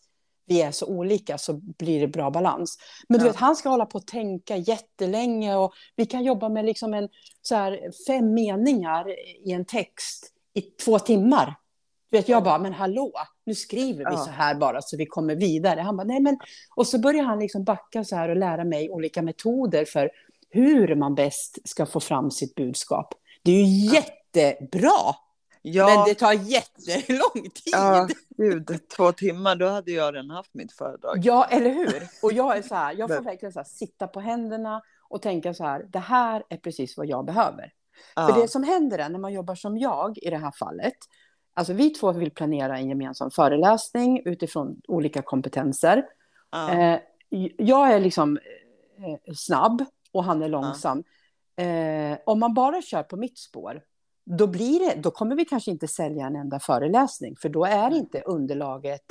vi 0.45 0.61
är 0.61 0.71
så 0.71 0.85
olika 0.85 1.37
så 1.37 1.53
blir 1.53 1.99
det 1.99 2.07
bra 2.07 2.31
balans. 2.31 2.77
Men 3.09 3.19
du 3.19 3.25
ja. 3.25 3.31
vet, 3.31 3.39
han 3.39 3.55
ska 3.55 3.69
hålla 3.69 3.85
på 3.85 3.97
och 3.97 4.07
tänka 4.07 4.57
jättelänge 4.57 5.55
och 5.55 5.73
vi 5.95 6.05
kan 6.05 6.23
jobba 6.23 6.49
med 6.49 6.65
liksom 6.65 6.93
en, 6.93 7.09
så 7.41 7.55
här, 7.55 7.91
fem 8.07 8.33
meningar 8.33 9.09
i 9.47 9.51
en 9.51 9.65
text 9.65 10.33
i 10.53 10.61
två 10.61 10.99
timmar. 10.99 11.55
Du 12.09 12.17
vet, 12.17 12.29
jag 12.29 12.43
bara, 12.43 12.59
men 12.59 12.73
hallå, 12.73 13.11
nu 13.45 13.55
skriver 13.55 13.97
vi 13.97 14.15
ja. 14.15 14.17
så 14.17 14.29
här 14.29 14.55
bara 14.55 14.81
så 14.81 14.97
vi 14.97 15.05
kommer 15.05 15.35
vidare. 15.35 15.79
Han 15.79 15.97
bara, 15.97 16.07
nej 16.07 16.19
men... 16.19 16.37
Och 16.75 16.87
så 16.87 16.99
börjar 16.99 17.23
han 17.23 17.39
liksom 17.39 17.63
backa 17.63 18.03
så 18.03 18.15
här 18.15 18.29
och 18.29 18.35
lära 18.35 18.63
mig 18.63 18.89
olika 18.89 19.21
metoder 19.21 19.85
för 19.85 20.11
hur 20.51 20.95
man 20.95 21.15
bäst 21.15 21.69
ska 21.69 21.85
få 21.85 21.99
fram 21.99 22.31
sitt 22.31 22.55
budskap. 22.55 23.13
Det 23.43 23.51
är 23.51 23.63
ju 23.63 23.93
jättebra, 23.93 25.15
ja. 25.61 25.85
men 25.85 26.05
det 26.05 26.15
tar 26.15 26.33
jättelång 26.33 27.49
tid. 27.49 27.71
Ja, 27.71 28.07
gud, 28.37 28.89
två 28.95 29.11
timmar, 29.11 29.55
då 29.55 29.67
hade 29.67 29.91
jag 29.91 30.13
redan 30.13 30.29
haft 30.29 30.53
mitt 30.53 30.73
föredrag. 30.73 31.19
Ja, 31.23 31.45
eller 31.45 31.69
hur? 31.69 32.03
Och 32.21 32.33
jag 32.33 32.57
är 32.57 32.61
så 32.61 32.75
här, 32.75 32.95
jag 32.97 33.09
får 33.09 33.23
verkligen 33.23 33.53
så 33.53 33.59
här, 33.59 33.65
sitta 33.65 34.07
på 34.07 34.19
händerna 34.19 34.81
och 35.09 35.21
tänka 35.21 35.53
så 35.53 35.63
här, 35.63 35.85
det 35.89 35.99
här 35.99 36.43
är 36.49 36.57
precis 36.57 36.97
vad 36.97 37.07
jag 37.07 37.25
behöver. 37.25 37.73
Ja. 38.15 38.27
För 38.27 38.41
det 38.41 38.47
som 38.47 38.63
händer 38.63 38.99
är 38.99 39.09
när 39.09 39.19
man 39.19 39.33
jobbar 39.33 39.55
som 39.55 39.77
jag 39.77 40.17
i 40.17 40.29
det 40.29 40.37
här 40.37 40.51
fallet, 40.59 40.97
alltså 41.53 41.73
vi 41.73 41.89
två 41.89 42.11
vill 42.11 42.31
planera 42.31 42.77
en 42.77 42.89
gemensam 42.89 43.31
föreläsning 43.31 44.21
utifrån 44.25 44.81
olika 44.87 45.21
kompetenser. 45.21 46.03
Ja. 46.51 46.71
Eh, 46.71 46.99
jag 47.57 47.91
är 47.91 47.99
liksom 47.99 48.37
eh, 48.97 49.33
snabb 49.35 49.85
och 50.11 50.23
han 50.23 50.41
är 50.41 50.49
långsam. 50.49 51.03
Ja. 51.55 51.63
Eh, 51.63 52.17
om 52.25 52.39
man 52.39 52.53
bara 52.53 52.81
kör 52.81 53.03
på 53.03 53.17
mitt 53.17 53.37
spår, 53.37 53.81
då, 54.25 54.47
blir 54.47 54.79
det, 54.79 55.01
då 55.01 55.11
kommer 55.11 55.35
vi 55.35 55.45
kanske 55.45 55.71
inte 55.71 55.87
sälja 55.87 56.25
en 56.25 56.35
enda 56.35 56.59
föreläsning, 56.59 57.35
för 57.35 57.49
då 57.49 57.65
är 57.65 57.95
inte 57.95 58.21
underlaget, 58.21 59.05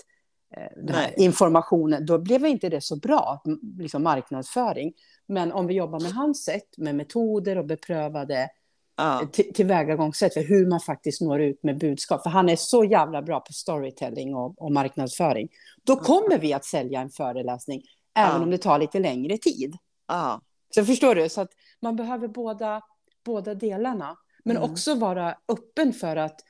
eh, 0.56 1.08
informationen, 1.16 2.06
då 2.06 2.18
blev 2.18 2.46
inte 2.46 2.68
det 2.68 2.80
så 2.80 2.96
bra, 2.96 3.42
liksom 3.78 4.02
marknadsföring. 4.02 4.92
Men 5.26 5.52
om 5.52 5.66
vi 5.66 5.74
jobbar 5.74 6.00
med 6.00 6.12
hans 6.12 6.44
sätt, 6.44 6.68
med 6.76 6.94
metoder 6.94 7.58
och 7.58 7.66
beprövade 7.66 8.48
ja. 8.96 9.28
tillvägagångssätt 9.54 10.34
för 10.34 10.42
hur 10.42 10.66
man 10.66 10.80
faktiskt 10.80 11.20
når 11.20 11.40
ut 11.40 11.62
med 11.62 11.78
budskap. 11.78 12.22
För 12.22 12.30
han 12.30 12.48
är 12.48 12.56
så 12.56 12.84
jävla 12.84 13.22
bra 13.22 13.40
på 13.40 13.52
storytelling 13.52 14.34
och, 14.34 14.62
och 14.62 14.72
marknadsföring. 14.72 15.48
Då 15.84 15.96
kommer 15.96 16.38
vi 16.38 16.52
att 16.52 16.64
sälja 16.64 17.00
en 17.00 17.10
föreläsning, 17.10 17.82
även 18.14 18.36
ja. 18.36 18.42
om 18.42 18.50
det 18.50 18.58
tar 18.58 18.78
lite 18.78 18.98
längre 18.98 19.38
tid. 19.38 19.76
Ja. 20.08 20.40
Så 20.74 20.84
förstår 20.84 21.14
du? 21.14 21.28
Så 21.28 21.40
att 21.40 21.50
man 21.80 21.96
behöver 21.96 22.28
båda, 22.28 22.82
båda 23.24 23.54
delarna. 23.54 24.16
Men 24.44 24.56
mm. 24.56 24.70
också 24.70 24.94
vara 24.94 25.36
öppen 25.48 25.92
för 25.92 26.16
att 26.16 26.40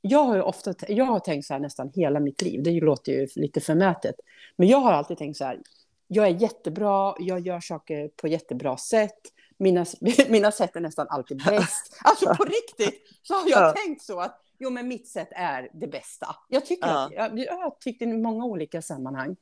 jag 0.00 0.24
har, 0.24 0.36
ju 0.36 0.42
ofta, 0.42 0.74
jag 0.88 1.04
har 1.04 1.20
tänkt 1.20 1.46
så 1.46 1.52
här 1.52 1.60
nästan 1.60 1.90
hela 1.94 2.20
mitt 2.20 2.42
liv. 2.42 2.62
Det 2.62 2.80
låter 2.80 3.12
ju 3.12 3.28
lite 3.36 3.60
förmätet. 3.60 4.14
Men 4.56 4.68
jag 4.68 4.78
har 4.78 4.92
alltid 4.92 5.18
tänkt 5.18 5.36
så 5.36 5.44
här. 5.44 5.60
Jag 6.08 6.26
är 6.26 6.30
jättebra, 6.30 7.14
jag 7.18 7.40
gör 7.40 7.60
saker 7.60 8.08
på 8.08 8.28
jättebra 8.28 8.76
sätt. 8.76 9.20
Mina, 9.58 9.86
mina 10.28 10.52
sätt 10.52 10.76
är 10.76 10.80
nästan 10.80 11.06
alltid 11.08 11.44
bäst. 11.44 11.98
Alltså 12.04 12.34
på 12.34 12.44
riktigt 12.44 13.02
så 13.22 13.34
har 13.34 13.48
jag 13.48 13.62
ja. 13.62 13.72
tänkt 13.72 14.02
så 14.02 14.20
att 14.20 14.40
jo, 14.58 14.70
men 14.70 14.88
mitt 14.88 15.08
sätt 15.08 15.28
är 15.30 15.70
det 15.72 15.86
bästa. 15.86 16.36
Jag, 16.48 16.66
tycker 16.66 16.88
ja. 16.88 17.06
att, 17.06 17.12
jag, 17.12 17.38
jag 17.38 17.56
har 17.56 17.70
tyckt 17.80 18.02
i 18.02 18.06
många 18.06 18.44
olika 18.44 18.82
sammanhang. 18.82 19.36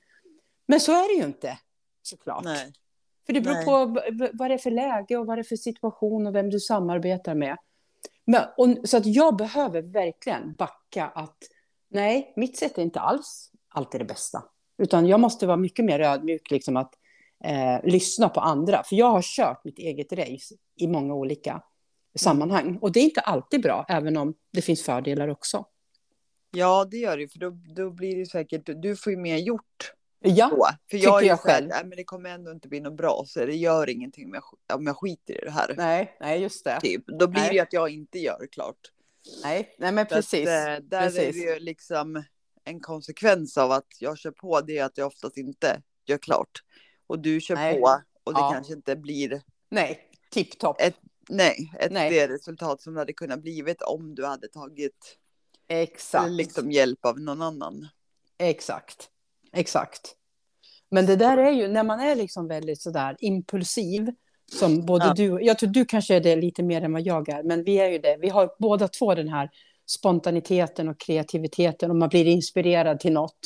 Men 0.66 0.80
så 0.80 0.92
är 0.92 1.14
det 1.14 1.20
ju 1.20 1.26
inte, 1.26 1.58
såklart. 2.02 2.44
Nej. 2.44 2.72
För 3.26 3.32
det 3.32 3.40
beror 3.40 3.54
Nej. 3.54 3.64
på 3.64 3.86
vad 4.32 4.50
det 4.50 4.54
är 4.54 4.58
för 4.58 4.70
läge 4.70 5.16
och 5.16 5.26
vad 5.26 5.38
det 5.38 5.40
är 5.40 5.44
för 5.44 5.56
situation 5.56 6.26
och 6.26 6.34
vem 6.34 6.50
du 6.50 6.60
samarbetar 6.60 7.34
med. 7.34 7.56
Men, 8.24 8.42
och, 8.56 8.88
så 8.88 8.96
att 8.96 9.06
jag 9.06 9.36
behöver 9.36 9.82
verkligen 9.82 10.54
backa 10.54 11.06
att 11.06 11.38
nej, 11.88 12.32
mitt 12.36 12.58
sätt 12.58 12.78
är 12.78 12.82
inte 12.82 13.00
alls 13.00 13.50
alltid 13.68 14.00
det 14.00 14.04
bästa. 14.04 14.42
Utan 14.78 15.06
jag 15.06 15.20
måste 15.20 15.46
vara 15.46 15.56
mycket 15.56 15.84
mer 15.84 16.00
ödmjuk, 16.00 16.50
liksom 16.50 16.76
att 16.76 16.94
eh, 17.44 17.84
lyssna 17.84 18.28
på 18.28 18.40
andra. 18.40 18.82
För 18.84 18.96
jag 18.96 19.10
har 19.10 19.22
kört 19.22 19.64
mitt 19.64 19.78
eget 19.78 20.12
race 20.12 20.54
i 20.76 20.86
många 20.86 21.14
olika 21.14 21.62
sammanhang. 22.14 22.78
Och 22.80 22.92
det 22.92 23.00
är 23.00 23.04
inte 23.04 23.20
alltid 23.20 23.62
bra, 23.62 23.86
även 23.88 24.16
om 24.16 24.34
det 24.52 24.62
finns 24.62 24.82
fördelar 24.82 25.28
också. 25.28 25.66
Ja, 26.50 26.86
det 26.90 26.96
gör 26.96 27.16
det, 27.16 27.28
för 27.28 27.38
då, 27.38 27.50
då 27.50 27.90
blir 27.90 28.16
det 28.16 28.26
säkert, 28.26 28.62
du 28.82 28.96
får 28.96 29.12
ju 29.12 29.18
mer 29.18 29.36
gjort 29.36 29.92
Ja, 30.20 30.48
så. 30.48 30.68
För 30.90 30.96
jag 30.96 31.20
tycker 31.20 31.28
jag 31.28 31.40
själv. 31.40 31.70
Här, 31.72 31.84
men 31.84 31.96
det 31.96 32.04
kommer 32.04 32.30
ändå 32.30 32.50
inte 32.50 32.68
bli 32.68 32.80
något 32.80 32.96
bra, 32.96 33.24
så 33.26 33.46
det 33.46 33.56
gör 33.56 33.88
ingenting 33.88 34.26
om 34.26 34.34
jag, 34.34 34.76
om 34.76 34.86
jag 34.86 34.96
skiter 34.96 35.42
i 35.42 35.44
det 35.44 35.50
här. 35.50 35.74
Nej, 35.76 36.16
nej 36.20 36.40
just 36.40 36.64
det. 36.64 36.80
Typ. 36.80 37.06
Då 37.06 37.26
blir 37.26 37.40
nej. 37.40 37.48
det 37.48 37.54
ju 37.54 37.60
att 37.60 37.72
jag 37.72 37.90
inte 37.90 38.18
gör 38.18 38.46
klart. 38.52 38.76
Nej, 39.42 39.74
nej 39.78 39.92
men 39.92 40.06
precis. 40.06 40.48
Att, 40.48 40.68
eh, 40.68 40.84
där 40.84 41.02
precis. 41.02 41.18
är 41.18 41.32
det 41.32 41.38
ju 41.38 41.58
liksom 41.58 42.24
en 42.64 42.80
konsekvens 42.80 43.58
av 43.58 43.72
att 43.72 43.88
jag 43.98 44.18
kör 44.18 44.30
på, 44.30 44.60
det 44.60 44.78
är 44.78 44.84
att 44.84 44.98
jag 44.98 45.06
oftast 45.06 45.36
inte 45.36 45.82
gör 46.06 46.18
klart. 46.18 46.62
Och 47.06 47.18
du 47.18 47.40
kör 47.40 47.54
nej. 47.54 47.80
på 47.80 48.00
och 48.24 48.34
det 48.34 48.40
ja. 48.40 48.50
kanske 48.52 48.72
inte 48.72 48.96
blir... 48.96 49.42
Nej, 49.68 50.10
tipptopp. 50.30 50.76
Nej, 51.28 51.72
ett 51.78 51.92
nej. 51.92 52.10
det 52.10 52.28
resultat 52.28 52.80
som 52.80 52.94
det 52.94 53.00
hade 53.00 53.12
kunnat 53.12 53.40
blivit 53.40 53.82
om 53.82 54.14
du 54.14 54.26
hade 54.26 54.48
tagit 54.48 55.18
Exakt. 55.68 56.30
Liksom 56.30 56.70
hjälp 56.70 57.04
av 57.04 57.20
någon 57.20 57.42
annan. 57.42 57.88
Exakt. 58.38 59.10
Exakt. 59.54 60.16
Men 60.90 61.06
det 61.06 61.16
där 61.16 61.36
är 61.36 61.50
ju, 61.50 61.68
när 61.68 61.84
man 61.84 62.00
är 62.00 62.14
liksom 62.14 62.48
väldigt 62.48 62.80
sådär 62.80 63.16
impulsiv, 63.18 64.10
som 64.52 64.86
både 64.86 65.04
ja. 65.04 65.14
du 65.14 65.38
jag 65.42 65.58
tror 65.58 65.70
du 65.70 65.84
kanske 65.84 66.14
är 66.14 66.20
det 66.20 66.36
lite 66.36 66.62
mer 66.62 66.82
än 66.82 66.92
vad 66.92 67.02
jag 67.02 67.28
är, 67.28 67.42
men 67.42 67.64
vi 67.64 67.78
är 67.78 67.88
ju 67.88 67.98
det. 67.98 68.16
Vi 68.20 68.28
har 68.28 68.50
båda 68.58 68.88
två 68.88 69.14
den 69.14 69.28
här 69.28 69.50
spontaniteten 69.86 70.88
och 70.88 71.00
kreativiteten 71.00 71.90
och 71.90 71.96
man 71.96 72.08
blir 72.08 72.26
inspirerad 72.26 73.00
till 73.00 73.12
något. 73.12 73.38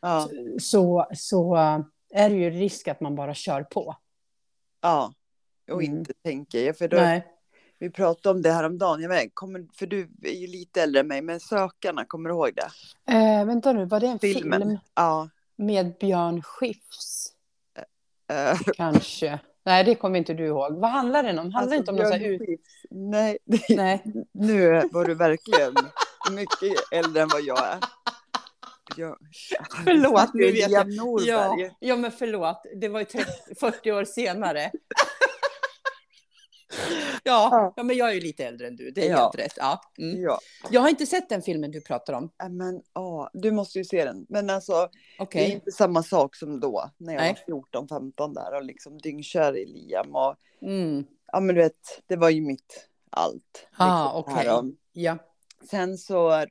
Ja. 0.00 0.28
Så, 0.58 1.06
så 1.14 1.56
är 2.14 2.30
det 2.30 2.36
ju 2.36 2.50
risk 2.50 2.88
att 2.88 3.00
man 3.00 3.14
bara 3.14 3.34
kör 3.34 3.62
på. 3.62 3.96
Ja, 4.82 5.12
och 5.70 5.82
mm. 5.82 5.96
inte 5.96 6.12
tänker. 6.24 6.72
För 6.72 6.88
då, 6.88 6.96
Nej. 6.96 7.26
Vi 7.78 7.90
pratade 7.90 8.36
om 8.36 8.42
det 8.42 8.52
här 8.52 8.64
om 8.64 8.78
dagen. 8.78 9.02
Jag 9.02 9.08
vet, 9.08 9.30
kommer, 9.34 9.66
för 9.78 9.86
du 9.86 10.10
är 10.22 10.40
ju 10.40 10.46
lite 10.46 10.82
äldre 10.82 11.00
än 11.00 11.08
mig, 11.08 11.22
men 11.22 11.40
Sökarna, 11.40 12.04
kommer 12.04 12.28
du 12.28 12.34
ihåg 12.34 12.50
det? 12.54 12.70
Eh, 13.12 13.46
vänta 13.46 13.72
nu, 13.72 13.84
var 13.84 14.00
det 14.00 14.06
en 14.06 14.18
Filmen. 14.18 14.62
film? 14.62 14.78
Ja. 14.94 15.28
Med 15.56 15.98
Björn 15.98 16.42
Skifs? 16.42 17.32
Uh, 18.32 18.58
Kanske. 18.76 19.38
Nej, 19.64 19.84
det 19.84 19.94
kommer 19.94 20.18
inte 20.18 20.34
du 20.34 20.46
ihåg. 20.46 20.74
Vad 20.74 20.90
handlar 20.90 21.22
den 21.22 21.38
om? 21.38 21.52
Handlar 21.52 21.60
alltså, 21.60 21.76
inte 21.76 21.90
om 21.90 21.96
något 21.96 22.22
ut... 22.22 22.60
Nej, 22.90 23.38
Nej, 23.68 24.02
nu 24.32 24.82
var 24.92 25.04
du 25.04 25.14
verkligen 25.14 25.74
mycket 26.30 26.92
äldre 26.92 27.22
än 27.22 27.28
vad 27.28 27.42
jag 27.42 27.58
är. 27.58 27.78
Jag, 28.96 29.16
förlåt, 29.84 30.34
nu 30.34 30.52
vet 30.52 30.70
jag. 30.70 30.90
Ja, 31.26 31.56
ja, 31.80 31.96
men 31.96 32.12
förlåt. 32.12 32.62
Det 32.80 32.88
var 32.88 33.00
ju 33.00 33.04
30, 33.04 33.30
40 33.60 33.92
år 33.92 34.04
senare. 34.04 34.70
Ja, 37.24 37.72
ja, 37.76 37.82
men 37.82 37.96
jag 37.96 38.10
är 38.10 38.14
ju 38.14 38.20
lite 38.20 38.44
äldre 38.44 38.66
än 38.66 38.76
du. 38.76 38.90
Det 38.90 39.06
är 39.06 39.10
ja. 39.10 39.16
helt 39.16 39.38
rätt. 39.38 39.52
Ja. 39.56 39.80
Mm. 39.98 40.22
ja. 40.22 40.40
Jag 40.70 40.80
har 40.80 40.88
inte 40.88 41.06
sett 41.06 41.28
den 41.28 41.42
filmen 41.42 41.70
du 41.70 41.80
pratar 41.80 42.12
om. 42.12 42.30
Men, 42.50 42.82
åh, 42.94 43.28
du 43.32 43.50
måste 43.50 43.78
ju 43.78 43.84
se 43.84 44.04
den. 44.04 44.26
Men 44.28 44.50
alltså, 44.50 44.88
okay. 45.18 45.42
det 45.42 45.50
är 45.50 45.54
inte 45.54 45.72
samma 45.72 46.02
sak 46.02 46.36
som 46.36 46.60
då, 46.60 46.90
när 46.96 47.12
jag 47.12 47.22
Nej. 47.22 47.44
var 47.46 47.82
14-15 47.82 48.34
där 48.34 48.56
och 48.56 48.64
liksom 48.64 48.98
dyngkör 48.98 49.56
i 49.56 49.66
Liam. 49.66 50.14
Och, 50.14 50.34
mm. 50.62 51.04
Ja, 51.32 51.40
men 51.40 51.54
du 51.54 51.62
vet, 51.62 52.02
det 52.06 52.16
var 52.16 52.30
ju 52.30 52.40
mitt 52.40 52.88
allt. 53.10 53.66
Ah, 53.76 54.04
liksom, 54.04 54.34
okej. 54.34 54.50
Okay. 54.50 54.72
Ja. 54.92 55.18
Sen 55.70 55.98
så, 55.98 56.44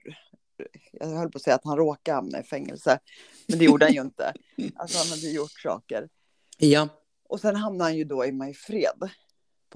jag 0.91 1.07
höll 1.07 1.31
på 1.31 1.37
att 1.37 1.41
säga 1.41 1.55
att 1.55 1.65
han 1.65 1.77
råkade 1.77 2.15
hamna 2.15 2.39
i 2.39 2.43
fängelse, 2.43 2.99
men 3.47 3.59
det 3.59 3.65
gjorde 3.65 3.85
han 3.85 3.93
ju 3.93 4.01
inte. 4.01 4.33
Alltså 4.75 4.97
han 4.97 5.07
hade 5.07 5.31
gjort 5.31 5.59
saker. 5.63 6.09
Ja. 6.57 6.87
Och 7.29 7.39
sen 7.39 7.55
hamnade 7.55 7.89
han 7.89 7.97
ju 7.97 8.03
då 8.03 8.25
i 8.25 8.31
Majfred 8.31 9.09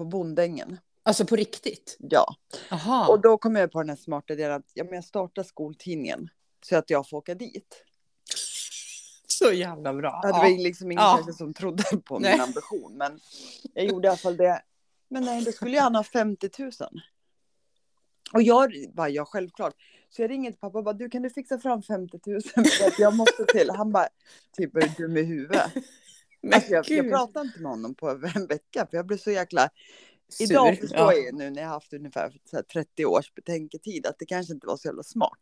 på 0.00 0.04
Bondängen. 0.04 0.78
Alltså 1.02 1.26
på 1.26 1.36
riktigt? 1.36 1.96
Ja. 1.98 2.34
Aha. 2.70 3.08
Och 3.08 3.20
då 3.20 3.38
kom 3.38 3.56
jag 3.56 3.72
på 3.72 3.80
den 3.80 3.88
här 3.88 3.96
smarta 3.96 4.32
idén 4.32 4.52
att 4.52 4.70
ja, 4.74 4.84
men 4.84 4.94
jag 4.94 5.04
startar 5.04 5.42
skoltidningen 5.42 6.28
så 6.64 6.76
att 6.76 6.90
jag 6.90 7.08
får 7.08 7.16
åka 7.16 7.34
dit. 7.34 7.84
Så 9.26 9.52
jävla 9.52 9.94
bra. 9.94 10.20
Det 10.22 10.32
var 10.32 10.48
ja. 10.48 10.56
liksom 10.56 10.92
ingen 10.92 11.04
ja. 11.04 11.32
som 11.38 11.54
trodde 11.54 11.84
på 12.04 12.18
nej. 12.18 12.32
min 12.32 12.40
ambition, 12.40 12.96
men 12.96 13.20
jag 13.74 13.84
gjorde 13.84 14.06
i 14.06 14.08
alla 14.08 14.16
fall 14.16 14.36
det. 14.36 14.62
Men 15.08 15.24
nej, 15.24 15.44
då 15.44 15.52
skulle 15.52 15.80
han 15.80 15.94
ha 15.94 16.04
50 16.04 16.50
000. 16.58 16.70
Och 18.32 18.42
jag 18.42 18.72
bara, 18.94 19.08
ja 19.08 19.24
självklart. 19.24 19.74
Så 20.10 20.22
jag 20.22 20.30
ringer 20.30 20.50
till 20.50 20.60
pappa 20.60 20.78
och 20.78 20.84
bara, 20.84 20.92
du 20.92 21.10
kan 21.10 21.22
du 21.22 21.30
fixa 21.30 21.58
fram 21.58 21.82
50 21.82 22.20
000 22.26 22.42
för 22.42 22.86
att 22.86 22.98
jag 22.98 23.14
måste 23.14 23.44
till. 23.44 23.70
Han 23.70 23.92
bara, 23.92 24.08
typ 24.56 24.76
är 24.76 24.80
du 24.80 24.88
dum 24.88 25.16
i 25.16 25.22
huvudet? 25.22 25.72
Alltså 26.54 26.72
jag, 26.72 26.88
jag 26.88 27.10
pratade 27.10 27.46
inte 27.46 27.60
med 27.60 27.70
honom 27.70 27.94
på 27.94 28.08
en 28.08 28.46
vecka 28.46 28.86
för 28.90 28.96
jag 28.96 29.06
blev 29.06 29.18
så 29.18 29.30
jäkla 29.30 29.70
Sur, 30.28 30.44
Idag 30.44 30.78
förstår 30.78 30.98
ja. 30.98 31.14
jag 31.14 31.34
nu 31.34 31.50
när 31.50 31.62
jag 31.62 31.68
haft 31.68 31.92
ungefär 31.92 32.32
30 32.72 33.06
års 33.06 33.34
betänketid 33.34 34.06
att 34.06 34.18
det 34.18 34.26
kanske 34.26 34.52
inte 34.52 34.66
var 34.66 34.76
så 34.76 34.88
jävla 34.88 35.02
smart. 35.02 35.38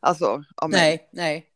Alltså, 0.00 0.44
nej, 0.68 1.08
nej. 1.12 1.46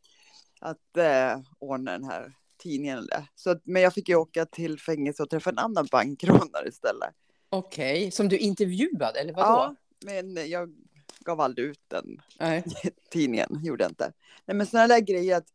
Att 0.61 0.97
eh, 0.97 1.41
ordna 1.59 1.93
den 1.93 2.05
här 2.05 2.33
tidningen. 2.57 2.99
Eller. 2.99 3.27
Så 3.35 3.61
men 3.65 3.83
jag 3.83 3.95
fick 3.95 4.09
ju 4.09 4.15
åka 4.15 4.47
till 4.47 4.81
fängelse 4.81 5.23
och 5.23 5.31
träffa 5.31 5.51
en 5.51 5.59
annan 5.59 5.87
bankrånare 5.91 6.69
istället. 6.69 7.15
Okej, 7.51 8.11
som 8.11 8.29
du 8.29 8.39
intervjuade 8.39 9.21
eller 9.21 9.33
vadå? 9.33 9.49
Ja, 9.49 9.75
men 10.05 10.51
jag 10.51 10.75
gav 11.21 11.41
aldrig 11.41 11.67
ut 11.67 11.81
den 11.89 12.21
Nej. 12.41 12.65
tidningen, 13.11 13.61
gjorde 13.63 13.85
jag 13.85 13.91
inte. 13.91 14.13
Nej 14.47 14.57
men 14.57 14.67
sådana 14.67 14.89
där 14.89 15.01
grejer 15.01 15.37
att, 15.37 15.47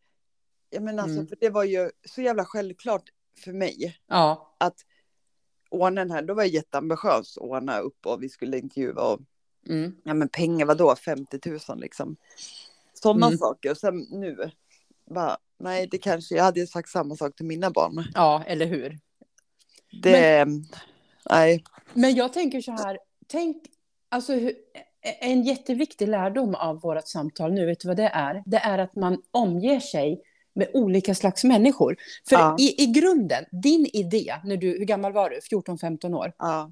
jag 0.69 0.83
menar 0.83 1.03
alltså, 1.03 1.17
Mm. 1.17 1.27
för 1.27 1.37
det 1.39 1.49
var 1.49 1.63
ju 1.63 1.91
så 2.05 2.21
jävla 2.21 2.45
självklart 2.45 3.03
för 3.43 3.53
mig 3.53 3.97
Ja. 4.07 4.55
att 4.57 4.75
ordna 5.69 6.01
den 6.01 6.11
här, 6.11 6.21
då 6.21 6.33
var 6.33 6.43
jag 6.43 6.49
jätteambitiös, 6.51 7.37
ordna 7.37 7.79
upp 7.79 8.05
och 8.05 8.23
vi 8.23 8.29
skulle 8.29 8.57
intervjua 8.59 9.01
och 9.13 9.19
Mm. 9.69 9.95
ja 10.03 10.13
men 10.13 10.29
pengar 10.29 10.65
vadå, 10.65 10.95
50 10.95 11.39
000 11.69 11.79
liksom. 11.79 12.15
Sådana 12.93 13.25
Mm. 13.27 13.37
saker 13.37 13.71
och 13.71 13.77
sen 13.77 13.97
nu, 14.11 14.51
bara, 15.11 15.37
nej 15.57 15.87
det 15.91 15.97
kanske, 15.97 16.35
jag 16.35 16.43
hade 16.43 16.59
ju 16.59 16.67
sagt 16.67 16.89
samma 16.89 17.15
sak 17.15 17.35
till 17.35 17.45
mina 17.45 17.69
barn. 17.71 18.03
ja, 18.13 18.43
eller 18.47 18.65
hur? 18.65 18.99
Det, 20.03 20.45
nej, 21.29 21.63
Men 21.93 22.15
jag 22.15 22.33
tänker 22.33 22.61
så 22.61 22.71
här, 22.71 22.99
tänk, 23.27 23.63
alltså 24.09 24.33
hur- 24.33 24.55
en 25.21 25.43
jätteviktig 25.43 26.07
lärdom 26.07 26.55
av 26.55 26.81
vårt 26.81 27.07
samtal 27.07 27.53
nu, 27.53 27.65
vet 27.65 27.79
du 27.79 27.87
vad 27.87 27.97
det 27.97 28.07
är? 28.13 28.43
Det 28.45 28.57
är 28.57 28.77
att 28.77 28.95
man 28.95 29.21
omger 29.31 29.79
sig 29.79 30.21
med 30.55 30.67
olika 30.73 31.15
slags 31.15 31.43
människor. 31.43 31.97
För 32.29 32.35
Ja. 32.35 32.55
i, 32.59 32.83
i 32.83 32.85
grunden, 32.85 33.45
din 33.51 33.85
idé, 33.93 34.35
när 34.43 34.57
du, 34.57 34.67
hur 34.67 34.85
gammal 34.85 35.13
var 35.13 35.29
du? 35.29 35.39
14-15 35.57 36.13
år? 36.15 36.33
ja, 36.39 36.71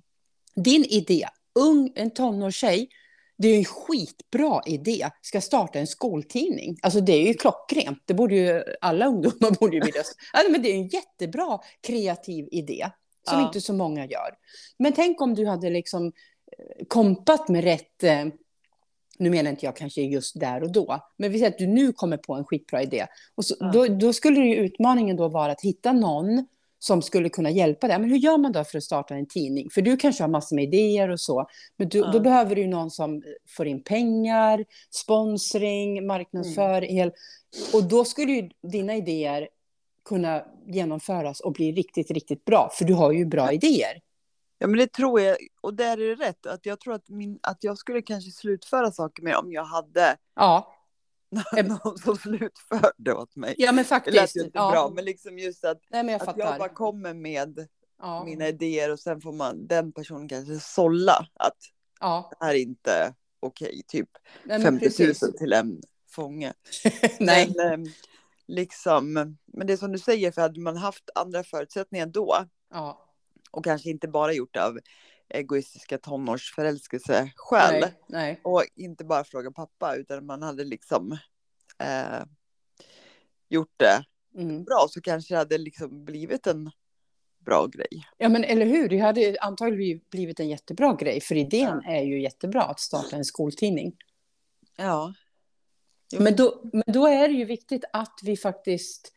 Din 0.56 0.84
idé, 0.84 1.28
ung, 1.60 1.92
en 1.96 2.12
tonårstjej, 2.12 2.90
det 3.38 3.48
är 3.48 3.52
ju 3.52 3.58
en 3.58 3.66
skitbra 3.66 4.62
idé, 4.66 5.10
ska 5.22 5.42
starta 5.42 5.80
en 5.80 5.88
skoltidning. 5.88 6.78
Alltså 6.82 7.00
det 7.02 7.14
är 7.14 7.28
ju 7.28 7.34
klockrent, 7.34 8.00
det 8.06 8.14
borde 8.14 8.36
ju 8.36 8.64
alla 8.82 9.06
ungdomar 9.08 9.52
borde 9.60 9.76
ju 9.76 9.82
vilja. 9.84 10.00
Alltså, 10.34 10.52
men 10.52 10.62
det 10.62 10.70
är 10.72 10.76
en 10.76 10.88
jättebra 10.88 11.60
kreativ 11.88 12.48
idé, 12.52 12.90
som 13.30 13.40
Ja. 13.40 13.48
inte 13.48 13.62
så 13.62 13.74
många 13.74 14.06
gör. 14.06 14.30
Men 14.80 14.94
tänk 14.94 15.22
om 15.22 15.34
du 15.36 15.46
hade 15.46 15.70
liksom 15.70 16.06
eh, 16.08 16.86
kompat 16.88 17.50
med 17.50 17.64
rätt, 17.64 18.04
eh, 18.04 18.26
nu 19.20 19.30
menar 19.30 19.50
inte 19.50 19.66
jag 19.66 19.76
kanske 19.76 20.02
just 20.02 20.40
där 20.40 20.64
och 20.64 20.72
då, 20.72 21.00
men 21.18 21.32
vi 21.32 21.38
säger 21.40 21.52
att 21.52 21.58
du 21.58 21.68
nu 21.68 21.92
kommer 21.94 22.18
på 22.18 22.34
en 22.34 22.46
skitbra 22.46 22.82
idé. 22.84 23.06
Och 23.36 23.46
så, 23.46 23.56
Ja. 23.60 23.72
då, 23.74 23.88
då 23.88 24.14
skulle 24.14 24.40
ju 24.40 24.56
utmaningen 24.56 25.18
då 25.18 25.28
vara 25.28 25.52
att 25.52 25.62
hitta 25.62 25.94
någon 25.94 26.46
som 26.80 27.02
skulle 27.02 27.30
kunna 27.30 27.50
hjälpa 27.50 27.88
dig. 27.88 28.00
Men 28.00 28.10
hur 28.10 28.18
gör 28.18 28.38
man 28.38 28.52
då 28.52 28.64
för 28.64 28.78
att 28.78 28.84
starta 28.84 29.16
en 29.16 29.26
tidning? 29.28 29.70
För 29.70 29.82
du 29.82 29.98
kanske 29.98 30.24
har 30.24 30.28
massor 30.28 30.56
med 30.56 30.64
idéer 30.64 31.10
och 31.10 31.20
så. 31.20 31.48
Men 31.78 31.90
du, 31.90 31.98
Ja. 31.98 32.12
då 32.12 32.20
behöver 32.20 32.56
du 32.56 32.68
någon 32.68 32.92
som 32.92 33.24
får 33.58 33.68
in 33.68 33.84
pengar, 33.84 34.66
sponsring, 34.92 36.08
marknadsför. 36.08 36.82
Mm. 36.82 37.12
Och 37.74 37.84
då 37.84 38.06
skulle 38.06 38.32
ju 38.32 38.50
dina 38.72 38.96
idéer 38.96 39.48
kunna 40.06 40.44
genomföras 40.68 41.40
och 41.40 41.54
bli 41.54 41.72
riktigt, 41.72 42.12
riktigt 42.12 42.46
bra. 42.46 42.70
För 42.74 42.86
du 42.86 42.94
har 42.94 43.12
ju 43.12 43.26
bra 43.26 43.52
idéer. 43.54 44.02
Ja 44.60 44.68
men 44.68 44.78
det 44.80 44.88
tror 44.94 45.22
jag, 45.22 45.38
och 45.62 45.74
där 45.74 45.98
är 46.02 46.16
det 46.16 46.26
rätt, 46.26 46.46
att 46.46 46.66
jag 46.66 46.80
tror 46.80 46.94
att, 46.94 47.10
min, 47.10 47.40
att 47.44 47.64
jag 47.64 47.78
skulle 47.78 48.02
kanske 48.02 48.32
slutföra 48.32 48.92
saker 48.92 49.24
med 49.24 49.36
om 49.36 49.52
jag 49.52 49.64
hade 49.66 50.18
Ja, 50.36 50.74
någon 51.64 51.98
som 51.98 52.16
slutförde 52.18 53.14
åt 53.14 53.36
mig. 53.36 53.56
ja 53.58 53.72
men 53.72 53.76
Det 53.76 53.82
lät 53.82 53.88
faktiskt. 53.90 54.36
ju 54.36 54.42
inte 54.42 54.58
ja. 54.58 54.72
bra, 54.72 54.90
men 54.96 55.06
liksom 55.06 55.40
just 55.40 55.66
att, 55.66 55.78
Nej, 55.90 56.06
jag 56.06 56.16
att 56.16 56.26
fattar. 56.26 56.40
jag 56.40 56.60
bara 56.60 56.70
kommer 56.70 57.14
med 57.14 57.68
ja. 58.02 58.24
mina 58.26 58.48
idéer 58.48 58.92
och 58.92 59.00
sen 59.00 59.22
får 59.22 59.34
man, 59.34 59.68
den 59.68 59.92
personen 59.92 60.28
kanske 60.28 60.60
sålla 60.60 61.28
att 61.34 61.58
ja. 62.00 62.32
det 62.40 62.46
här 62.46 62.54
är 62.54 62.60
inte 62.60 63.14
okej, 63.40 63.82
typ 63.88 64.10
Nej, 64.44 64.60
men 64.60 64.80
50 64.80 64.86
000 65.04 65.08
precis. 65.08 65.36
till 65.38 65.54
en 65.54 65.82
fånge. 66.10 66.54
Nej. 67.20 67.54
Men, 67.58 67.74
ehm, 67.74 67.86
liksom, 68.48 69.14
men 69.46 69.68
det 69.68 69.74
är 69.74 69.78
som 69.78 69.92
du 69.92 70.00
säger, 70.00 70.32
för 70.32 70.42
hade 70.42 70.60
man 70.60 70.78
haft 70.78 71.10
andra 71.16 71.44
förutsättningar 71.44 72.06
då 72.06 72.38
Ja. 72.74 73.04
Och 73.58 73.64
kanske 73.64 73.90
inte 73.90 74.08
bara 74.08 74.34
gjort 74.34 74.56
av 74.58 74.80
egoistiska 75.30 75.98
tonårsförälskelseskäl 75.98 77.82
Nej. 77.82 77.94
Nej. 78.08 78.40
och 78.44 78.64
inte 78.76 79.06
bara 79.06 79.24
fråga 79.24 79.52
pappa 79.52 79.96
utan 79.96 80.26
man 80.26 80.42
hade 80.42 80.64
liksom 80.64 81.12
eh, 81.80 82.24
gjort 83.50 83.74
det 83.78 84.06
Mm. 84.36 84.64
bra 84.64 84.88
så 84.90 85.02
kanske 85.02 85.34
det 85.34 85.38
hade 85.38 85.58
liksom 85.58 86.06
blivit 86.06 86.48
en 86.48 86.72
bra 87.46 87.68
grej. 87.68 88.08
Ja, 88.18 88.30
men 88.30 88.44
eller 88.44 88.66
hur? 88.66 88.90
Det 88.90 88.98
hade 88.98 89.38
antagligen 89.42 90.02
blivit 90.12 90.40
en 90.40 90.50
jättebra 90.50 90.96
grej, 90.96 91.22
för 91.22 91.36
idén 91.36 91.82
är 91.86 92.02
ju 92.02 92.22
jättebra 92.22 92.64
att 92.64 92.80
starta 92.80 93.16
en 93.16 93.26
skoltidning. 93.26 93.96
Ja. 94.76 95.14
Jo. 96.14 96.22
Men 96.22 96.36
då, 96.36 96.62
men 96.74 96.84
då 96.88 97.08
är 97.08 97.28
det 97.28 97.34
ju 97.34 97.46
viktigt 97.46 97.84
att 97.94 98.20
vi 98.24 98.38
faktiskt... 98.38 99.14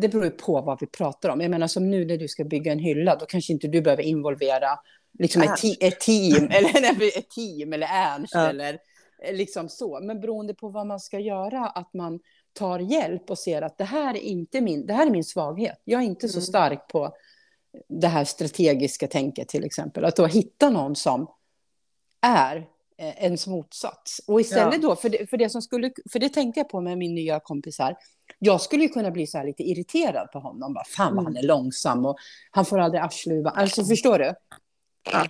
Det 0.00 0.08
beror 0.08 0.24
ju 0.24 0.30
på 0.30 0.60
vad 0.60 0.80
vi 0.80 0.86
pratar 0.86 1.28
om. 1.28 1.40
Jag 1.40 1.50
menar 1.50 1.66
som 1.66 1.90
nu 1.90 2.04
när 2.04 2.16
du 2.16 2.28
ska 2.28 2.44
bygga 2.44 2.72
en 2.72 2.78
hylla, 2.78 3.16
då 3.16 3.26
kanske 3.26 3.52
inte 3.52 3.68
du 3.68 3.80
behöver 3.80 4.02
involvera 4.02 4.78
liksom 5.18 5.42
ett, 5.42 5.64
ett 5.80 6.00
team, 6.00 6.44
eller 6.50 7.18
ett 7.18 7.30
team, 7.30 7.72
eller 7.72 7.86
Ernst, 7.90 8.34
Ja. 8.34 8.48
eller 8.48 8.78
eh, 9.22 9.34
liksom 9.34 9.68
så. 9.68 10.00
Men 10.00 10.20
beroende 10.20 10.54
på 10.54 10.68
vad 10.68 10.86
man 10.86 11.00
ska 11.00 11.18
göra, 11.18 11.66
att 11.66 11.94
man 11.94 12.20
tar 12.52 12.78
hjälp 12.78 13.30
och 13.30 13.38
ser 13.38 13.62
att 13.62 13.78
det 13.78 13.84
här 13.84 14.14
är 14.14 14.20
inte 14.20 14.60
min, 14.60 14.86
det 14.86 14.92
här 14.92 15.06
är 15.06 15.10
min 15.10 15.24
svaghet. 15.24 15.80
Jag 15.84 16.00
är 16.02 16.06
inte 16.06 16.28
så 16.28 16.38
Mm. 16.38 16.46
stark 16.46 16.88
på 16.88 17.14
det 17.88 18.08
här 18.08 18.24
strategiska 18.24 19.06
tänket 19.06 19.48
till 19.48 19.64
exempel. 19.64 20.04
Att 20.04 20.16
då 20.16 20.26
hitta 20.26 20.70
någon 20.70 20.96
som 20.96 21.26
är 22.20 22.66
ens 22.98 23.46
motsats. 23.46 24.20
Och 24.26 24.40
istället 24.40 24.82
då, 24.82 24.96
för 24.96 25.08
det, 25.08 25.30
för, 25.30 25.36
det 25.36 25.50
som 25.50 25.62
skulle, 25.62 25.90
för 26.12 26.18
det 26.18 26.28
tänkte 26.28 26.60
jag 26.60 26.68
på 26.68 26.80
med 26.80 26.98
min 26.98 27.14
nya 27.14 27.40
kompis 27.40 27.78
här. 27.78 27.96
Jag 28.38 28.60
skulle 28.60 28.82
ju 28.82 28.88
kunna 28.88 29.10
bli 29.10 29.26
så 29.26 29.38
här 29.38 29.44
lite 29.44 29.62
irriterad 29.62 30.30
på 30.32 30.38
honom. 30.38 30.74
Bara, 30.74 30.84
Fan 30.84 31.14
vad 31.16 31.24
han 31.24 31.36
är 31.36 31.42
långsam 31.42 32.06
och 32.06 32.16
han 32.50 32.64
får 32.64 32.78
aldrig 32.78 33.02
arsluva. 33.02 33.50
Alltså 33.50 33.84
förstår 33.84 34.18
du? 34.18 34.34
Ja. 35.12 35.26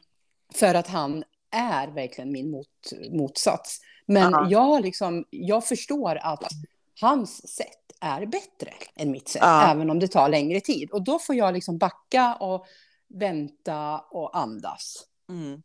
För 0.55 0.75
att 0.75 0.87
han 0.87 1.25
är 1.51 1.89
verkligen 1.89 2.33
min 2.33 2.51
mot, 2.51 2.69
motsats. 3.11 3.81
Men 4.07 4.33
Ja. 4.33 4.47
jag, 4.51 4.83
liksom, 4.85 5.25
jag 5.31 5.65
förstår 5.65 6.17
att 6.17 6.45
hans 7.01 7.49
sätt 7.57 7.69
är 8.01 8.27
bättre 8.27 8.73
än 8.97 9.11
mitt 9.11 9.29
sätt, 9.29 9.43
Ja. 9.45 9.71
även 9.71 9.91
om 9.91 9.99
det 9.99 10.09
tar 10.09 10.29
längre 10.29 10.61
tid. 10.61 10.91
Och 10.91 11.03
då 11.05 11.19
får 11.19 11.35
jag 11.35 11.55
liksom 11.55 11.79
backa 11.79 12.35
och 12.35 12.67
vänta 13.09 13.99
och 13.99 14.39
andas. 14.39 15.05
Mm. 15.29 15.63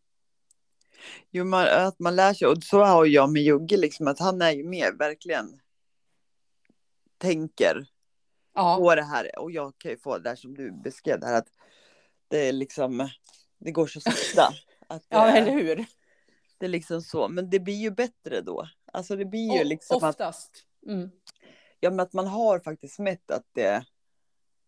Jo, 1.32 1.46
man, 1.46 1.68
att 1.68 2.00
man 2.00 2.16
lär 2.16 2.34
sig. 2.34 2.48
Och 2.48 2.64
så 2.64 2.84
har 2.84 3.06
jag 3.06 3.32
med 3.32 3.42
Jugge, 3.42 3.78
liksom, 3.78 4.08
att 4.08 4.20
han 4.20 4.42
är 4.42 4.52
ju 4.52 4.64
mer 4.64 4.92
verkligen 4.92 5.60
tänker 7.18 7.86
Ja, 8.54 8.78
på 8.78 8.96
det 8.96 9.04
här. 9.04 9.40
Och 9.40 9.52
jag 9.52 9.74
kan 9.78 9.92
ju 9.92 9.98
få 9.98 10.18
det 10.18 10.24
där 10.30 10.36
som 10.36 10.54
du 10.54 10.72
beskrev, 10.72 11.20
det 11.20 11.26
här 11.28 11.38
att 11.38 11.48
det 12.28 12.48
är 12.48 12.52
liksom, 12.54 13.10
det 13.58 13.72
går 13.72 13.88
så 13.88 14.00
sakta. 14.02 14.54
Att 14.88 15.06
ja 15.10 15.28
eller 15.28 15.52
hur? 15.52 15.86
det 16.58 16.66
är 16.66 16.70
liksom 16.70 17.02
så. 17.02 17.28
Men 17.28 17.50
det 17.50 17.60
blir 17.60 17.76
ju 17.76 17.92
bättre 17.92 18.42
då. 18.42 18.68
Alltså 18.94 19.16
det 19.16 19.26
blir 19.26 19.54
ju 19.54 19.62
O- 19.62 19.64
liksom 19.68 19.98
att, 19.98 20.04
Oftast. 20.04 20.52
Mm. 20.88 21.12
ja, 21.80 21.90
men 21.90 22.00
att 22.00 22.14
man 22.14 22.28
har 22.28 22.60
faktiskt 22.60 23.00
mätt 23.00 23.32
att 23.32 23.48
det 23.54 23.86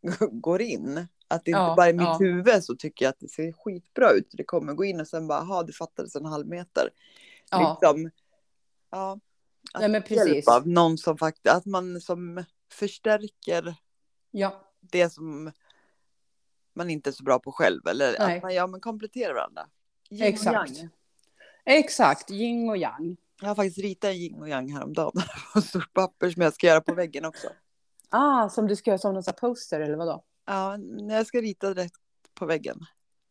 går 0.31 0.61
in. 0.61 1.07
Att 1.27 1.45
det 1.45 1.51
inte 1.51 1.59
Ja, 1.59 1.73
bara 1.77 1.89
i 1.89 1.93
mitt 1.93 2.05
ja. 2.05 2.17
huvud 2.19 2.63
så 2.63 2.75
tycker 2.75 3.05
jag 3.05 3.09
att 3.09 3.19
det 3.19 3.27
ser 3.27 3.51
skitbra 3.51 4.11
ut. 4.11 4.29
Det 4.31 4.43
kommer 4.43 4.73
gå 4.73 4.85
in 4.85 4.99
och 5.01 5.07
sen 5.07 5.27
bara, 5.27 5.39
aha, 5.39 5.63
det 5.63 5.73
fattades 5.73 6.15
en 6.15 6.25
halv 6.25 6.47
meter. 6.47 6.89
Ja. 7.51 7.79
Liksom, 7.81 8.11
ja. 8.91 9.19
Att 9.73 9.81
Nej, 9.81 9.89
men 9.89 9.93
hjälp 9.93 10.07
precis. 10.07 10.47
av 10.47 10.67
någon 10.67 10.97
som 10.97 11.17
faktiskt, 11.17 11.55
att 11.55 11.65
man 11.65 12.01
som 12.01 12.43
förstärker 12.71 13.75
Ja, 14.31 14.71
det 14.81 15.09
som 15.09 15.51
man 16.73 16.89
inte 16.89 17.09
är 17.09 17.11
så 17.11 17.23
bra 17.23 17.39
på 17.39 17.51
själv. 17.51 17.87
Eller 17.87 18.15
Nej. 18.19 18.37
att 18.37 18.43
man 18.43 18.53
ja, 18.53 18.67
men 18.67 18.79
kompletterar 18.79 19.33
varandra. 19.33 19.67
Yin 20.09 20.21
och 20.21 20.27
exakt. 20.27 20.77
yang. 20.77 20.89
Exakt, 21.65 22.31
yin 22.31 22.69
och 22.69 22.77
yang. 22.77 23.17
Jag 23.41 23.47
har 23.47 23.55
faktiskt 23.55 23.77
ritat 23.77 24.09
en 24.09 24.15
yin 24.15 24.41
och 24.41 24.49
yang 24.49 24.71
häromdagen 24.73 25.21
på 25.53 25.61
stort 25.61 25.93
papper 25.93 26.29
som 26.29 26.41
jag 26.41 26.53
ska 26.53 26.67
göra 26.67 26.81
på 26.81 26.93
väggen 26.93 27.25
också. 27.25 27.47
Ah, 28.09 28.49
som 28.49 28.67
du 28.67 28.75
ska 28.75 28.89
göra 28.89 28.97
som 28.97 29.13
någon 29.13 29.23
sån 29.23 29.31
här 29.31 29.39
poster 29.49 29.79
eller 29.79 29.95
vadå? 29.97 30.23
Ja, 30.45 30.77
när 30.77 31.15
jag 31.15 31.27
ska 31.27 31.41
rita 31.41 31.73
rätt 31.73 31.91
på 32.33 32.45
väggen. 32.45 32.79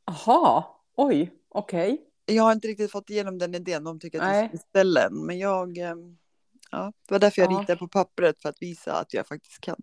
Aha, 0.06 0.80
oj, 0.96 1.32
okej. 1.48 2.08
Jag 2.26 2.42
har 2.42 2.52
inte 2.52 2.68
riktigt 2.68 2.90
fått 2.92 3.10
igenom 3.10 3.38
den 3.38 3.54
idén. 3.54 3.84
De 3.84 4.00
tycker 4.00 4.18
att 4.20 4.24
Nej. 4.26 4.40
jag 4.40 4.48
ska 4.48 4.52
beställa 4.56 5.06
en. 5.06 5.26
Men 5.26 5.38
jag, 5.38 5.78
eh, 5.78 5.94
ja, 6.70 6.92
det 7.08 7.14
var 7.14 7.18
därför 7.18 7.42
jag 7.42 7.52
Ja. 7.52 7.60
ritade 7.60 7.78
på 7.78 7.88
pappret 7.88 8.42
för 8.42 8.48
att 8.48 8.62
visa 8.62 8.92
att 9.00 9.14
jag 9.14 9.26
faktiskt 9.26 9.60
kan. 9.60 9.76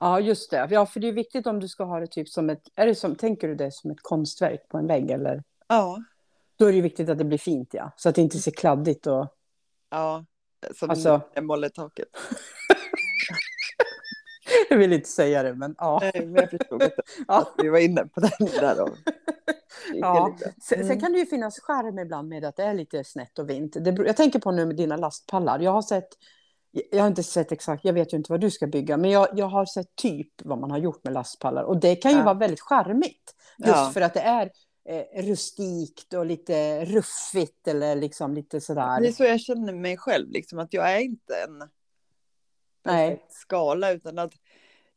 Ja, 0.00 0.20
just 0.20 0.50
det. 0.50 0.68
Ja, 0.70 0.86
för 0.86 1.00
det 1.00 1.08
är 1.08 1.12
viktigt 1.12 1.46
om 1.46 1.60
du 1.60 1.68
ska 1.68 1.84
ha 1.84 2.00
det 2.00 2.06
typ 2.06 2.28
som 2.28 2.50
ett... 2.50 2.68
Är 2.74 2.86
det 2.86 2.94
som, 2.94 3.16
tänker 3.16 3.48
du 3.48 3.54
det 3.54 3.72
som 3.72 3.90
ett 3.90 4.02
konstverk 4.02 4.68
på 4.68 4.78
en 4.78 4.86
vägg 4.86 5.10
eller? 5.10 5.42
Ja, 5.68 5.98
Då 6.58 6.66
är 6.66 6.72
det 6.72 6.80
viktigt 6.80 7.08
att 7.08 7.18
det 7.18 7.24
blir 7.24 7.38
fint, 7.38 7.68
ja. 7.74 7.90
Så 7.96 8.08
att 8.08 8.14
det 8.14 8.20
inte 8.22 8.38
ser 8.38 8.50
kladdigt 8.50 9.06
och... 9.06 9.28
ja. 9.90 10.24
Som 10.74 10.90
Alltså- 10.90 11.20
boll 11.42 11.64
i 11.64 11.70
taket. 11.70 12.08
Jag 14.76 14.80
vill 14.80 14.92
inte 14.92 15.08
säga 15.08 15.42
det, 15.42 15.54
men 15.54 15.74
ja. 15.78 15.98
Nej, 16.02 16.26
men 16.26 16.34
jag 16.34 16.50
förstod 16.50 16.82
att, 16.82 16.92
Ja. 17.28 17.48
vi 17.62 17.68
var 17.68 17.78
inne 17.78 18.06
på 18.06 18.20
den 18.20 18.30
där. 18.60 18.82
Och, 18.82 18.88
Ja. 19.94 20.36
Sen, 20.62 20.76
Mm. 20.78 20.88
sen 20.88 21.00
kan 21.00 21.12
det 21.12 21.18
ju 21.18 21.26
finnas 21.26 21.60
skärm 21.60 21.98
ibland 21.98 22.28
med 22.28 22.44
att 22.44 22.56
det 22.56 22.62
är 22.62 22.74
lite 22.74 23.04
snett 23.04 23.38
och 23.38 23.50
vint. 23.50 23.76
Det, 23.80 23.90
jag 24.06 24.16
tänker 24.16 24.38
på 24.38 24.50
nu 24.52 24.66
med 24.66 24.76
dina 24.76 24.96
lastpallar. 24.96 25.58
Jag 25.60 25.70
har 25.70 25.82
sett, 25.82 26.08
jag 26.90 27.00
har 27.00 27.06
inte 27.08 27.22
sett 27.22 27.52
exakt, 27.52 27.84
jag 27.84 27.92
vet 27.92 28.12
ju 28.12 28.16
inte 28.16 28.32
vad 28.32 28.40
du 28.40 28.50
ska 28.50 28.66
bygga, 28.66 28.96
men 28.96 29.10
jag, 29.10 29.28
jag 29.32 29.46
har 29.46 29.66
sett 29.66 29.96
typ 29.96 30.32
vad 30.44 30.58
man 30.58 30.70
har 30.70 30.78
gjort 30.78 31.04
med 31.04 31.12
lastpallar. 31.12 31.62
Och 31.62 31.80
det 31.80 31.96
kan 31.96 32.10
ju 32.12 32.18
Ja. 32.18 32.24
vara 32.24 32.34
väldigt 32.34 32.60
charmigt. 32.60 33.34
Just 33.58 33.68
Ja. 33.76 33.90
för 33.94 34.00
att 34.00 34.14
det 34.14 34.20
är 34.20 34.50
eh, 34.88 35.22
rustikt 35.22 36.14
och 36.14 36.26
lite 36.26 36.84
ruffigt 36.84 37.68
eller 37.68 37.96
liksom 37.96 38.34
lite 38.34 38.60
sådär. 38.60 39.00
Det 39.00 39.08
är 39.08 39.12
så 39.12 39.24
jag 39.24 39.40
känner 39.40 39.72
mig 39.72 39.96
själv, 39.96 40.30
liksom, 40.30 40.58
att 40.58 40.72
jag 40.72 40.92
är 40.92 41.00
inte 41.00 41.34
en 41.48 41.68
Nej. 42.84 43.26
skala 43.30 43.90
utan 43.92 44.18
att 44.18 44.32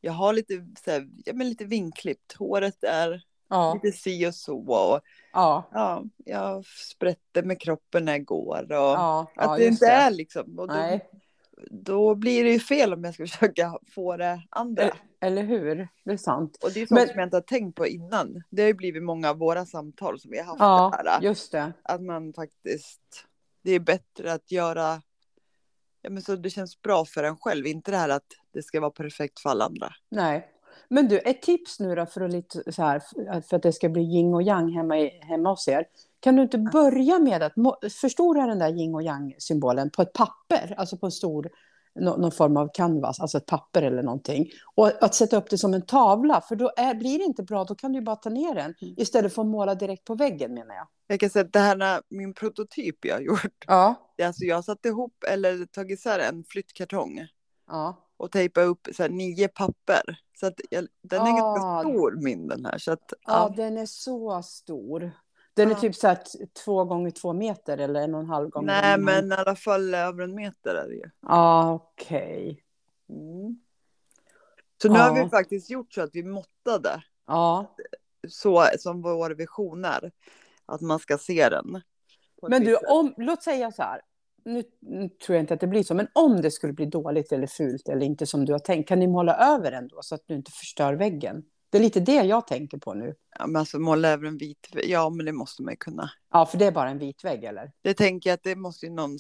jag 0.01 0.13
har 0.13 0.33
lite, 0.33 0.65
så 0.85 0.91
här, 0.91 1.09
ja, 1.25 1.33
men 1.33 1.49
lite 1.49 1.65
vinklippt. 1.65 2.33
Håret 2.33 2.83
är 2.83 3.21
Ja, 3.51 3.79
lite 3.83 3.97
si 3.97 4.27
och 4.27 4.35
så. 4.35 4.57
Och, 4.57 5.01
ja, 5.33 5.69
ja, 5.73 6.03
jag 6.25 6.65
sprätter 6.65 7.43
med 7.43 7.61
kroppen 7.61 8.05
när 8.05 8.11
jag 8.11 8.25
går. 8.25 8.63
Och, 8.63 8.69
ja, 8.75 9.31
att 9.35 9.57
det 9.57 9.65
inte 9.67 9.87
är 9.87 10.11
liksom. 10.11 10.59
Och 10.59 10.67
då, 10.67 10.73
Nej, 10.73 11.09
då 11.71 12.15
blir 12.15 12.43
det 12.43 12.51
ju 12.51 12.59
fel 12.59 12.93
om 12.93 13.03
jag 13.03 13.13
ska 13.13 13.23
försöka 13.27 13.77
få 13.95 14.17
det 14.17 14.41
andra. 14.49 14.81
eller, 14.83 14.93
eller 15.21 15.43
hur? 15.43 15.87
Det 16.05 16.11
är 16.11 16.17
sant. 16.17 16.57
Och 16.63 16.71
det 16.73 16.81
är 16.81 16.85
sånt 16.85 16.99
Men- 16.99 17.07
som 17.07 17.17
jag 17.19 17.25
inte 17.27 17.37
har 17.37 17.41
tänkt 17.41 17.75
på 17.75 17.87
innan. 17.87 18.43
Det 18.49 18.61
har 18.61 18.67
ju 18.67 18.73
blivit 18.73 19.03
många 19.03 19.29
av 19.29 19.37
våra 19.37 19.65
samtal 19.65 20.19
som 20.19 20.31
vi 20.31 20.37
har 20.37 20.45
haft 20.45 20.59
Ja, 20.59 21.01
det 21.03 21.09
här. 21.09 21.21
just 21.21 21.51
det. 21.51 21.73
Att 21.83 22.01
man 22.01 22.33
faktiskt, 22.33 23.25
det 23.63 23.71
är 23.71 23.79
bättre 23.79 24.33
att 24.33 24.51
göra, 24.51 25.01
ja 26.01 26.09
men 26.09 26.21
så 26.23 26.35
det 26.35 26.49
känns 26.49 26.81
bra 26.81 27.05
för 27.05 27.23
en 27.23 27.37
själv. 27.37 27.67
Inte 27.67 27.91
det 27.91 27.97
här 27.97 28.09
att 28.09 28.25
det 28.53 28.63
ska 28.63 28.79
vara 28.79 28.91
perfekt 28.91 29.39
för 29.39 29.49
alla 29.49 29.65
andra. 29.65 29.89
Nej. 30.11 30.47
Men 30.89 31.07
du, 31.07 31.19
ett 31.19 31.41
tips 31.41 31.79
nu 31.79 31.95
då 31.95 32.05
för 32.05 32.21
att, 32.21 32.31
lite 32.31 32.71
så 32.71 32.81
här, 32.83 33.01
för 33.41 33.55
att 33.55 33.63
det 33.63 33.73
ska 33.73 33.89
bli 33.89 34.01
yin 34.01 34.33
och 34.33 34.43
yang 34.43 34.71
hemma, 34.71 34.97
i, 34.99 35.19
hemma 35.23 35.49
hos 35.49 35.67
er. 35.67 35.85
Kan 36.19 36.35
du 36.35 36.41
inte 36.41 36.57
börja 36.57 37.19
med 37.19 37.43
att 37.43 37.53
förstora 38.01 38.45
den 38.45 38.59
där 38.59 38.69
yin 38.77 38.95
och 38.95 39.01
yang-symbolen 39.01 39.89
på 39.89 40.01
ett 40.01 40.13
papper, 40.13 40.75
alltså 40.77 40.97
på 40.97 41.05
en 41.05 41.11
stor, 41.11 41.49
nå- 41.99 42.17
någon 42.17 42.31
form 42.31 42.57
av 42.57 42.69
canvas, 42.73 43.19
alltså 43.19 43.37
ett 43.37 43.45
papper 43.45 43.81
eller 43.81 44.03
någonting. 44.03 44.49
Och 44.75 45.03
att 45.03 45.15
sätta 45.15 45.37
upp 45.37 45.49
det 45.49 45.57
som 45.57 45.73
en 45.73 45.85
tavla, 45.85 46.41
för 46.41 46.55
då 46.55 46.71
är, 46.77 46.93
blir 46.95 47.17
det 47.17 47.23
inte 47.23 47.43
bra, 47.43 47.63
då 47.63 47.75
kan 47.75 47.91
du 47.91 47.99
ju 47.99 48.05
bara 48.05 48.15
ta 48.15 48.29
ner 48.29 48.55
den 48.55 48.73
Mm. 48.81 48.95
istället 48.97 49.33
för 49.33 49.41
att 49.41 49.47
måla 49.47 49.75
direkt 49.75 50.05
på 50.05 50.15
väggen 50.15 50.53
menar 50.53 50.75
jag. 50.75 50.87
Jag 51.11 51.19
kan 51.19 51.29
säga 51.29 51.45
att 51.45 51.53
det 51.53 51.59
här 51.59 51.79
är 51.79 52.01
min 52.09 52.33
prototyp 52.33 53.05
jag 53.05 53.15
har 53.15 53.21
gjort. 53.21 53.63
Ja. 53.67 53.95
Alltså 54.23 54.43
jag 54.43 54.55
har 54.55 54.61
satt 54.61 54.85
ihop 54.85 55.23
eller 55.27 55.65
tagit 55.65 55.99
isär 55.99 56.19
en 56.19 56.43
flyttkartong 56.43 57.27
Ja, 57.67 58.07
och 58.17 58.31
tejpat 58.31 58.65
upp 58.65 58.87
så 58.95 59.07
nio 59.07 59.47
papper. 59.47 60.01
Så 60.39 60.47
att 60.47 60.59
jag, 60.69 60.87
den 61.01 61.21
är 61.21 61.31
Ah. 61.31 61.55
ganska 61.55 61.89
stor 61.89 62.11
min 62.23 62.47
den 62.47 62.65
här. 62.65 62.77
Så 62.77 62.91
att, 62.91 63.13
ja 63.25 63.49
ja. 63.49 63.53
den 63.63 63.77
är 63.77 63.85
så 63.85 64.41
stor. 64.43 65.11
Den 65.53 65.67
är 65.67 65.73
Ja. 65.73 65.79
typ 65.79 65.95
så 65.95 66.07
här 66.07 66.19
två 66.65 66.85
gånger 66.85 67.11
två 67.11 67.33
meter 67.33 67.77
eller 67.77 68.01
en 68.01 68.13
och 68.15 68.19
en 68.21 68.27
halv 68.29 68.49
gånger 68.49 68.67
Nej 68.67 68.93
en 68.93 69.03
men 69.05 69.31
i 69.31 69.35
alla 69.35 69.55
fall 69.55 69.93
över 69.93 70.23
en 70.23 70.35
meter 70.35 70.75
är 70.75 70.87
det 70.87 70.95
ju. 70.95 71.09
Ja, 71.21 71.73
okej. 71.73 72.63
Mm. 73.09 73.59
Så 74.81 74.89
nu 74.89 74.99
har 74.99 75.17
Ja. 75.17 75.23
vi 75.23 75.29
faktiskt 75.29 75.69
gjort 75.69 75.93
så 75.93 76.01
att 76.01 76.09
vi 76.15 76.23
måttade 76.23 77.03
Ja. 77.27 77.75
så 78.27 78.65
som 78.79 79.01
vår 79.01 79.29
vision 79.29 79.85
är. 79.85 80.11
Att 80.69 80.81
man 80.81 80.99
ska 80.99 81.17
se 81.17 81.49
den. 81.49 81.81
Men 82.47 82.63
du, 82.63 82.75
om, 82.75 83.13
låt 83.17 83.43
säga 83.43 83.71
så 83.71 83.83
här. 83.83 84.01
Nu, 84.45 84.63
nu 84.81 85.09
tror 85.09 85.35
jag 85.35 85.43
inte 85.43 85.53
att 85.53 85.59
det 85.59 85.67
blir 85.67 85.83
så, 85.83 85.95
men 85.95 86.07
om 86.13 86.41
det 86.41 86.51
skulle 86.51 86.73
bli 86.73 86.85
dåligt 86.85 87.31
eller 87.31 87.47
fult 87.47 87.89
eller 87.89 88.05
inte 88.05 88.25
som 88.25 88.45
du 88.45 88.51
har 88.51 88.59
tänkt, 88.59 88.87
kan 88.87 88.99
ni 88.99 89.07
måla 89.07 89.35
över 89.35 89.71
den 89.71 89.87
då 89.87 89.99
så 90.01 90.15
att 90.15 90.21
du 90.25 90.33
inte 90.35 90.51
förstör 90.51 90.93
väggen? 90.93 91.43
Det 91.69 91.77
är 91.77 91.81
lite 91.81 91.99
det 91.99 92.23
jag 92.23 92.47
tänker 92.47 92.77
på 92.77 92.93
nu. 92.93 93.15
Ja, 93.39 93.47
men 93.47 93.55
alltså 93.55 93.79
måla 93.79 94.07
över 94.07 94.27
en 94.27 94.37
vit 94.37 94.67
Ja 94.83 95.09
men 95.09 95.25
det 95.25 95.31
måste 95.31 95.63
man 95.63 95.73
ju 95.73 95.77
kunna. 95.77 96.09
Ja, 96.31 96.45
för 96.45 96.57
det 96.57 96.65
är 96.65 96.71
bara 96.71 96.89
en 96.89 96.97
vit 96.97 97.23
vägg, 97.23 97.43
eller? 97.43 97.71
Det 97.81 97.93
tänker 97.93 98.29
jag 98.29 98.35
att 98.35 98.43
det 98.43 98.55
måste 98.55 98.85
ju 98.85 98.91
någon 98.91 99.17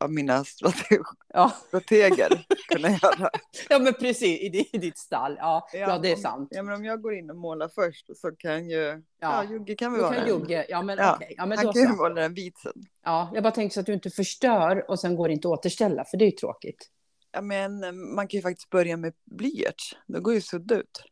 av 0.00 0.12
mina 0.12 0.44
strate- 0.44 1.02
Ja, 1.28 1.52
strateger 1.68 2.46
kunna 2.68 2.88
göra. 2.90 3.30
ja 3.68 3.78
men 3.78 3.94
precis, 3.94 4.40
i 4.40 4.48
di- 4.48 4.70
i 4.72 4.78
ditt 4.78 4.98
stall. 4.98 5.36
Ja, 5.38 5.68
ja, 5.72 5.98
det 5.98 6.12
är 6.12 6.16
sant. 6.16 6.48
Ja 6.50 6.62
men 6.62 6.74
om 6.74 6.84
jag 6.84 7.02
går 7.02 7.14
in 7.14 7.30
och 7.30 7.36
målar 7.36 7.68
först 7.68 8.16
så 8.16 8.32
kan 8.36 8.68
ju. 8.70 8.76
Ja, 8.78 9.02
Ja. 9.18 9.44
Jugge 9.50 9.74
kan 9.74 9.92
väl 9.92 10.00
vara 10.02 10.14
kan 10.14 10.26
jugge, 10.28 10.66
ja 10.68 10.82
men 10.82 10.98
Ja, 10.98 11.14
okej. 11.16 11.34
Ja, 11.36 11.46
men 11.46 11.58
Han 11.58 11.66
då 11.66 11.72
kan 11.72 11.82
ju 11.82 11.88
måla 11.88 12.22
en 12.22 12.34
vit 12.34 12.58
sen. 12.58 12.72
Ja, 13.04 13.30
jag 13.34 13.42
bara 13.42 13.50
tänker 13.52 13.74
så 13.74 13.80
att 13.80 13.86
du 13.86 13.92
inte 13.92 14.10
förstör 14.10 14.90
och 14.90 15.00
sen 15.00 15.16
går 15.16 15.28
det 15.28 15.34
inte 15.34 15.48
att 15.48 15.58
återställa, 15.58 16.04
för 16.04 16.16
det 16.16 16.24
är 16.24 16.30
ju 16.30 16.36
tråkigt. 16.36 16.90
Ja 17.32 17.40
men 17.40 17.84
eh, 17.84 17.92
man 17.92 18.28
kan 18.28 18.38
ju 18.38 18.42
faktiskt 18.42 18.70
börja 18.70 18.96
med 18.96 19.14
blyerts. 19.24 19.96
Det 20.06 20.20
går 20.20 20.34
ju 20.34 20.40
sudd 20.40 20.72
ut. 20.72 21.02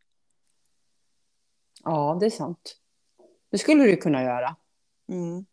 Ja, 1.85 2.17
det 2.21 2.27
är 2.27 2.31
sant. 2.31 2.77
Det 3.51 3.59
skulle 3.59 3.85
du 3.85 3.97
kunna 3.97 4.23
göra. 4.23 4.57
Mm. 5.09 5.45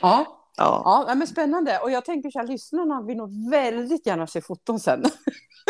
Ja, 0.00 0.41
Ja. 0.56 1.04
ja 1.08 1.14
men 1.14 1.26
spännande. 1.26 1.78
Och 1.78 1.90
jag 1.90 2.04
tänker 2.04 2.30
så 2.30 2.38
här, 2.38 2.46
lyssnarna 2.46 3.02
vill 3.02 3.16
nog 3.16 3.50
väldigt 3.50 4.06
gärna 4.06 4.26
se 4.26 4.40
foton 4.40 4.80
sen. 4.80 5.02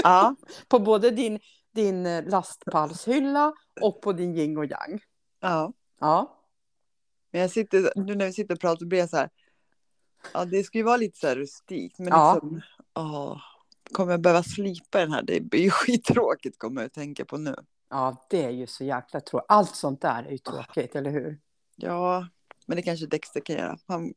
ja. 0.03 0.35
på 0.69 0.79
både 0.79 1.11
din, 1.11 1.39
din 1.75 2.21
lastpallshylla 2.25 3.53
och 3.81 4.03
på 4.03 4.13
din 4.13 4.37
yin 4.37 4.59
och 4.59 4.65
yang. 4.67 5.01
ja. 5.41 5.73
Ja, 6.01 6.39
Men 7.33 7.41
jag 7.41 7.51
sitter, 7.51 7.93
nu 7.97 8.15
när 8.15 8.27
vi 8.27 8.33
sitter 8.33 8.55
och 8.55 8.61
pratar 8.61 8.87
blir 8.87 8.99
jag 8.99 9.11
så 9.11 9.17
här. 9.17 9.31
Ja 10.33 10.45
det 10.45 10.63
ska 10.65 10.79
ju 10.79 10.85
vara 10.85 10.97
lite 10.97 11.19
så 11.19 11.27
här 11.27 11.37
rustikt. 11.37 11.99
Men 11.99 12.09
Ja. 12.09 12.35
liksom. 12.35 12.61
Ja. 12.95 13.41
Kommer 13.93 14.13
jag 14.13 14.21
behöva 14.21 14.43
slipa 14.43 14.99
den 14.99 15.13
här? 15.13 15.23
Det 15.23 15.41
blir 15.41 15.61
ju 15.61 15.71
skittråkigt 15.71 16.59
kommer 16.59 16.81
jag 16.81 16.87
att 16.87 16.93
tänka 16.93 17.25
på 17.25 17.39
nu. 17.39 17.55
ja 17.91 18.27
det 18.31 18.45
är 18.45 18.51
ju 18.51 18.67
så 18.67 18.85
jäkla 18.85 19.21
tråkigt. 19.21 19.47
Allt 19.49 19.77
sånt 19.77 20.01
där 20.01 20.23
är 20.25 20.31
ju 20.31 20.39
tråkigt, 20.39 20.97
eller 20.97 21.11
hur? 21.11 21.39
Ja. 21.77 22.27
Men 22.67 22.77
det 22.77 22.83
kanske 22.83 23.07
Dexter 23.07 23.41
kan 23.41 23.57
göra. 23.57 23.79
Han... 23.87 24.15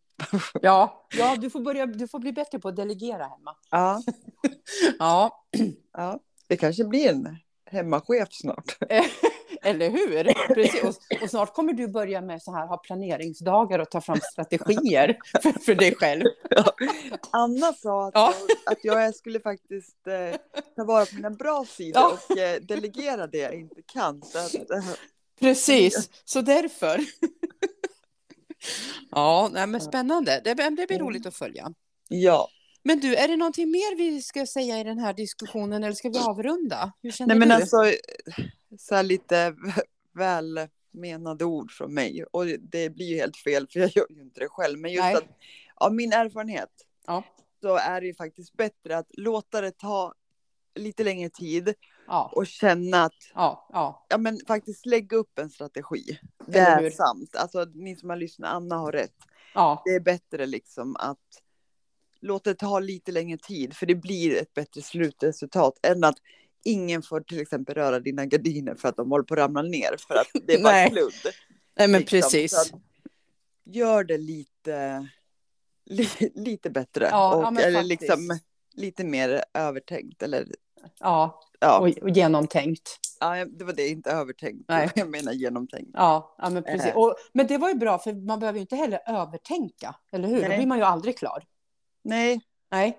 Ja, 0.61 1.07
ja 1.17 1.35
du, 1.35 1.49
får 1.49 1.59
börja, 1.59 1.85
du 1.85 2.07
får 2.07 2.19
bli 2.19 2.31
bättre 2.33 2.59
på 2.59 2.67
att 2.67 2.75
delegera 2.75 3.23
hemma. 3.23 3.55
Ja. 3.71 4.01
Ja, 4.99 5.45
ja. 5.93 6.19
Det 6.47 6.57
kanske 6.57 6.83
blir 6.83 7.09
en 7.09 7.37
hemmachef 7.71 8.27
snart. 8.31 8.77
eller 9.61 9.89
hur? 9.89 10.53
Precis. 10.53 10.83
Och, 10.83 11.23
och 11.23 11.29
snart 11.29 11.53
kommer 11.53 11.73
du 11.73 11.87
börja 11.87 12.21
med 12.21 12.41
så 12.41 12.51
här, 12.51 12.67
ha 12.67 12.77
planeringsdagar 12.77 13.79
och 13.79 13.89
ta 13.91 14.01
fram 14.01 14.19
strategier 14.31 15.17
för, 15.41 15.51
för 15.51 15.75
dig 15.75 15.95
själv. 15.95 16.23
Anna 17.31 17.73
sa 17.73 18.07
att, 18.07 18.11
Ja. 18.13 18.33
jag, 18.65 18.73
att 18.73 18.79
jag 18.83 19.15
skulle 19.15 19.39
faktiskt 19.39 20.07
eh, 20.07 20.39
ta 20.75 20.83
vara 20.83 21.05
på 21.05 21.15
mina 21.15 21.29
bra 21.29 21.65
sidor 21.67 22.01
Ja. 22.01 22.17
och 22.29 22.37
eh, 22.37 22.61
delegera 22.61 23.27
det 23.27 23.37
jag 23.37 23.53
inte 23.53 23.81
kan. 23.93 24.21
Så 24.21 24.37
att, 24.37 24.53
eh, 24.71 24.85
Precis, 25.39 26.09
så 26.25 26.41
därför. 26.41 26.99
Ja, 29.11 29.49
nej, 29.53 29.67
men 29.67 29.81
spännande. 29.81 30.41
Det, 30.43 30.53
det 30.53 30.87
blir 30.87 30.99
roligt 30.99 31.25
att 31.25 31.35
följa. 31.35 31.73
ja. 32.09 32.47
Men 32.87 32.99
du, 32.99 33.15
är 33.15 33.27
det 33.27 33.37
någonting 33.37 33.71
mer 33.71 33.95
vi 33.97 34.21
ska 34.21 34.45
säga 34.45 34.79
i 34.79 34.83
den 34.83 34.99
här 34.99 35.13
diskussionen 35.13 35.83
eller 35.83 35.93
ska 35.95 36.09
vi 36.09 36.19
avrunda? 36.19 36.93
Hur 37.01 37.11
känner 37.11 37.35
Nej 37.35 37.39
men 37.39 37.47
du? 37.49 37.55
alltså 37.55 37.77
så 38.77 38.95
här 38.95 39.03
lite 39.03 39.55
välmenade 40.15 41.45
ord 41.45 41.71
från 41.71 41.93
mig 41.93 42.25
och 42.31 42.45
det 42.45 42.89
blir 42.89 43.05
ju 43.05 43.15
helt 43.15 43.37
fel 43.37 43.67
för 43.71 43.79
jag 43.79 43.91
gör 43.95 44.05
ju 44.09 44.21
inte 44.21 44.39
det 44.39 44.49
själv. 44.49 44.79
Men 44.79 44.91
just 44.91 45.01
Nej. 45.03 45.15
att 45.15 45.23
av 45.75 45.93
min 45.93 46.13
erfarenhet 46.13 46.69
Ja. 47.07 47.23
så 47.61 47.75
är 47.77 48.01
det 48.01 48.07
ju 48.07 48.15
faktiskt 48.15 48.53
bättre 48.57 48.97
att 48.97 49.07
låta 49.17 49.61
det 49.61 49.71
ta 49.77 50.13
lite 50.75 51.03
längre 51.03 51.29
tid 51.29 51.73
Ja, 52.07 52.31
och 52.35 52.47
känna 52.47 53.03
att 53.03 53.13
ja, 53.33 53.67
ja, 53.73 54.05
ja 54.09 54.17
men 54.17 54.39
faktiskt 54.47 54.85
lägga 54.85 55.17
upp 55.17 55.39
en 55.39 55.49
strategi. 55.49 56.19
Det 56.45 56.59
är 56.59 56.89
sant. 56.89 57.35
Alltså 57.35 57.65
ni 57.73 57.95
som 57.95 58.09
har 58.09 58.17
lyssnat, 58.17 58.53
Anna 58.53 58.75
har 58.77 58.91
rätt. 58.91 59.15
ja, 59.53 59.81
Det 59.85 59.91
är 59.91 59.99
bättre 59.99 60.45
liksom 60.45 60.95
att 60.95 61.19
låta 62.21 62.49
det 62.49 62.55
ta 62.55 62.79
lite 62.79 63.11
längre 63.11 63.37
tid 63.37 63.73
för 63.75 63.85
det 63.85 63.95
blir 63.95 64.35
ett 64.41 64.53
bättre 64.53 64.81
slutresultat 64.81 65.85
än 65.85 66.03
att 66.03 66.15
ingen 66.63 67.01
får 67.01 67.21
till 67.21 67.39
exempel 67.41 67.75
röra 67.75 67.99
dina 67.99 68.25
gardiner 68.25 68.75
för 68.75 68.89
att 68.89 68.95
de 68.97 69.11
håller 69.11 69.23
på 69.23 69.33
att 69.33 69.37
ramla 69.37 69.61
ner 69.61 69.95
för 70.07 70.15
att 70.15 70.27
det 70.47 70.53
är 70.53 70.63
bara 70.63 70.71
Nej. 70.73 70.89
kludd. 70.89 71.13
nej 71.77 71.87
men 71.87 72.01
liksom. 72.01 72.19
precis. 72.21 72.71
Gör 73.65 74.03
det 74.03 74.17
lite, 74.17 75.07
li, 75.85 76.09
lite 76.35 76.69
bättre 76.69 77.07
Ja, 77.11 77.35
och 77.35 77.43
ja, 77.43 77.61
eller 77.61 77.81
faktiskt. 77.81 78.01
liksom 78.01 78.39
lite 78.73 79.03
mer 79.03 79.43
övertänkt 79.53 80.23
eller 80.23 80.47
Ja, 80.99 81.41
ja, 81.65 81.79
och, 81.79 82.03
och 82.03 82.09
genomtänkt. 82.09 82.99
ja, 83.19 83.45
det 83.45 83.65
var 83.65 83.73
det 83.73 83.87
inte 83.87 84.11
övertänkt. 84.11 84.65
Nej. 84.67 84.89
Jag 84.95 85.09
menar 85.09 85.31
genomtänkt. 85.33 85.91
Ja, 85.93 86.35
ja 86.37 86.49
men 86.49 86.63
precis. 86.63 86.85
Eh. 86.87 86.97
Och, 86.97 87.15
men 87.33 87.47
det 87.47 87.57
var 87.57 87.69
ju 87.69 87.75
bra, 87.75 87.99
för 87.99 88.13
man 88.13 88.39
behöver 88.39 88.57
ju 88.57 88.61
inte 88.61 88.75
heller 88.75 88.99
övertänka, 89.07 89.95
eller 90.11 90.27
hur? 90.27 90.41
Då 90.41 90.47
Nej. 90.47 90.57
blir 90.57 90.67
man 90.67 90.77
ju 90.77 90.83
aldrig 90.83 91.17
klar. 91.17 91.43
Nej, 92.03 92.41
Nej. 92.71 92.97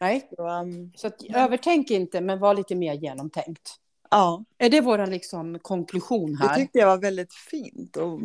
Nej, 0.00 0.28
så, 0.36 0.48
um, 0.48 0.92
så 0.96 1.06
att, 1.06 1.22
övertänk 1.34 1.90
inte, 1.90 2.20
men 2.20 2.38
var 2.38 2.54
lite 2.54 2.74
mer 2.74 2.94
genomtänkt. 2.94 3.76
ja, 4.10 4.44
Är 4.58 4.70
det 4.70 4.80
vår 4.80 5.06
liksom, 5.06 5.58
konklusion 5.58 6.36
det 6.36 6.48
här? 6.48 6.56
tyckte 6.56 6.78
jag 6.78 6.86
var 6.86 6.98
väldigt 6.98 7.34
fint 7.34 7.96
och 7.96 8.20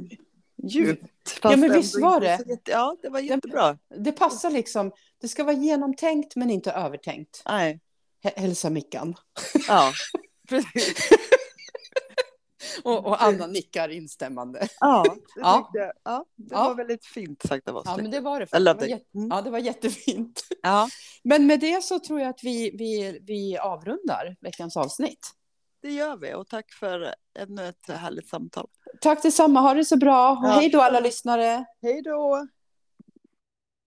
djupt. 0.63 1.39
Ja, 1.43 1.55
men 1.55 1.73
visst 1.73 2.01
var 2.01 2.19
det. 2.19 2.39
jätte- 2.47 2.71
Ja, 2.71 2.97
det 3.01 3.09
var 3.09 3.19
jättebra. 3.19 3.77
Det 3.97 4.11
passar 4.11 4.51
liksom. 4.51 4.91
Det 5.21 5.27
ska 5.27 5.43
vara 5.43 5.55
genomtänkt, 5.55 6.35
men 6.35 6.49
inte 6.49 6.71
övertänkt. 6.71 7.41
Nej, 7.45 7.79
Hälsa 8.35 8.69
Mickan. 8.69 9.15
ja, 9.67 9.91
precis. 10.49 10.95
Och, 12.83 13.05
och 13.05 13.23
Anna 13.23 13.47
nickar 13.47 13.89
instämmande. 13.89 14.67
Ja, 14.79 15.03
det, 15.07 15.21
Ja. 15.41 15.69
jag. 15.73 15.91
ja, 16.03 16.25
det 16.35 16.55
Ja. 16.55 16.63
var 16.63 16.75
väldigt 16.75 17.05
fint 17.05 17.41
sagt 17.47 17.69
av 17.69 17.75
oss. 17.75 17.83
Ja, 17.85 17.97
men 17.97 18.11
det 18.11 18.19
var 18.19 18.39
det. 18.39 18.47
Det 18.51 18.73
var, 18.73 18.83
it. 18.83 18.89
jätte, 18.89 19.05
Mm. 19.17 19.27
ja, 19.31 19.41
det 19.41 19.49
var 19.49 19.59
jättefint. 19.59 20.41
Ja, 20.63 20.89
Men 21.23 21.47
med 21.47 21.59
det 21.59 21.83
så 21.83 21.99
tror 21.99 22.19
jag 22.19 22.29
att 22.29 22.43
vi, 22.43 22.71
vi, 22.77 23.19
vi 23.27 23.57
avrundar 23.57 24.35
veckans 24.41 24.77
avsnitt. 24.77 25.27
det 25.81 25.91
gör 25.91 26.17
vi 26.17 26.33
och 26.33 26.47
tack 26.47 26.71
för 26.73 27.13
ännu 27.39 27.67
ett 27.67 27.89
härligt 27.89 28.29
samtal. 28.29 28.67
Tack 29.01 29.23
detsamma, 29.23 29.59
ha 29.59 29.73
det 29.73 29.85
så 29.85 29.97
bra. 29.97 30.39
Ja. 30.43 30.49
Hej 30.49 30.69
då 30.69 30.81
alla 30.81 30.99
lyssnare. 30.99 31.65
Hej 31.81 32.01
då! 32.01 32.47